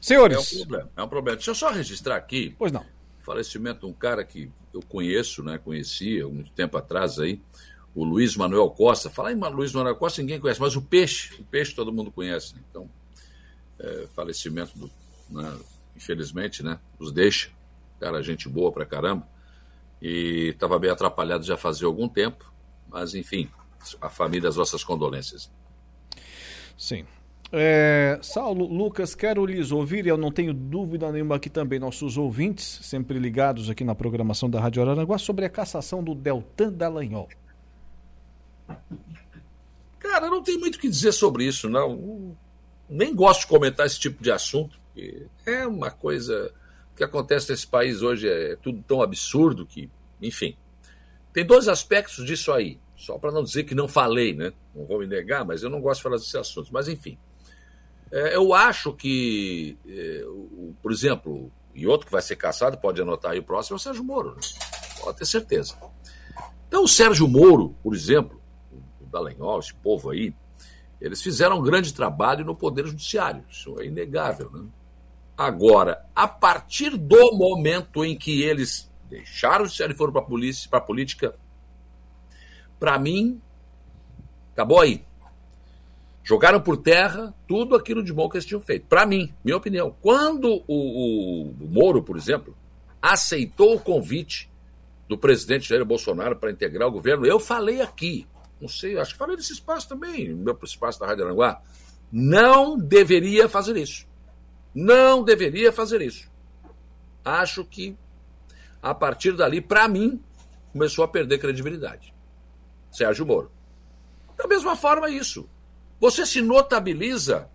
[0.00, 1.36] Senhores, é um problema, é um problema.
[1.36, 2.54] Deixa eu só registrar aqui.
[2.58, 2.84] Pois não.
[3.20, 5.56] Falecimento de um cara que eu conheço, né?
[5.56, 7.40] Conhecia muito tempo atrás aí,
[7.94, 9.08] o Luiz Manuel Costa.
[9.08, 12.54] Falar em Luiz Manuel Costa ninguém conhece, mas o peixe, o peixe todo mundo conhece.
[12.54, 12.60] Né?
[12.68, 12.90] Então,
[13.78, 14.90] é, falecimento do,
[15.30, 15.58] né?
[15.96, 16.78] infelizmente, né?
[16.98, 17.50] Nos deixa.
[18.04, 19.26] Cara, gente boa pra caramba
[20.02, 22.52] e estava bem atrapalhado já fazia algum tempo,
[22.86, 23.48] mas enfim,
[23.98, 25.50] a família, as nossas condolências.
[26.76, 27.06] Sim.
[27.50, 32.18] É, Saulo, Lucas, quero lhes ouvir, e eu não tenho dúvida nenhuma aqui também, nossos
[32.18, 37.30] ouvintes, sempre ligados aqui na programação da Rádio Araranguá, sobre a cassação do Deltan Dallagnol.
[39.98, 42.36] Cara, não tem muito o que dizer sobre isso, não.
[42.86, 46.52] Nem gosto de comentar esse tipo de assunto, porque é uma coisa
[46.94, 49.90] o que acontece nesse país hoje é tudo tão absurdo que,
[50.22, 50.56] enfim.
[51.32, 54.52] Tem dois aspectos disso aí, só para não dizer que não falei, né?
[54.72, 56.70] Não vou me negar, mas eu não gosto de falar desses assuntos.
[56.70, 57.18] Mas, enfim.
[58.12, 63.02] É, eu acho que, é, o, por exemplo, e outro que vai ser caçado, pode
[63.02, 64.36] anotar aí o próximo, é o Sérgio Moro.
[64.36, 64.40] Né?
[65.00, 65.76] Pode ter certeza.
[66.68, 68.40] Então, o Sérgio Moro, por exemplo,
[69.00, 70.32] o Dallagnol, esse povo aí,
[71.00, 73.44] eles fizeram um grande trabalho no Poder Judiciário.
[73.50, 74.64] Isso é inegável, né?
[75.36, 80.24] Agora, a partir do momento em que eles deixaram o judiciário e foram para a
[80.24, 81.34] polícia, para a política,
[82.78, 83.40] para mim,
[84.52, 85.04] acabou aí.
[86.22, 88.86] Jogaram por terra tudo aquilo de bom que eles tinham feito.
[88.86, 89.94] Para mim, minha opinião.
[90.00, 92.56] Quando o, o, Moro, por exemplo,
[93.02, 94.50] aceitou o convite
[95.08, 98.26] do presidente Jair Bolsonaro para integrar o governo, eu falei aqui,
[98.58, 101.60] não sei, acho que falei nesse espaço também, no meu espaço da Rádio Aranguá,
[102.10, 104.06] não deveria fazer isso.
[104.74, 106.28] Não deveria fazer isso.
[107.24, 107.96] Acho que,
[108.82, 110.22] a partir dali, para mim,
[110.72, 112.12] começou a perder credibilidade.
[112.90, 113.50] Sérgio Moro.
[114.36, 115.48] Da mesma forma, isso.
[116.00, 117.48] Você se notabiliza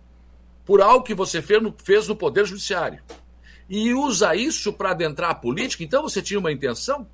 [0.64, 3.02] por algo que você fez no, fez no Poder Judiciário
[3.68, 7.08] e usa isso para adentrar a política, então você tinha uma intenção?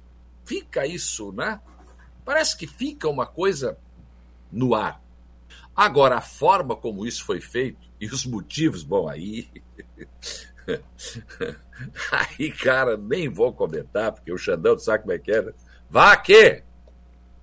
[0.45, 1.61] Fica isso, né?
[2.25, 3.77] Parece que fica uma coisa
[4.51, 5.03] no ar.
[5.77, 9.49] Agora, a forma como isso foi feito e os motivos, bom, aí.
[12.11, 15.55] aí, cara, nem vou comentar, porque o Xandão sabe como é que era.
[15.91, 16.65] Vá que!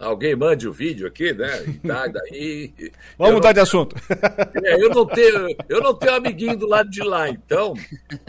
[0.04, 1.64] alguém mande o vídeo aqui, né?
[1.66, 2.74] E tá, daí,
[3.18, 3.96] Vamos mudar não, de assunto.
[4.64, 7.74] É, eu não tenho, eu não tenho amiguinho do lado de lá, então,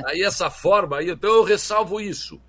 [0.04, 2.40] aí essa forma, aí, então eu ressalvo isso.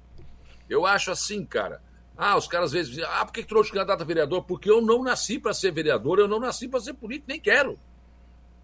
[0.70, 1.82] Eu acho assim, cara.
[2.18, 4.44] Ah, os caras às vezes dizem, ah, por que, trouxe candidato a vereador?
[4.44, 7.78] Porque eu não nasci para ser vereador, eu não nasci para ser político, nem quero.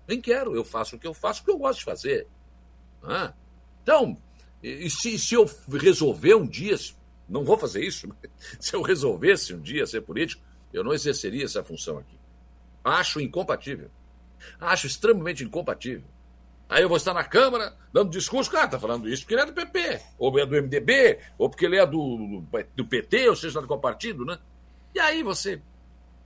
[0.07, 0.55] Nem quero.
[0.55, 2.27] Eu faço o que eu faço, o que eu gosto de fazer.
[3.03, 3.33] Ah,
[3.83, 4.17] então,
[4.63, 6.75] e se, se eu resolver um dia,
[7.27, 8.07] não vou fazer isso,
[8.59, 10.41] se eu resolvesse um dia ser político,
[10.71, 12.17] eu não exerceria essa função aqui.
[12.83, 13.89] Acho incompatível.
[14.59, 16.07] Acho extremamente incompatível.
[16.71, 19.45] Aí eu vou estar na Câmara dando discurso, cara, tá falando isso porque ele é
[19.45, 22.43] do PP, ou é do MDB, ou porque ele é do,
[22.75, 24.39] do PT, ou seja, do qual partido, né?
[24.95, 25.61] E aí você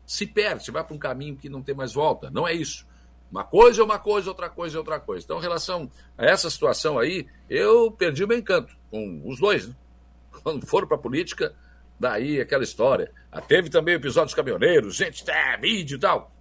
[0.06, 2.30] se perde, você vai para um caminho que não tem mais volta.
[2.30, 2.86] Não é isso.
[3.32, 5.26] Uma coisa é uma coisa, outra coisa é outra coisa.
[5.26, 9.68] Então, em relação a essa situação aí, eu perdi o meu encanto com os dois,
[9.68, 9.76] né?
[10.44, 11.56] Quando foram para a política,
[12.00, 13.12] Daí aquela história.
[13.32, 16.32] Ah, teve também o episódio dos caminhoneiros, gente, é, vídeo e tal.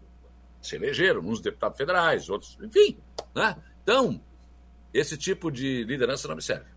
[0.61, 2.99] Se elegeram, uns deputados federais, outros, enfim.
[3.35, 3.57] Né?
[3.85, 4.21] Então,
[4.93, 6.75] esse tipo de liderança não me serve.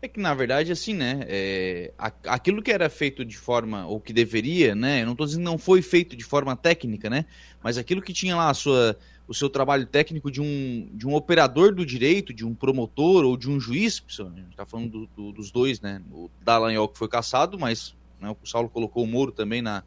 [0.00, 1.20] É que, na verdade, assim, né?
[1.26, 1.92] É,
[2.24, 5.02] aquilo que era feito de forma, ou que deveria, né?
[5.02, 7.24] Eu não estou dizendo que não foi feito de forma técnica, né?
[7.62, 8.96] Mas aquilo que tinha lá a sua,
[9.26, 13.36] o seu trabalho técnico de um, de um operador do direito, de um promotor ou
[13.36, 16.00] de um juiz, a gente está falando do, do, dos dois, né?
[16.12, 19.82] O Dallagnol que foi caçado, mas né, o Saulo colocou o Moro também na,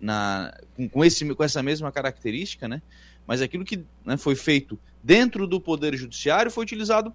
[0.00, 0.52] na,
[0.90, 2.82] com, esse, com essa mesma característica, né?
[3.26, 7.14] Mas aquilo que né, foi feito dentro do Poder Judiciário foi utilizado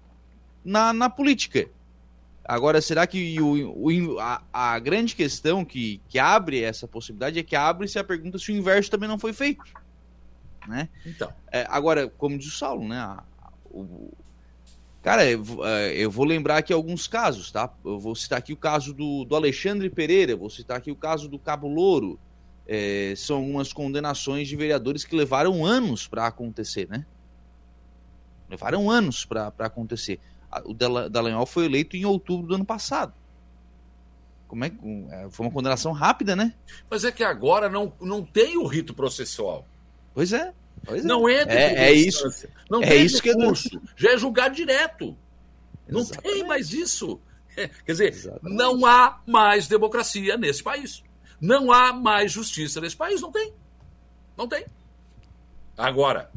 [0.64, 1.68] na, na política.
[2.42, 7.42] Agora, será que o, o a, a, grande questão que, que abre essa possibilidade é
[7.42, 9.62] que abre-se a pergunta se o inverso também não foi feito?
[10.66, 10.88] né?
[11.04, 11.32] Então.
[11.50, 12.98] É, agora, como diz o Saulo, né?
[12.98, 13.22] A,
[13.70, 14.10] o,
[15.02, 17.70] cara, eu, é, eu, vou lembrar aqui alguns casos, tá?
[17.84, 21.28] Eu vou citar aqui o caso do, do Alexandre Pereira, vou citar aqui o caso
[21.28, 22.18] do Cabo Louro.
[22.66, 27.04] É, são algumas condenações de vereadores que levaram anos para acontecer, né?
[28.52, 30.20] Levaram anos para acontecer.
[30.66, 33.14] O Dallagnol foi eleito em outubro do ano passado.
[34.46, 34.76] Como é que
[35.10, 36.52] é, foi uma condenação rápida, né?
[36.90, 39.66] Mas é que agora não, não tem o rito processual.
[40.12, 40.52] Pois é.
[40.84, 41.40] Pois não é.
[41.40, 42.28] entra é, é isso.
[42.68, 43.70] Não é tem isso recurso.
[43.70, 43.82] que eu...
[43.96, 45.16] Já é julgado direto.
[45.88, 46.34] Não Exatamente.
[46.34, 47.18] tem mais isso.
[47.56, 48.54] Quer dizer, Exatamente.
[48.54, 51.02] não há mais democracia nesse país.
[51.40, 53.22] Não há mais justiça nesse país.
[53.22, 53.54] Não tem.
[54.36, 54.66] Não tem.
[55.78, 56.30] Agora,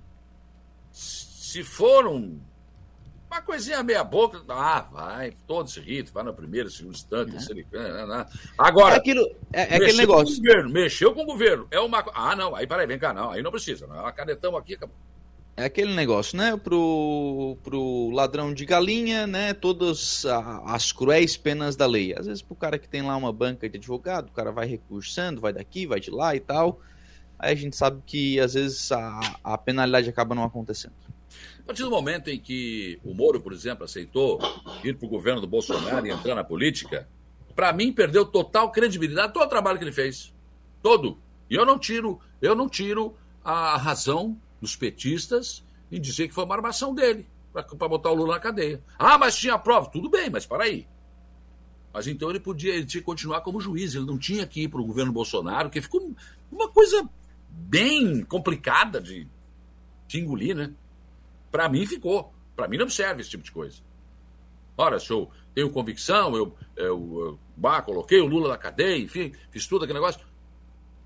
[1.56, 2.38] se for um
[3.32, 7.36] uma coisinha meia boca, ah, vai, todos irritam, vai no primeiro, segundo instante.
[7.74, 8.26] É.
[8.58, 8.96] Agora.
[8.96, 9.22] É, aquilo,
[9.52, 10.36] é, é aquele negócio.
[10.36, 11.68] Com o governo, mexeu com o governo.
[11.72, 12.04] É uma.
[12.14, 13.88] Ah, não, aí peraí, vem cá, não, aí não precisa.
[13.88, 14.96] Não, canetão aqui acabou.
[15.58, 16.58] É aquele negócio, né?
[16.58, 19.54] Pro, pro ladrão de galinha, né?
[19.54, 20.26] Todas
[20.66, 22.14] as cruéis penas da lei.
[22.14, 25.40] Às vezes, pro cara que tem lá uma banca de advogado, o cara vai recursando,
[25.40, 26.82] vai daqui, vai de lá e tal.
[27.40, 31.05] Aí a gente sabe que às vezes a, a penalidade acaba não acontecendo.
[31.66, 34.40] A partir do momento em que o Moro, por exemplo, aceitou
[34.84, 37.10] ir para o governo do Bolsonaro e entrar na política,
[37.56, 40.32] para mim perdeu total credibilidade todo o trabalho que ele fez.
[40.84, 41.18] Todo.
[41.50, 46.46] E eu não tiro, eu não tiro a razão dos petistas em dizer que foi
[46.46, 48.80] uma armação dele para botar o Lula na cadeia.
[49.00, 49.90] Ah, mas tinha prova.
[49.90, 50.88] Tudo bem, mas para aí.
[51.92, 54.68] Mas então ele podia ele tinha que continuar como juiz, ele não tinha que ir
[54.68, 56.14] para o governo Bolsonaro, que ficou
[56.52, 57.10] uma coisa
[57.50, 59.28] bem complicada de,
[60.08, 60.72] de engolir, né?
[61.56, 62.34] Para mim ficou.
[62.54, 63.78] Para mim não serve esse tipo de coisa.
[64.78, 69.32] Ora, se eu tenho convicção, eu, eu, eu bah, coloquei o Lula na cadeia, enfim,
[69.52, 70.20] fiz tudo aquele negócio.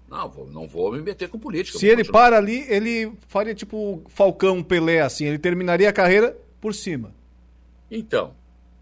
[0.09, 1.77] Não, vou, não vou me meter com política.
[1.77, 6.73] Se ele para ali, ele faria tipo Falcão Pelé, assim, ele terminaria a carreira por
[6.73, 7.13] cima.
[7.91, 8.33] Então,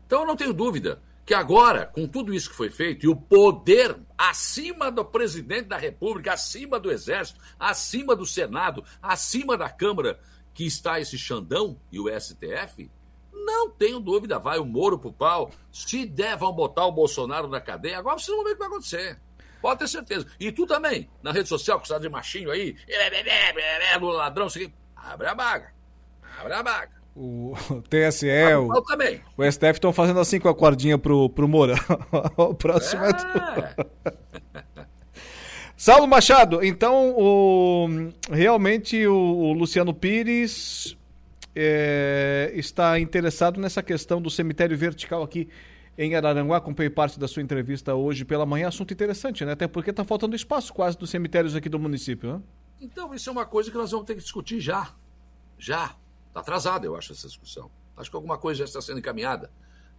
[0.05, 3.15] então eu não tenho dúvida que agora, com tudo isso que foi feito, e o
[3.15, 10.17] poder acima do presidente da República, acima do Exército, acima do Senado, acima da Câmara
[10.57, 12.89] que está esse Xandão e o STF,
[13.31, 15.51] não tenho dúvida, vai o Moro pro pau.
[15.71, 17.99] Se der, vão botar o Bolsonaro na cadeia.
[17.99, 19.19] Agora vocês vão ver o que vai acontecer.
[19.61, 20.25] Pode ter certeza.
[20.39, 22.75] E tu também, na rede social, que está de machinho aí,
[23.99, 25.71] Lula ladrão, assim, abre a baga.
[26.39, 26.97] Abre a baga.
[27.15, 27.53] O
[27.87, 28.27] TSE,
[28.59, 31.75] o, o STF estão fazendo assim com a cordinha pro, pro Moura.
[32.35, 34.63] o próximo é, é
[35.79, 37.87] Saulo Machado, então o,
[38.31, 40.97] realmente o, o Luciano Pires
[41.55, 45.47] é, está interessado nessa questão do cemitério vertical aqui
[45.95, 46.57] em Araranguá.
[46.57, 48.69] Acompanhei parte da sua entrevista hoje pela manhã.
[48.69, 49.51] Assunto interessante, né?
[49.51, 52.41] Até porque está faltando espaço quase dos cemitérios aqui do município, né?
[52.81, 54.89] Então, isso é uma coisa que nós vamos ter que discutir já.
[55.59, 55.95] Já.
[56.29, 57.69] Está atrasada, eu acho, essa discussão.
[57.95, 59.51] Acho que alguma coisa já está sendo encaminhada.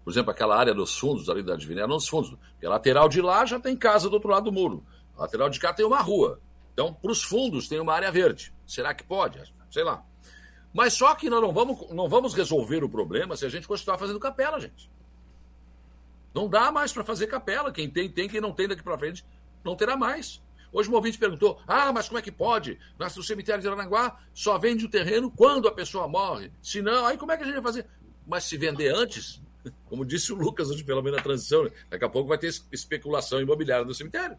[0.04, 3.08] Por exemplo, aquela área dos fundos ali da Divinéria, não dos fundos, porque a lateral
[3.08, 4.84] de lá já tem casa do outro lado do muro.
[5.18, 6.40] Lateral de cá tem uma rua.
[6.72, 8.54] Então, para os fundos tem uma área verde.
[8.64, 9.42] Será que pode?
[9.70, 10.04] Sei lá.
[10.72, 13.98] Mas só que nós não vamos, não vamos resolver o problema se a gente continuar
[13.98, 14.90] fazendo capela, gente.
[16.32, 17.72] Não dá mais para fazer capela.
[17.72, 18.28] Quem tem, tem.
[18.28, 19.24] Quem não tem daqui para frente,
[19.64, 20.40] não terá mais.
[20.72, 22.78] Hoje um ouvinte perguntou: ah, mas como é que pode?
[22.98, 26.52] No cemitério de Aranaguá só vende o terreno quando a pessoa morre.
[26.62, 27.86] Se não, aí como é que a gente vai fazer?
[28.26, 29.42] Mas se vender antes,
[29.86, 33.40] como disse o Lucas hoje pela menos na transição, daqui a pouco vai ter especulação
[33.40, 34.36] imobiliária no cemitério.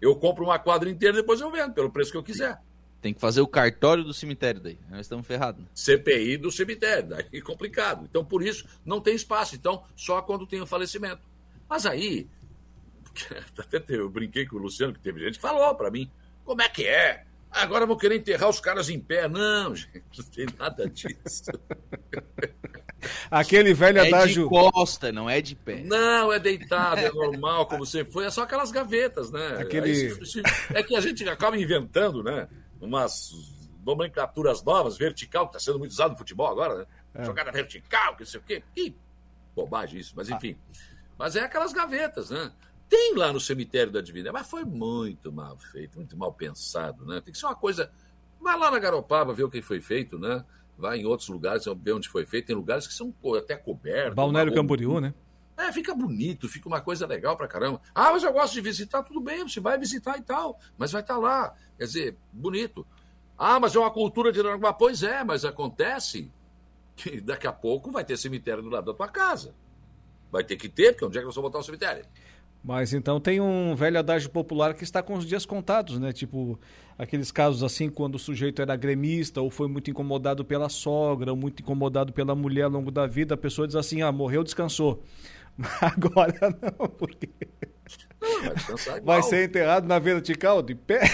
[0.00, 2.60] Eu compro uma quadra inteira e depois eu vendo, pelo preço que eu quiser.
[3.00, 4.78] Tem que fazer o cartório do cemitério daí.
[4.90, 5.64] Nós estamos ferrados.
[5.74, 8.06] CPI do cemitério, daí é complicado.
[8.08, 9.54] Então, por isso, não tem espaço.
[9.54, 11.22] Então, só quando tem o falecimento.
[11.68, 12.28] Mas aí,
[13.56, 16.10] até eu brinquei com o Luciano, que teve gente que falou para mim,
[16.44, 17.24] como é que é?
[17.50, 19.28] Agora vão querer enterrar os caras em pé.
[19.28, 21.50] Não, gente, não tem nada disso.
[23.30, 24.42] Aquele velho é adágio.
[24.42, 25.82] É de costa, não é de pé.
[25.84, 28.26] Não, é deitado, é normal, como sempre foi.
[28.26, 29.58] É só aquelas gavetas, né?
[29.58, 30.16] Aquele...
[30.74, 32.48] É que a gente acaba inventando, né?
[32.80, 33.32] Umas
[33.84, 36.86] nomenclaturas novas, vertical, que está sendo muito usado no futebol agora, né?
[37.14, 37.24] É.
[37.24, 38.62] Jogada vertical, que não sei o quê.
[38.74, 38.94] Que
[39.54, 40.56] bobagem isso, mas enfim.
[41.18, 42.52] Mas é aquelas gavetas, né?
[42.88, 47.20] Tem lá no cemitério da Divina, mas foi muito mal feito, muito mal pensado, né?
[47.20, 47.90] Tem que ser uma coisa.
[48.40, 50.44] Vai lá na Garopaba ver o que foi feito, né?
[50.80, 52.46] Vai em outros lugares ver onde foi feito.
[52.46, 54.14] Tem lugares que são até cobertos.
[54.14, 55.14] Balneário Camboriú, né?
[55.56, 57.82] É, fica bonito, fica uma coisa legal pra caramba.
[57.94, 61.02] Ah, mas eu gosto de visitar, tudo bem, você vai visitar e tal, mas vai
[61.02, 61.54] estar tá lá.
[61.76, 62.86] Quer dizer, bonito.
[63.36, 64.72] Ah, mas é uma cultura de Aranaguá.
[64.72, 66.32] Pois é, mas acontece
[66.96, 69.54] que daqui a pouco vai ter cemitério do lado da tua casa.
[70.30, 72.06] Vai ter que ter, porque onde é que nós vamos botar o cemitério?
[72.62, 76.12] Mas então tem um velho adágio popular que está com os dias contados, né?
[76.12, 76.60] Tipo,
[76.98, 81.36] aqueles casos assim, quando o sujeito era gremista ou foi muito incomodado pela sogra, ou
[81.36, 85.02] muito incomodado pela mulher ao longo da vida, a pessoa diz assim: ah, morreu, descansou.
[85.80, 86.38] Agora
[86.78, 87.30] não, porque.
[88.20, 91.00] Não, vai, vai ser enterrado na vertical, de pé?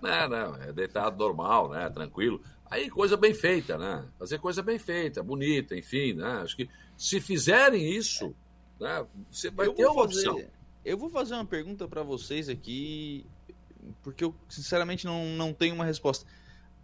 [0.00, 1.90] não, não, é deitado normal, né?
[1.90, 2.40] Tranquilo.
[2.70, 4.04] Aí coisa bem feita, né?
[4.18, 6.40] Fazer coisa bem feita, bonita, enfim, né?
[6.42, 6.68] Acho que
[7.00, 8.36] se fizerem isso,
[8.78, 10.50] né, você vai eu ter uma fazer, opção.
[10.84, 13.24] Eu vou fazer uma pergunta para vocês aqui,
[14.02, 16.26] porque eu sinceramente não, não tenho uma resposta.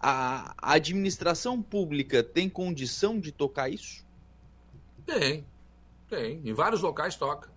[0.01, 4.07] A, a administração pública tem condição de tocar isso?
[5.05, 5.47] Tem,
[6.09, 6.41] tem.
[6.49, 7.53] Em vários locais toca.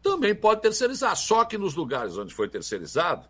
[0.00, 3.28] Também pode terceirizar, só que nos lugares onde foi terceirizado,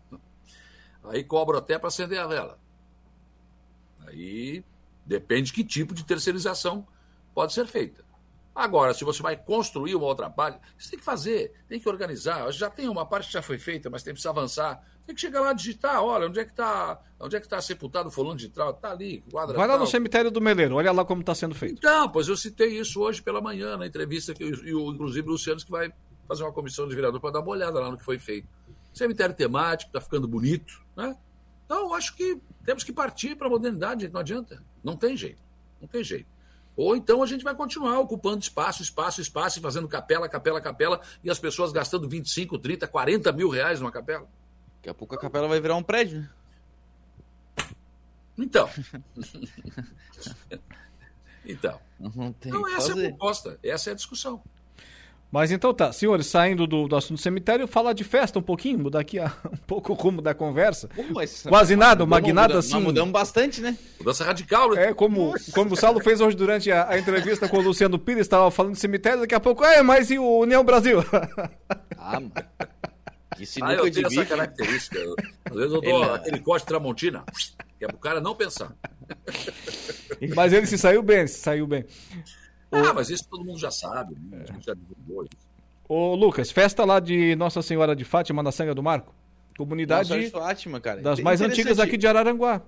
[1.03, 2.57] aí cobra até para acender a vela.
[4.05, 4.63] Aí
[5.05, 6.87] depende que tipo de terceirização
[7.33, 8.06] pode ser feita.
[8.57, 12.51] Agora, se você vai construir uma outra parte, você tem que fazer, tem que organizar.
[12.51, 14.83] Já tem uma parte que já foi feita, mas tem que avançar.
[15.05, 17.61] Tem que chegar lá e digitar, olha, onde é que está onde é que tá
[17.61, 18.71] sepultado fulano de trau?
[18.71, 19.81] Está ali, quadra Vai lá tal.
[19.81, 21.75] no cemitério do Meleiro, olha lá como está sendo feito.
[21.77, 25.31] Então, pois eu citei isso hoje pela manhã, na entrevista, que, e o, inclusive o
[25.33, 25.93] Luciano que vai
[26.27, 28.47] fazer uma comissão de vereador para dar uma olhada lá no que foi feito.
[28.91, 31.15] Cemitério temático, está ficando bonito, né?
[31.63, 34.63] Então, acho que temos que partir para a modernidade, não adianta.
[34.83, 35.43] Não tem jeito.
[35.79, 36.36] Não tem jeito.
[36.77, 41.01] Ou então a gente vai continuar ocupando espaço, espaço, espaço, e fazendo capela, capela, capela,
[41.23, 44.29] e as pessoas gastando 25, 30, 40 mil reais numa capela.
[44.75, 46.21] Daqui a pouco a capela vai virar um prédio.
[46.21, 46.29] Né?
[48.37, 48.69] Então.
[51.43, 51.81] então.
[51.99, 53.03] Não tem então, essa fazer.
[53.03, 54.43] é a proposta, essa é a discussão.
[55.29, 59.01] Mas então tá, senhores, saindo do, do assunto cemitério, falar de festa um pouquinho, mudar
[59.01, 60.89] aqui a, um pouco o rumo da conversa.
[61.47, 62.79] Quase nada, uma guinada assim.
[62.79, 63.77] Mudamos bastante, né?
[63.99, 64.87] Mudança radical, né?
[64.87, 68.21] É, como, como o Saulo fez hoje durante a, a entrevista com o Luciano Pires,
[68.21, 70.99] estava falando de cemitério, daqui a pouco, é, mas e o União Brasil?
[71.99, 72.31] Ah, mano.
[73.35, 74.97] Que sinuca ah, eu tenho essa característica.
[75.45, 76.11] Às vezes eu dou ele...
[76.11, 77.23] aquele corte tramontina,
[77.77, 78.73] que é pro cara não pensar.
[80.35, 81.85] Mas ele se saiu bem, se saiu bem.
[82.71, 84.45] Ah, mas isso todo mundo já sabe, né?
[84.47, 85.47] a gente já divulgou isso.
[85.87, 89.15] Ô, Lucas, festa lá de Nossa Senhora de Fátima, na Sanga do Marco.
[89.57, 91.01] Comunidade Nossa, Fátima, cara.
[91.01, 92.61] das mais antigas aqui de Araranguá.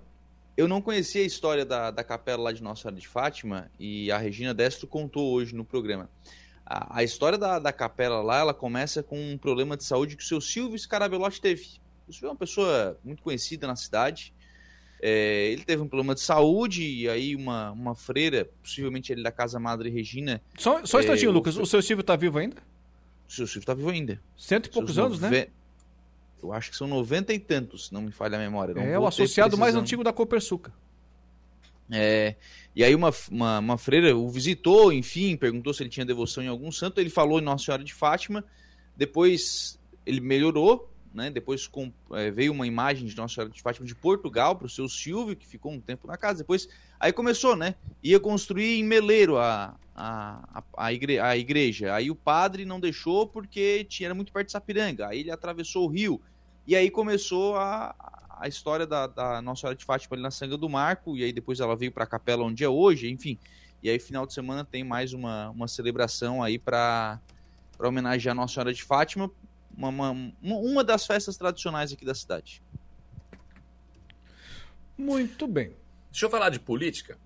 [0.58, 4.12] eu não conhecia a história da, da capela lá de Nossa Senhora de Fátima e
[4.12, 6.10] a Regina Destro contou hoje no programa.
[6.66, 10.24] A, a história da, da capela lá, ela começa com um problema de saúde que
[10.24, 11.64] o seu Silvio Scarabelotti teve.
[12.08, 14.34] O Silvio é uma pessoa muito conhecida na cidade.
[15.02, 19.32] É, ele teve um problema de saúde e aí uma, uma freira, possivelmente ele da
[19.32, 20.42] Casa Madre Regina...
[20.58, 21.58] Só, só um instantinho, é, Lucas.
[21.58, 22.58] O seu Silvio está vivo ainda?
[23.28, 24.22] O seu Silvio está vivo ainda.
[24.38, 25.36] Cento e poucos anos, nove...
[25.36, 25.48] né?
[26.42, 28.74] Eu acho que são noventa e tantos, se não me falha a memória.
[28.74, 30.74] Não é o associado mais antigo da Copersuca.
[31.92, 32.36] É,
[32.76, 36.48] e aí uma, uma, uma, freira o visitou, enfim, perguntou se ele tinha devoção em
[36.48, 37.00] algum santo.
[37.00, 38.46] Ele falou em Nossa Senhora de Fátima.
[38.96, 41.30] Depois ele melhorou, né?
[41.30, 44.69] Depois com, é, veio uma imagem de Nossa Senhora de Fátima de Portugal para o
[44.69, 46.40] seu Silvio, que ficou um tempo na casa.
[46.40, 46.68] Depois,
[46.99, 47.76] aí começou, né?
[48.03, 51.94] Ia construir em Meleiro a, a, a, igre, a igreja.
[51.94, 55.07] Aí o padre não deixou porque tinha, era muito perto de Sapiranga.
[55.07, 56.22] Aí ele atravessou o rio.
[56.65, 57.95] E aí começou a,
[58.40, 61.34] a história da, da Nossa Senhora de Fátima ali na Sanga do Marco, e aí
[61.34, 63.38] depois ela veio para a capela onde é hoje, enfim.
[63.81, 67.19] E aí, final de semana, tem mais uma, uma celebração aí para
[67.80, 69.31] homenagear Nossa Senhora de Fátima,
[69.88, 72.61] uma, uma, uma das festas tradicionais aqui da cidade.
[74.97, 75.77] Muito bem.
[76.11, 77.18] Deixa eu falar de política,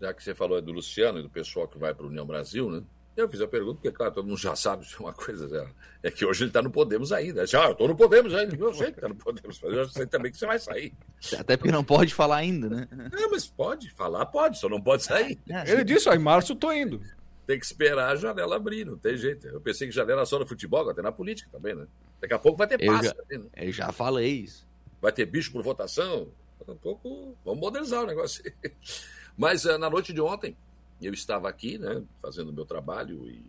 [0.00, 2.70] já que você falou do Luciano e do pessoal que vai para a União Brasil,
[2.70, 2.82] né?
[3.16, 5.72] Eu fiz a pergunta, porque, claro, todo mundo já sabe de uma coisa,
[6.02, 7.46] é que hoje ele está no Podemos ainda.
[7.46, 8.54] Já, ah, eu estou no Podemos ainda.
[8.54, 10.92] Eu sei que está no Podemos, mas eu sei também que você vai sair.
[11.38, 12.86] Até porque não pode falar ainda, né?
[12.92, 15.38] É, mas pode, falar pode, só não pode sair.
[15.48, 17.00] É, ele disse, ó, em março eu tô indo.
[17.46, 19.46] Tem que esperar a janela abrir, não tem jeito.
[19.46, 21.86] Eu pensei que janela só no futebol, agora tem na política também, né?
[22.20, 23.14] Daqui a pouco vai ter passe.
[23.30, 23.48] Eu né?
[23.56, 24.66] eu já falei isso.
[25.00, 26.28] Vai ter bicho por votação?
[26.58, 28.42] Daqui a pouco, vamos modernizar o negócio.
[29.38, 30.56] Mas eh, na noite de ontem,
[31.00, 33.44] eu estava aqui, né, fazendo o meu trabalho e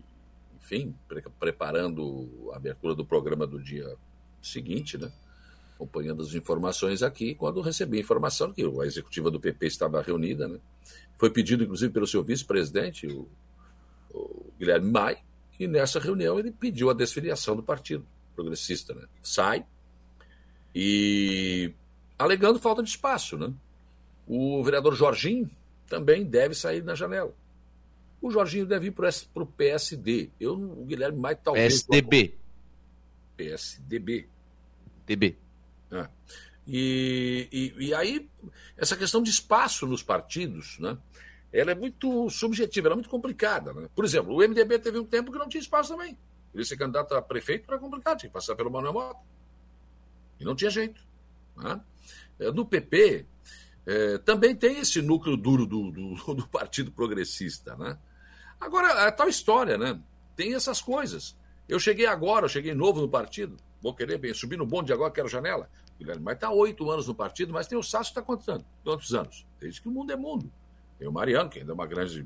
[0.67, 3.95] enfim, pre preparando a abertura do programa do dia
[4.41, 5.11] seguinte, né?
[5.75, 10.47] acompanhando as informações aqui, quando recebi a informação que a executiva do PP estava reunida,
[10.47, 10.59] né?
[11.15, 13.29] foi pedido inclusive pelo seu vice-presidente, o,
[14.59, 15.17] Guilherme Mai,
[15.59, 18.05] e nessa reunião ele pediu a desfiliação do Partido
[18.35, 18.93] Progressista.
[18.93, 19.05] Né?
[19.21, 19.65] Sai
[20.73, 21.73] e
[22.17, 23.37] alegando falta de espaço.
[23.37, 23.51] Né?
[24.27, 25.49] O vereador Jorginho
[25.87, 27.33] também deve sair na janela.
[28.21, 30.29] O Jorginho deve ir para o PSD.
[30.39, 31.83] Eu, o Guilherme Maia talvez.
[31.83, 32.35] PSDB.
[33.35, 34.27] PSDB.
[35.05, 35.37] DB.
[35.91, 36.07] É.
[36.67, 38.29] E, e, e, aí,
[38.75, 40.97] essa questão de espaço nos partidos, né?
[41.51, 43.73] Ela é muito subjetiva, ela é muito complicada.
[43.73, 43.87] Né?
[43.95, 46.17] Por exemplo, o MDB teve um tempo que não tinha espaço também.
[46.53, 49.19] Ele ser candidato a prefeito era complicado, tinha que passar pelo Manuel Mota.
[50.39, 51.01] E não tinha jeito.
[51.55, 51.81] Né?
[52.53, 53.25] No PP,
[53.85, 57.97] é, também tem esse núcleo duro do, do, do, Partido Progressista, né?
[58.59, 59.99] Agora, é tal história, né?
[60.35, 61.37] Tem essas coisas.
[61.69, 65.11] Eu cheguei agora, eu cheguei novo no partido, vou querer bem, subir no bonde agora,
[65.11, 65.69] quero janela.
[65.97, 68.45] Guilherme, mas está oito anos no partido, mas tem o Sasso está quantos,
[68.83, 69.45] quantos anos?
[69.59, 70.51] Desde que o mundo é mundo.
[70.97, 72.25] Tem o Mariano, que ainda é uma grande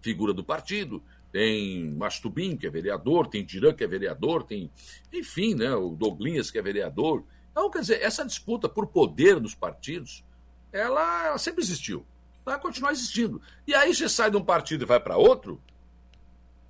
[0.00, 1.02] figura do partido,
[1.32, 4.70] tem Mastubim, que é vereador, tem Dirã, que é vereador, tem,
[5.12, 7.24] enfim, né, o Douglinhas, que é vereador.
[7.50, 10.24] Então, quer dizer, essa disputa por poder nos partidos,
[10.72, 12.06] ela sempre existiu.
[12.44, 13.42] Vai continuar existindo.
[13.66, 15.60] E aí você sai de um partido e vai para outro.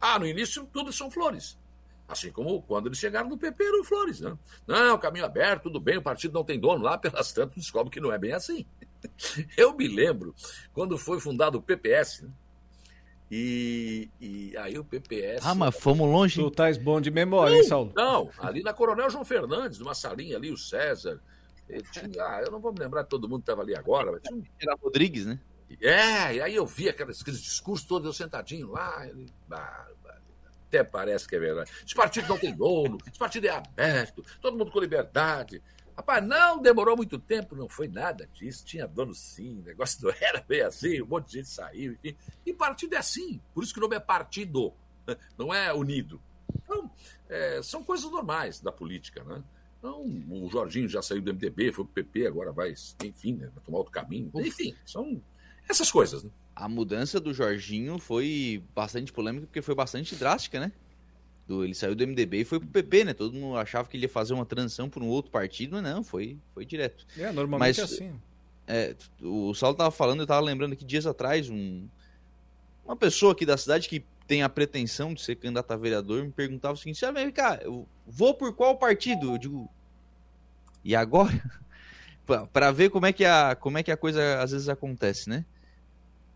[0.00, 1.58] Ah, no início tudo são flores.
[2.08, 4.20] Assim como quando eles chegaram no PP eram flores.
[4.20, 4.36] Né?
[4.66, 6.82] Não, caminho aberto, tudo bem, o partido não tem dono.
[6.82, 8.64] Lá pelas tantas descobre que não é bem assim.
[9.56, 10.34] Eu me lembro
[10.72, 12.22] quando foi fundado o PPS.
[12.22, 12.30] Né?
[13.30, 15.44] E, e, aí o PPS.
[15.44, 16.40] Ah, mas fomos longe.
[16.40, 17.92] Tu tais bom de memória, não, hein, Saulo?
[17.94, 21.20] Não, ali na Coronel João Fernandes, numa salinha ali, o César,
[21.92, 24.12] tinha, ah, eu não vou me lembrar de todo mundo que estava ali agora.
[24.12, 24.42] Mas tinha...
[24.60, 25.40] Era Rodrigues, né?
[25.80, 29.04] É, e aí eu vi aqueles, aqueles discursos todos, eu sentadinho lá.
[29.08, 29.26] Ele,
[30.68, 31.70] até parece que é verdade.
[31.84, 35.60] Esse partido não tem dono, esse partido é aberto, todo mundo com liberdade.
[35.96, 38.64] Rapaz, não demorou muito tempo, não foi nada disso.
[38.64, 42.16] Tinha dono sim, o negócio não era bem assim, um monte de gente saiu, enfim.
[42.44, 44.74] E partido é assim, por isso que o nome é partido,
[45.38, 46.20] não é unido.
[46.62, 46.90] Então,
[47.28, 49.42] é, são coisas normais da política, né?
[49.78, 52.74] Então, o Jorginho já saiu do MDB, foi pro PP, agora vai,
[53.04, 54.30] enfim, né, vai tomar outro caminho.
[54.34, 55.22] Enfim, são
[55.68, 56.30] essas coisas, né?
[56.54, 60.72] A mudança do Jorginho foi bastante polêmica, porque foi bastante drástica, né?
[61.46, 63.14] Do, ele saiu do MDB e foi pro PP, né?
[63.14, 66.02] Todo mundo achava que ele ia fazer uma transição para um outro partido, mas não,
[66.02, 67.06] foi, foi direto.
[67.16, 68.20] É, normalmente mas, é assim.
[68.66, 71.86] É, o Saulo tava falando, eu tava lembrando que dias atrás, um,
[72.84, 76.32] uma pessoa aqui da cidade que tem a pretensão de ser candidato a vereador me
[76.32, 79.34] perguntava o seguinte: vem cá, eu vou por qual partido?
[79.34, 79.70] Eu digo,
[80.84, 81.40] e agora?
[82.52, 85.44] para ver como é, que a, como é que a coisa às vezes acontece, né?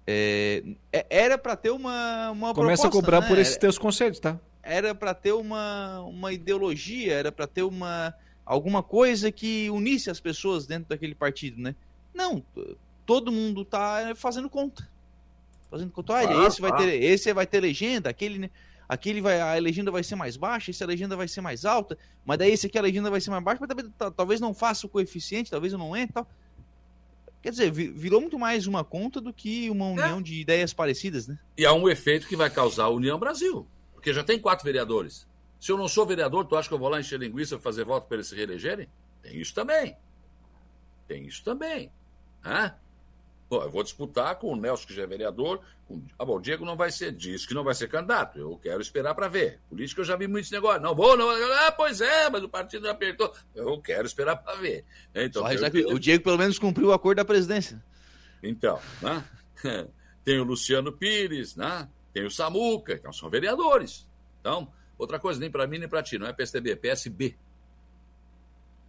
[0.07, 0.63] É,
[0.93, 3.29] é era para ter uma, uma Começa proposta, a cobrar né?
[3.29, 4.39] por esses teus conselhos, tá?
[4.63, 8.15] Era para ter uma, uma ideologia, era para ter uma
[8.45, 11.75] alguma coisa que unisse as pessoas dentro daquele partido, né?
[12.13, 12.45] Não,
[13.07, 14.89] todo mundo tá fazendo conta.
[15.71, 18.51] Fazendo conta, olha, ah, esse vai ter, esse vai ter legenda, aquele, né?
[18.89, 21.97] aquele vai, a legenda vai ser mais baixa, esse a legenda vai ser mais alta,
[22.25, 24.85] mas daí esse aqui a legenda vai ser mais baixa, mas talvez, talvez não faça
[24.85, 26.29] o coeficiente, talvez eu não entre tal.
[27.41, 30.23] Quer dizer, virou muito mais uma conta do que uma união é.
[30.23, 31.39] de ideias parecidas, né?
[31.57, 33.67] E há um efeito que vai causar a União Brasil,
[34.01, 35.29] porque já tem quatro vereadores.
[35.61, 37.85] Se eu não sou vereador, tu acha que eu vou lá encher linguiça e fazer
[37.85, 38.89] voto para eles se reelegerem?
[39.23, 39.95] Tem isso também.
[41.07, 41.93] Tem isso também.
[42.43, 42.75] Hã?
[43.51, 45.61] Bom, eu vou disputar com o Nelson, que já é vereador.
[45.87, 46.03] Com...
[46.19, 48.39] Ah, bom, o Diego não vai ser, diz que não vai ser candidato.
[48.39, 49.61] Eu quero esperar para ver.
[49.69, 50.83] Política eu já vi muitos negócios.
[50.83, 51.29] Não vou, não.
[51.29, 53.31] Ah, pois é, mas o partido apertou.
[53.55, 54.83] Eu quero esperar para ver.
[55.15, 55.45] Então.
[55.93, 57.85] O Diego pelo menos cumpriu o acordo da presidência.
[58.43, 59.23] Então, né?
[60.25, 61.87] tem o Luciano Pires, né?
[62.13, 64.09] Tem o Samuca, então são vereadores.
[64.41, 67.37] Então, outra coisa, nem para mim nem para ti, não é PSDB, é PSB.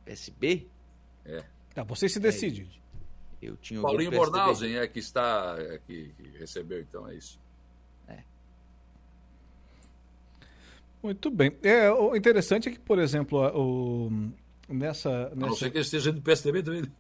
[0.05, 0.67] PSB?
[1.25, 1.43] É.
[1.73, 2.63] Tá, você se decide.
[2.77, 2.81] É.
[3.41, 7.39] Eu tinha Paulinho Bornhausen é que está é que, que, recebeu, então é isso.
[8.07, 8.19] É.
[11.01, 11.57] Muito bem.
[11.63, 14.31] É, o interessante é que, por exemplo, o,
[14.69, 15.35] nessa, nessa.
[15.35, 16.83] não sei que ele esteja do PSDB também.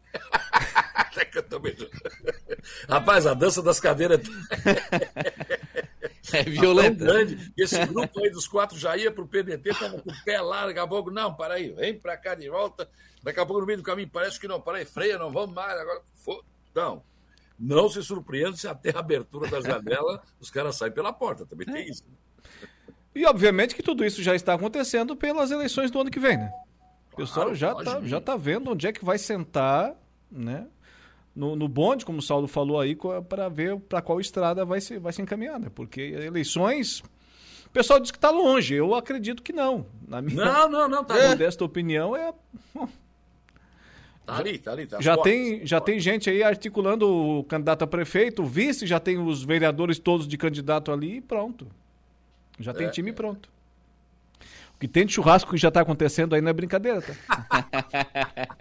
[2.87, 4.21] Rapaz, a dança das cadeiras
[6.37, 7.05] é violenta.
[7.05, 7.53] grande.
[7.57, 10.65] Esse grupo aí dos quatro já ia para o PDT, estava com o pé lá,
[10.65, 12.89] daqui a pouco, não, para aí, vem para cá de volta.
[13.23, 15.53] Daqui a pouco no meio do caminho parece que não, para aí, freia, não vamos
[15.53, 15.79] mais.
[15.79, 16.01] Agora,
[16.71, 17.03] Então,
[17.59, 21.67] não se surpreenda se até a abertura da janela os caras saem pela porta, também
[21.67, 22.03] tem isso.
[23.13, 26.51] E obviamente que tudo isso já está acontecendo pelas eleições do ano que vem, né?
[27.11, 29.93] O pessoal claro, já está já tá vendo onde é que vai sentar,
[30.31, 30.67] né?
[31.35, 32.97] No, no bonde, como o Saulo falou aí,
[33.27, 35.71] para ver para qual estrada vai se, vai se encaminhar, né?
[35.73, 36.99] Porque eleições.
[37.65, 39.85] O pessoal diz que está longe, eu acredito que não.
[40.05, 42.33] Na minha não, não, não, tá modesta opinião é.
[44.25, 44.85] Tá ali, tá ali.
[44.85, 48.99] Tá já tem, já tem gente aí articulando o candidato a prefeito, o vice, já
[48.99, 51.67] tem os vereadores todos de candidato ali e pronto.
[52.59, 53.13] Já tem é, time é.
[53.13, 53.49] pronto.
[54.75, 57.13] O que tem de churrasco que já está acontecendo aí não é brincadeira, tá?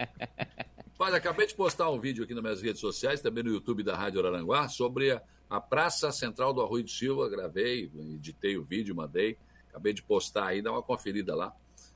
[1.01, 3.97] Mas acabei de postar um vídeo aqui nas minhas redes sociais, também no YouTube da
[3.97, 5.19] Rádio Araranguá, sobre a,
[5.49, 7.27] a Praça Central do Arroio do Silva.
[7.27, 9.35] Gravei, editei o vídeo, mandei.
[9.67, 11.55] Acabei de postar aí, dá uma conferida lá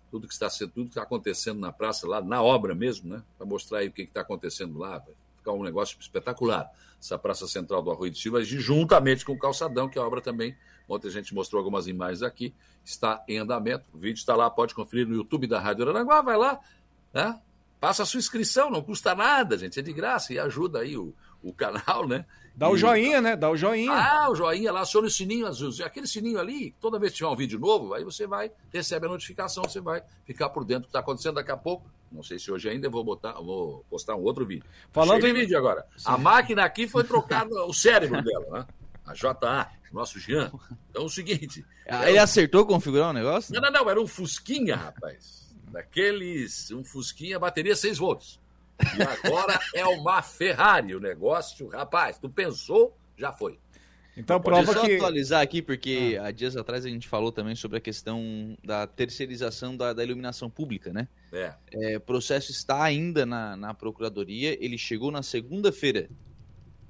[0.10, 3.22] tudo que está tudo que está acontecendo na praça lá, na obra mesmo, né?
[3.38, 4.98] Para mostrar aí o que está acontecendo lá.
[4.98, 6.68] Vai ficar um negócio espetacular.
[6.99, 10.57] Essa Praça Central do Arroio de Silva, juntamente com o Calçadão, que a obra também.
[10.90, 13.88] Ontem a gente mostrou algumas imagens aqui, está em andamento.
[13.94, 16.60] O vídeo está lá, pode conferir no YouTube da Rádio Aranaguá, vai lá,
[17.14, 17.40] né?
[17.86, 21.14] Passa a sua inscrição, não custa nada, gente, é de graça e ajuda aí o,
[21.44, 22.26] o canal, né?
[22.56, 23.36] Dá o joinha, né?
[23.36, 23.91] Dá o joinha.
[23.91, 25.72] Ah, o joinha lá, aciona o sininho azul.
[25.86, 29.10] Aquele sininho ali, toda vez que tiver um vídeo novo, aí você vai, recebe a
[29.10, 31.88] notificação, você vai ficar por dentro do que está acontosendo daqui a pouco.
[32.12, 34.66] Não sei se hoje ainda vou botar, vou postar um outro vídeo.
[34.91, 35.86] Falando Cheio em vídeo agora.
[35.95, 36.06] Sim.
[36.07, 38.68] A máquina aqui foi trocada o cérebro dela, né?
[39.06, 40.52] A JA, nosso Jean.
[40.90, 41.64] Então é o seguinte.
[41.88, 43.53] Ah, ele acertou configurar o negócio?
[43.53, 45.44] Não, não, não, era um Fusquinha, rapaz.
[45.76, 48.39] Daqueles, um Fusquinha, bateria 6 volts.
[48.97, 51.68] E agora é uma Ferrari o negócio.
[51.68, 53.60] Rapaz, tu pensou, já foi.
[54.15, 54.95] Então prova só que...
[54.95, 56.27] atualizar aqui, porque ah.
[56.27, 60.49] há dias atrás a gente falou também sobre a questão da terceirização da, da iluminação
[60.49, 61.10] pública, né?
[61.34, 61.53] É.
[61.73, 61.97] é.
[61.97, 66.10] O processo está ainda na, na Procuradoria, ele chegou na segunda-feira.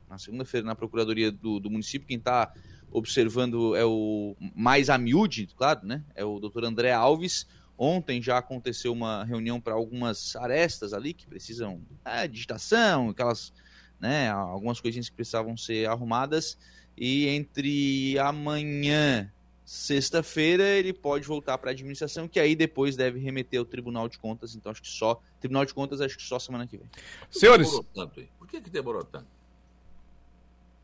[0.07, 2.53] Na segunda-feira, na Procuradoria do, do município, quem está
[2.91, 6.03] observando é o mais a miúde, claro, né?
[6.14, 11.27] É o doutor André Alves, Ontem já aconteceu uma reunião para algumas arestas ali que
[11.27, 13.52] precisam é, digitação, aquelas,
[13.99, 16.57] né, algumas coisinhas que precisavam ser arrumadas.
[16.97, 19.30] E entre amanhã,
[19.65, 24.18] sexta-feira, ele pode voltar para a administração, que aí depois deve remeter ao Tribunal de
[24.18, 24.56] Contas.
[24.56, 26.89] Então acho que só Tribunal de Contas acho que só semana que vem.
[27.30, 28.30] Senhores, demorou tanto, hein?
[28.39, 29.27] por que, que demorou tanto?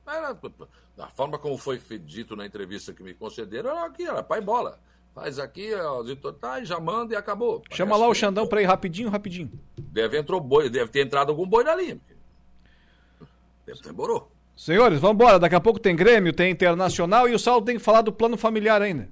[0.06, 0.38] Era,
[0.98, 4.78] da forma como foi dito na entrevista que me concederam, era aqui, era pai bola.
[5.14, 6.04] Faz aqui, ó,
[6.40, 7.60] tá, já manda e acabou.
[7.60, 9.52] Parece Chama lá o Xandão para ir rapidinho, rapidinho.
[9.78, 12.00] Deve entrou boi, deve ter entrado algum boi na linha.
[13.84, 14.32] Demorou.
[14.56, 15.40] Senhores, vamos embora.
[15.40, 18.38] Daqui a pouco tem Grêmio, tem Internacional e o Saulo tem que falar do plano
[18.38, 19.10] familiar ainda.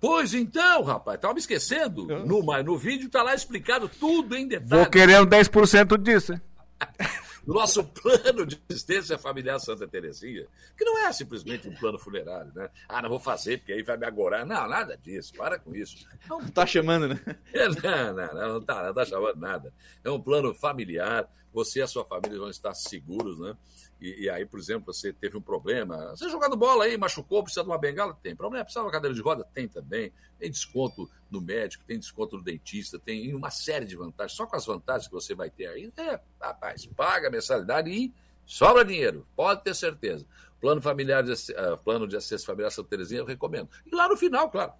[0.00, 2.06] Pois então, rapaz, tava me esquecendo.
[2.24, 4.70] No, mas no vídeo tá lá explicado tudo em detalhes.
[4.70, 6.40] Vou querer um 10% disso,
[7.46, 10.46] nosso plano de assistência familiar Santa Terezinha,
[10.76, 12.68] que não é simplesmente um plano funerário, né?
[12.88, 14.46] Ah, não vou fazer porque aí vai me agorar.
[14.46, 16.06] Não, nada disso, para com isso.
[16.28, 17.20] Não tá chamando, né?
[17.52, 19.72] É, não, não, não, não tá, não tá chamando nada.
[20.04, 23.56] É um plano familiar, você e a sua família vão estar seguros, né?
[24.00, 27.62] E, e, aí, por exemplo, você teve um problema, você jogando bola aí, machucou, precisa
[27.62, 28.16] de uma bengala?
[28.22, 28.64] Tem problema.
[28.64, 29.44] Precisa de uma cadeira de roda?
[29.52, 30.12] Tem também.
[30.38, 34.36] Tem desconto no médico, tem desconto no dentista, tem uma série de vantagens.
[34.36, 38.12] Só com as vantagens que você vai ter aí, é, rapaz, paga a mensalidade e
[38.50, 40.26] Sobra dinheiro, pode ter certeza.
[40.60, 43.68] Plano familiar de, uh, plano de assistência familiar Santa Terezinha eu recomendo.
[43.86, 44.72] E lá no final, claro,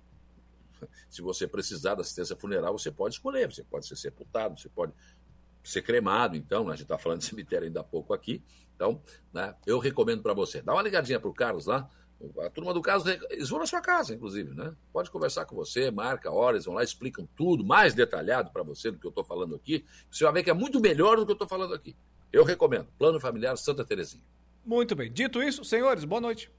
[1.09, 4.92] se você precisar da assistência funeral, você pode escolher, você pode ser sepultado, você pode
[5.62, 6.72] ser cremado, então, né?
[6.72, 8.42] a gente está falando de cemitério ainda há pouco aqui,
[8.81, 10.62] então, né, eu recomendo para você.
[10.62, 11.86] Dá uma ligadinha para o Carlos lá,
[12.40, 14.74] a turma do Carlos, eles vão na sua casa, inclusive, né?
[14.90, 18.98] Pode conversar com você, marca horas, vão lá, explicam tudo, mais detalhado para você do
[18.98, 19.85] que eu estou falando aqui.
[20.11, 21.94] Você vai ver que é muito melhor do que eu estou falando aqui.
[22.32, 22.89] Eu recomendo.
[22.98, 24.23] Plano Familiar Santa Terezinha.
[24.65, 25.12] Muito bem.
[25.12, 26.51] Dito isso, senhores, boa noite.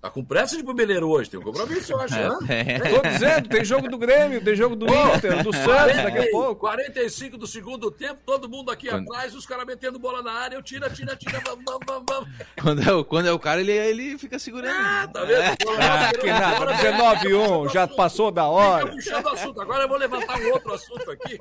[0.00, 2.38] Tá com pressa de ir pro Beleiro hoje, tem um compromisso, eu acho, né?
[2.48, 2.78] É.
[2.78, 6.56] Tô dizendo, tem jogo do Grêmio, tem jogo do Inter, do Santos daqui a pouco.
[6.56, 9.12] 45 do segundo tempo, todo mundo aqui quando...
[9.12, 12.28] atrás, os caras metendo bola na área, eu tira, tira, tira, vamos, vamos, vamos.
[12.60, 14.76] Quando é, o, quando é o cara, ele, ele fica segurando.
[14.78, 15.40] Ah, tá vendo?
[15.40, 15.56] É.
[15.80, 18.86] Ah, que nada, 19 1 já passou da hora.
[18.86, 21.38] puxando assunto, agora eu vou levantar um outro assunto aqui.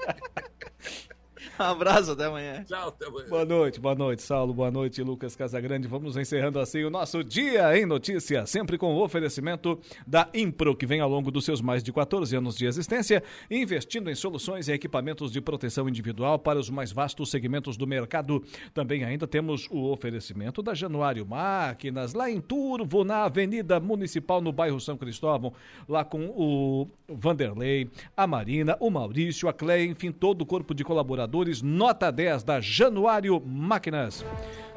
[1.59, 2.63] Um abraço, até amanhã.
[2.63, 3.29] Tchau, até amanhã.
[3.29, 5.87] Boa noite, boa noite, Saulo, boa noite, Lucas Casagrande.
[5.87, 10.85] Vamos encerrando assim o nosso Dia em Notícia, sempre com o oferecimento da Impro, que
[10.85, 14.73] vem ao longo dos seus mais de 14 anos de existência, investindo em soluções e
[14.73, 18.43] equipamentos de proteção individual para os mais vastos segmentos do mercado.
[18.73, 24.51] Também ainda temos o oferecimento da Januário Máquinas, lá em Turvo, na Avenida Municipal, no
[24.51, 25.53] bairro São Cristóvão,
[25.87, 30.83] lá com o Vanderlei, a Marina, o Maurício, a Cleia, enfim, todo o corpo de
[30.83, 34.25] colaboradores nota 10 da Januário Máquinas.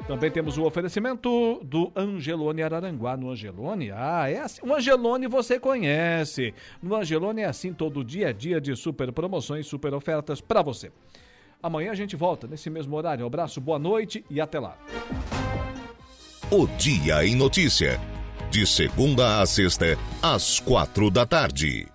[0.07, 3.15] Também temos o oferecimento do Angelone Araranguá.
[3.15, 4.61] No Angelone, ah, é assim.
[4.65, 6.53] O Angelone você conhece.
[6.81, 10.91] No Angelone é assim todo dia a dia de super promoções, super ofertas para você.
[11.61, 13.23] Amanhã a gente volta nesse mesmo horário.
[13.23, 14.77] Um abraço, boa noite e até lá.
[16.49, 17.99] O Dia em Notícia.
[18.49, 21.87] De segunda a sexta, às quatro da tarde.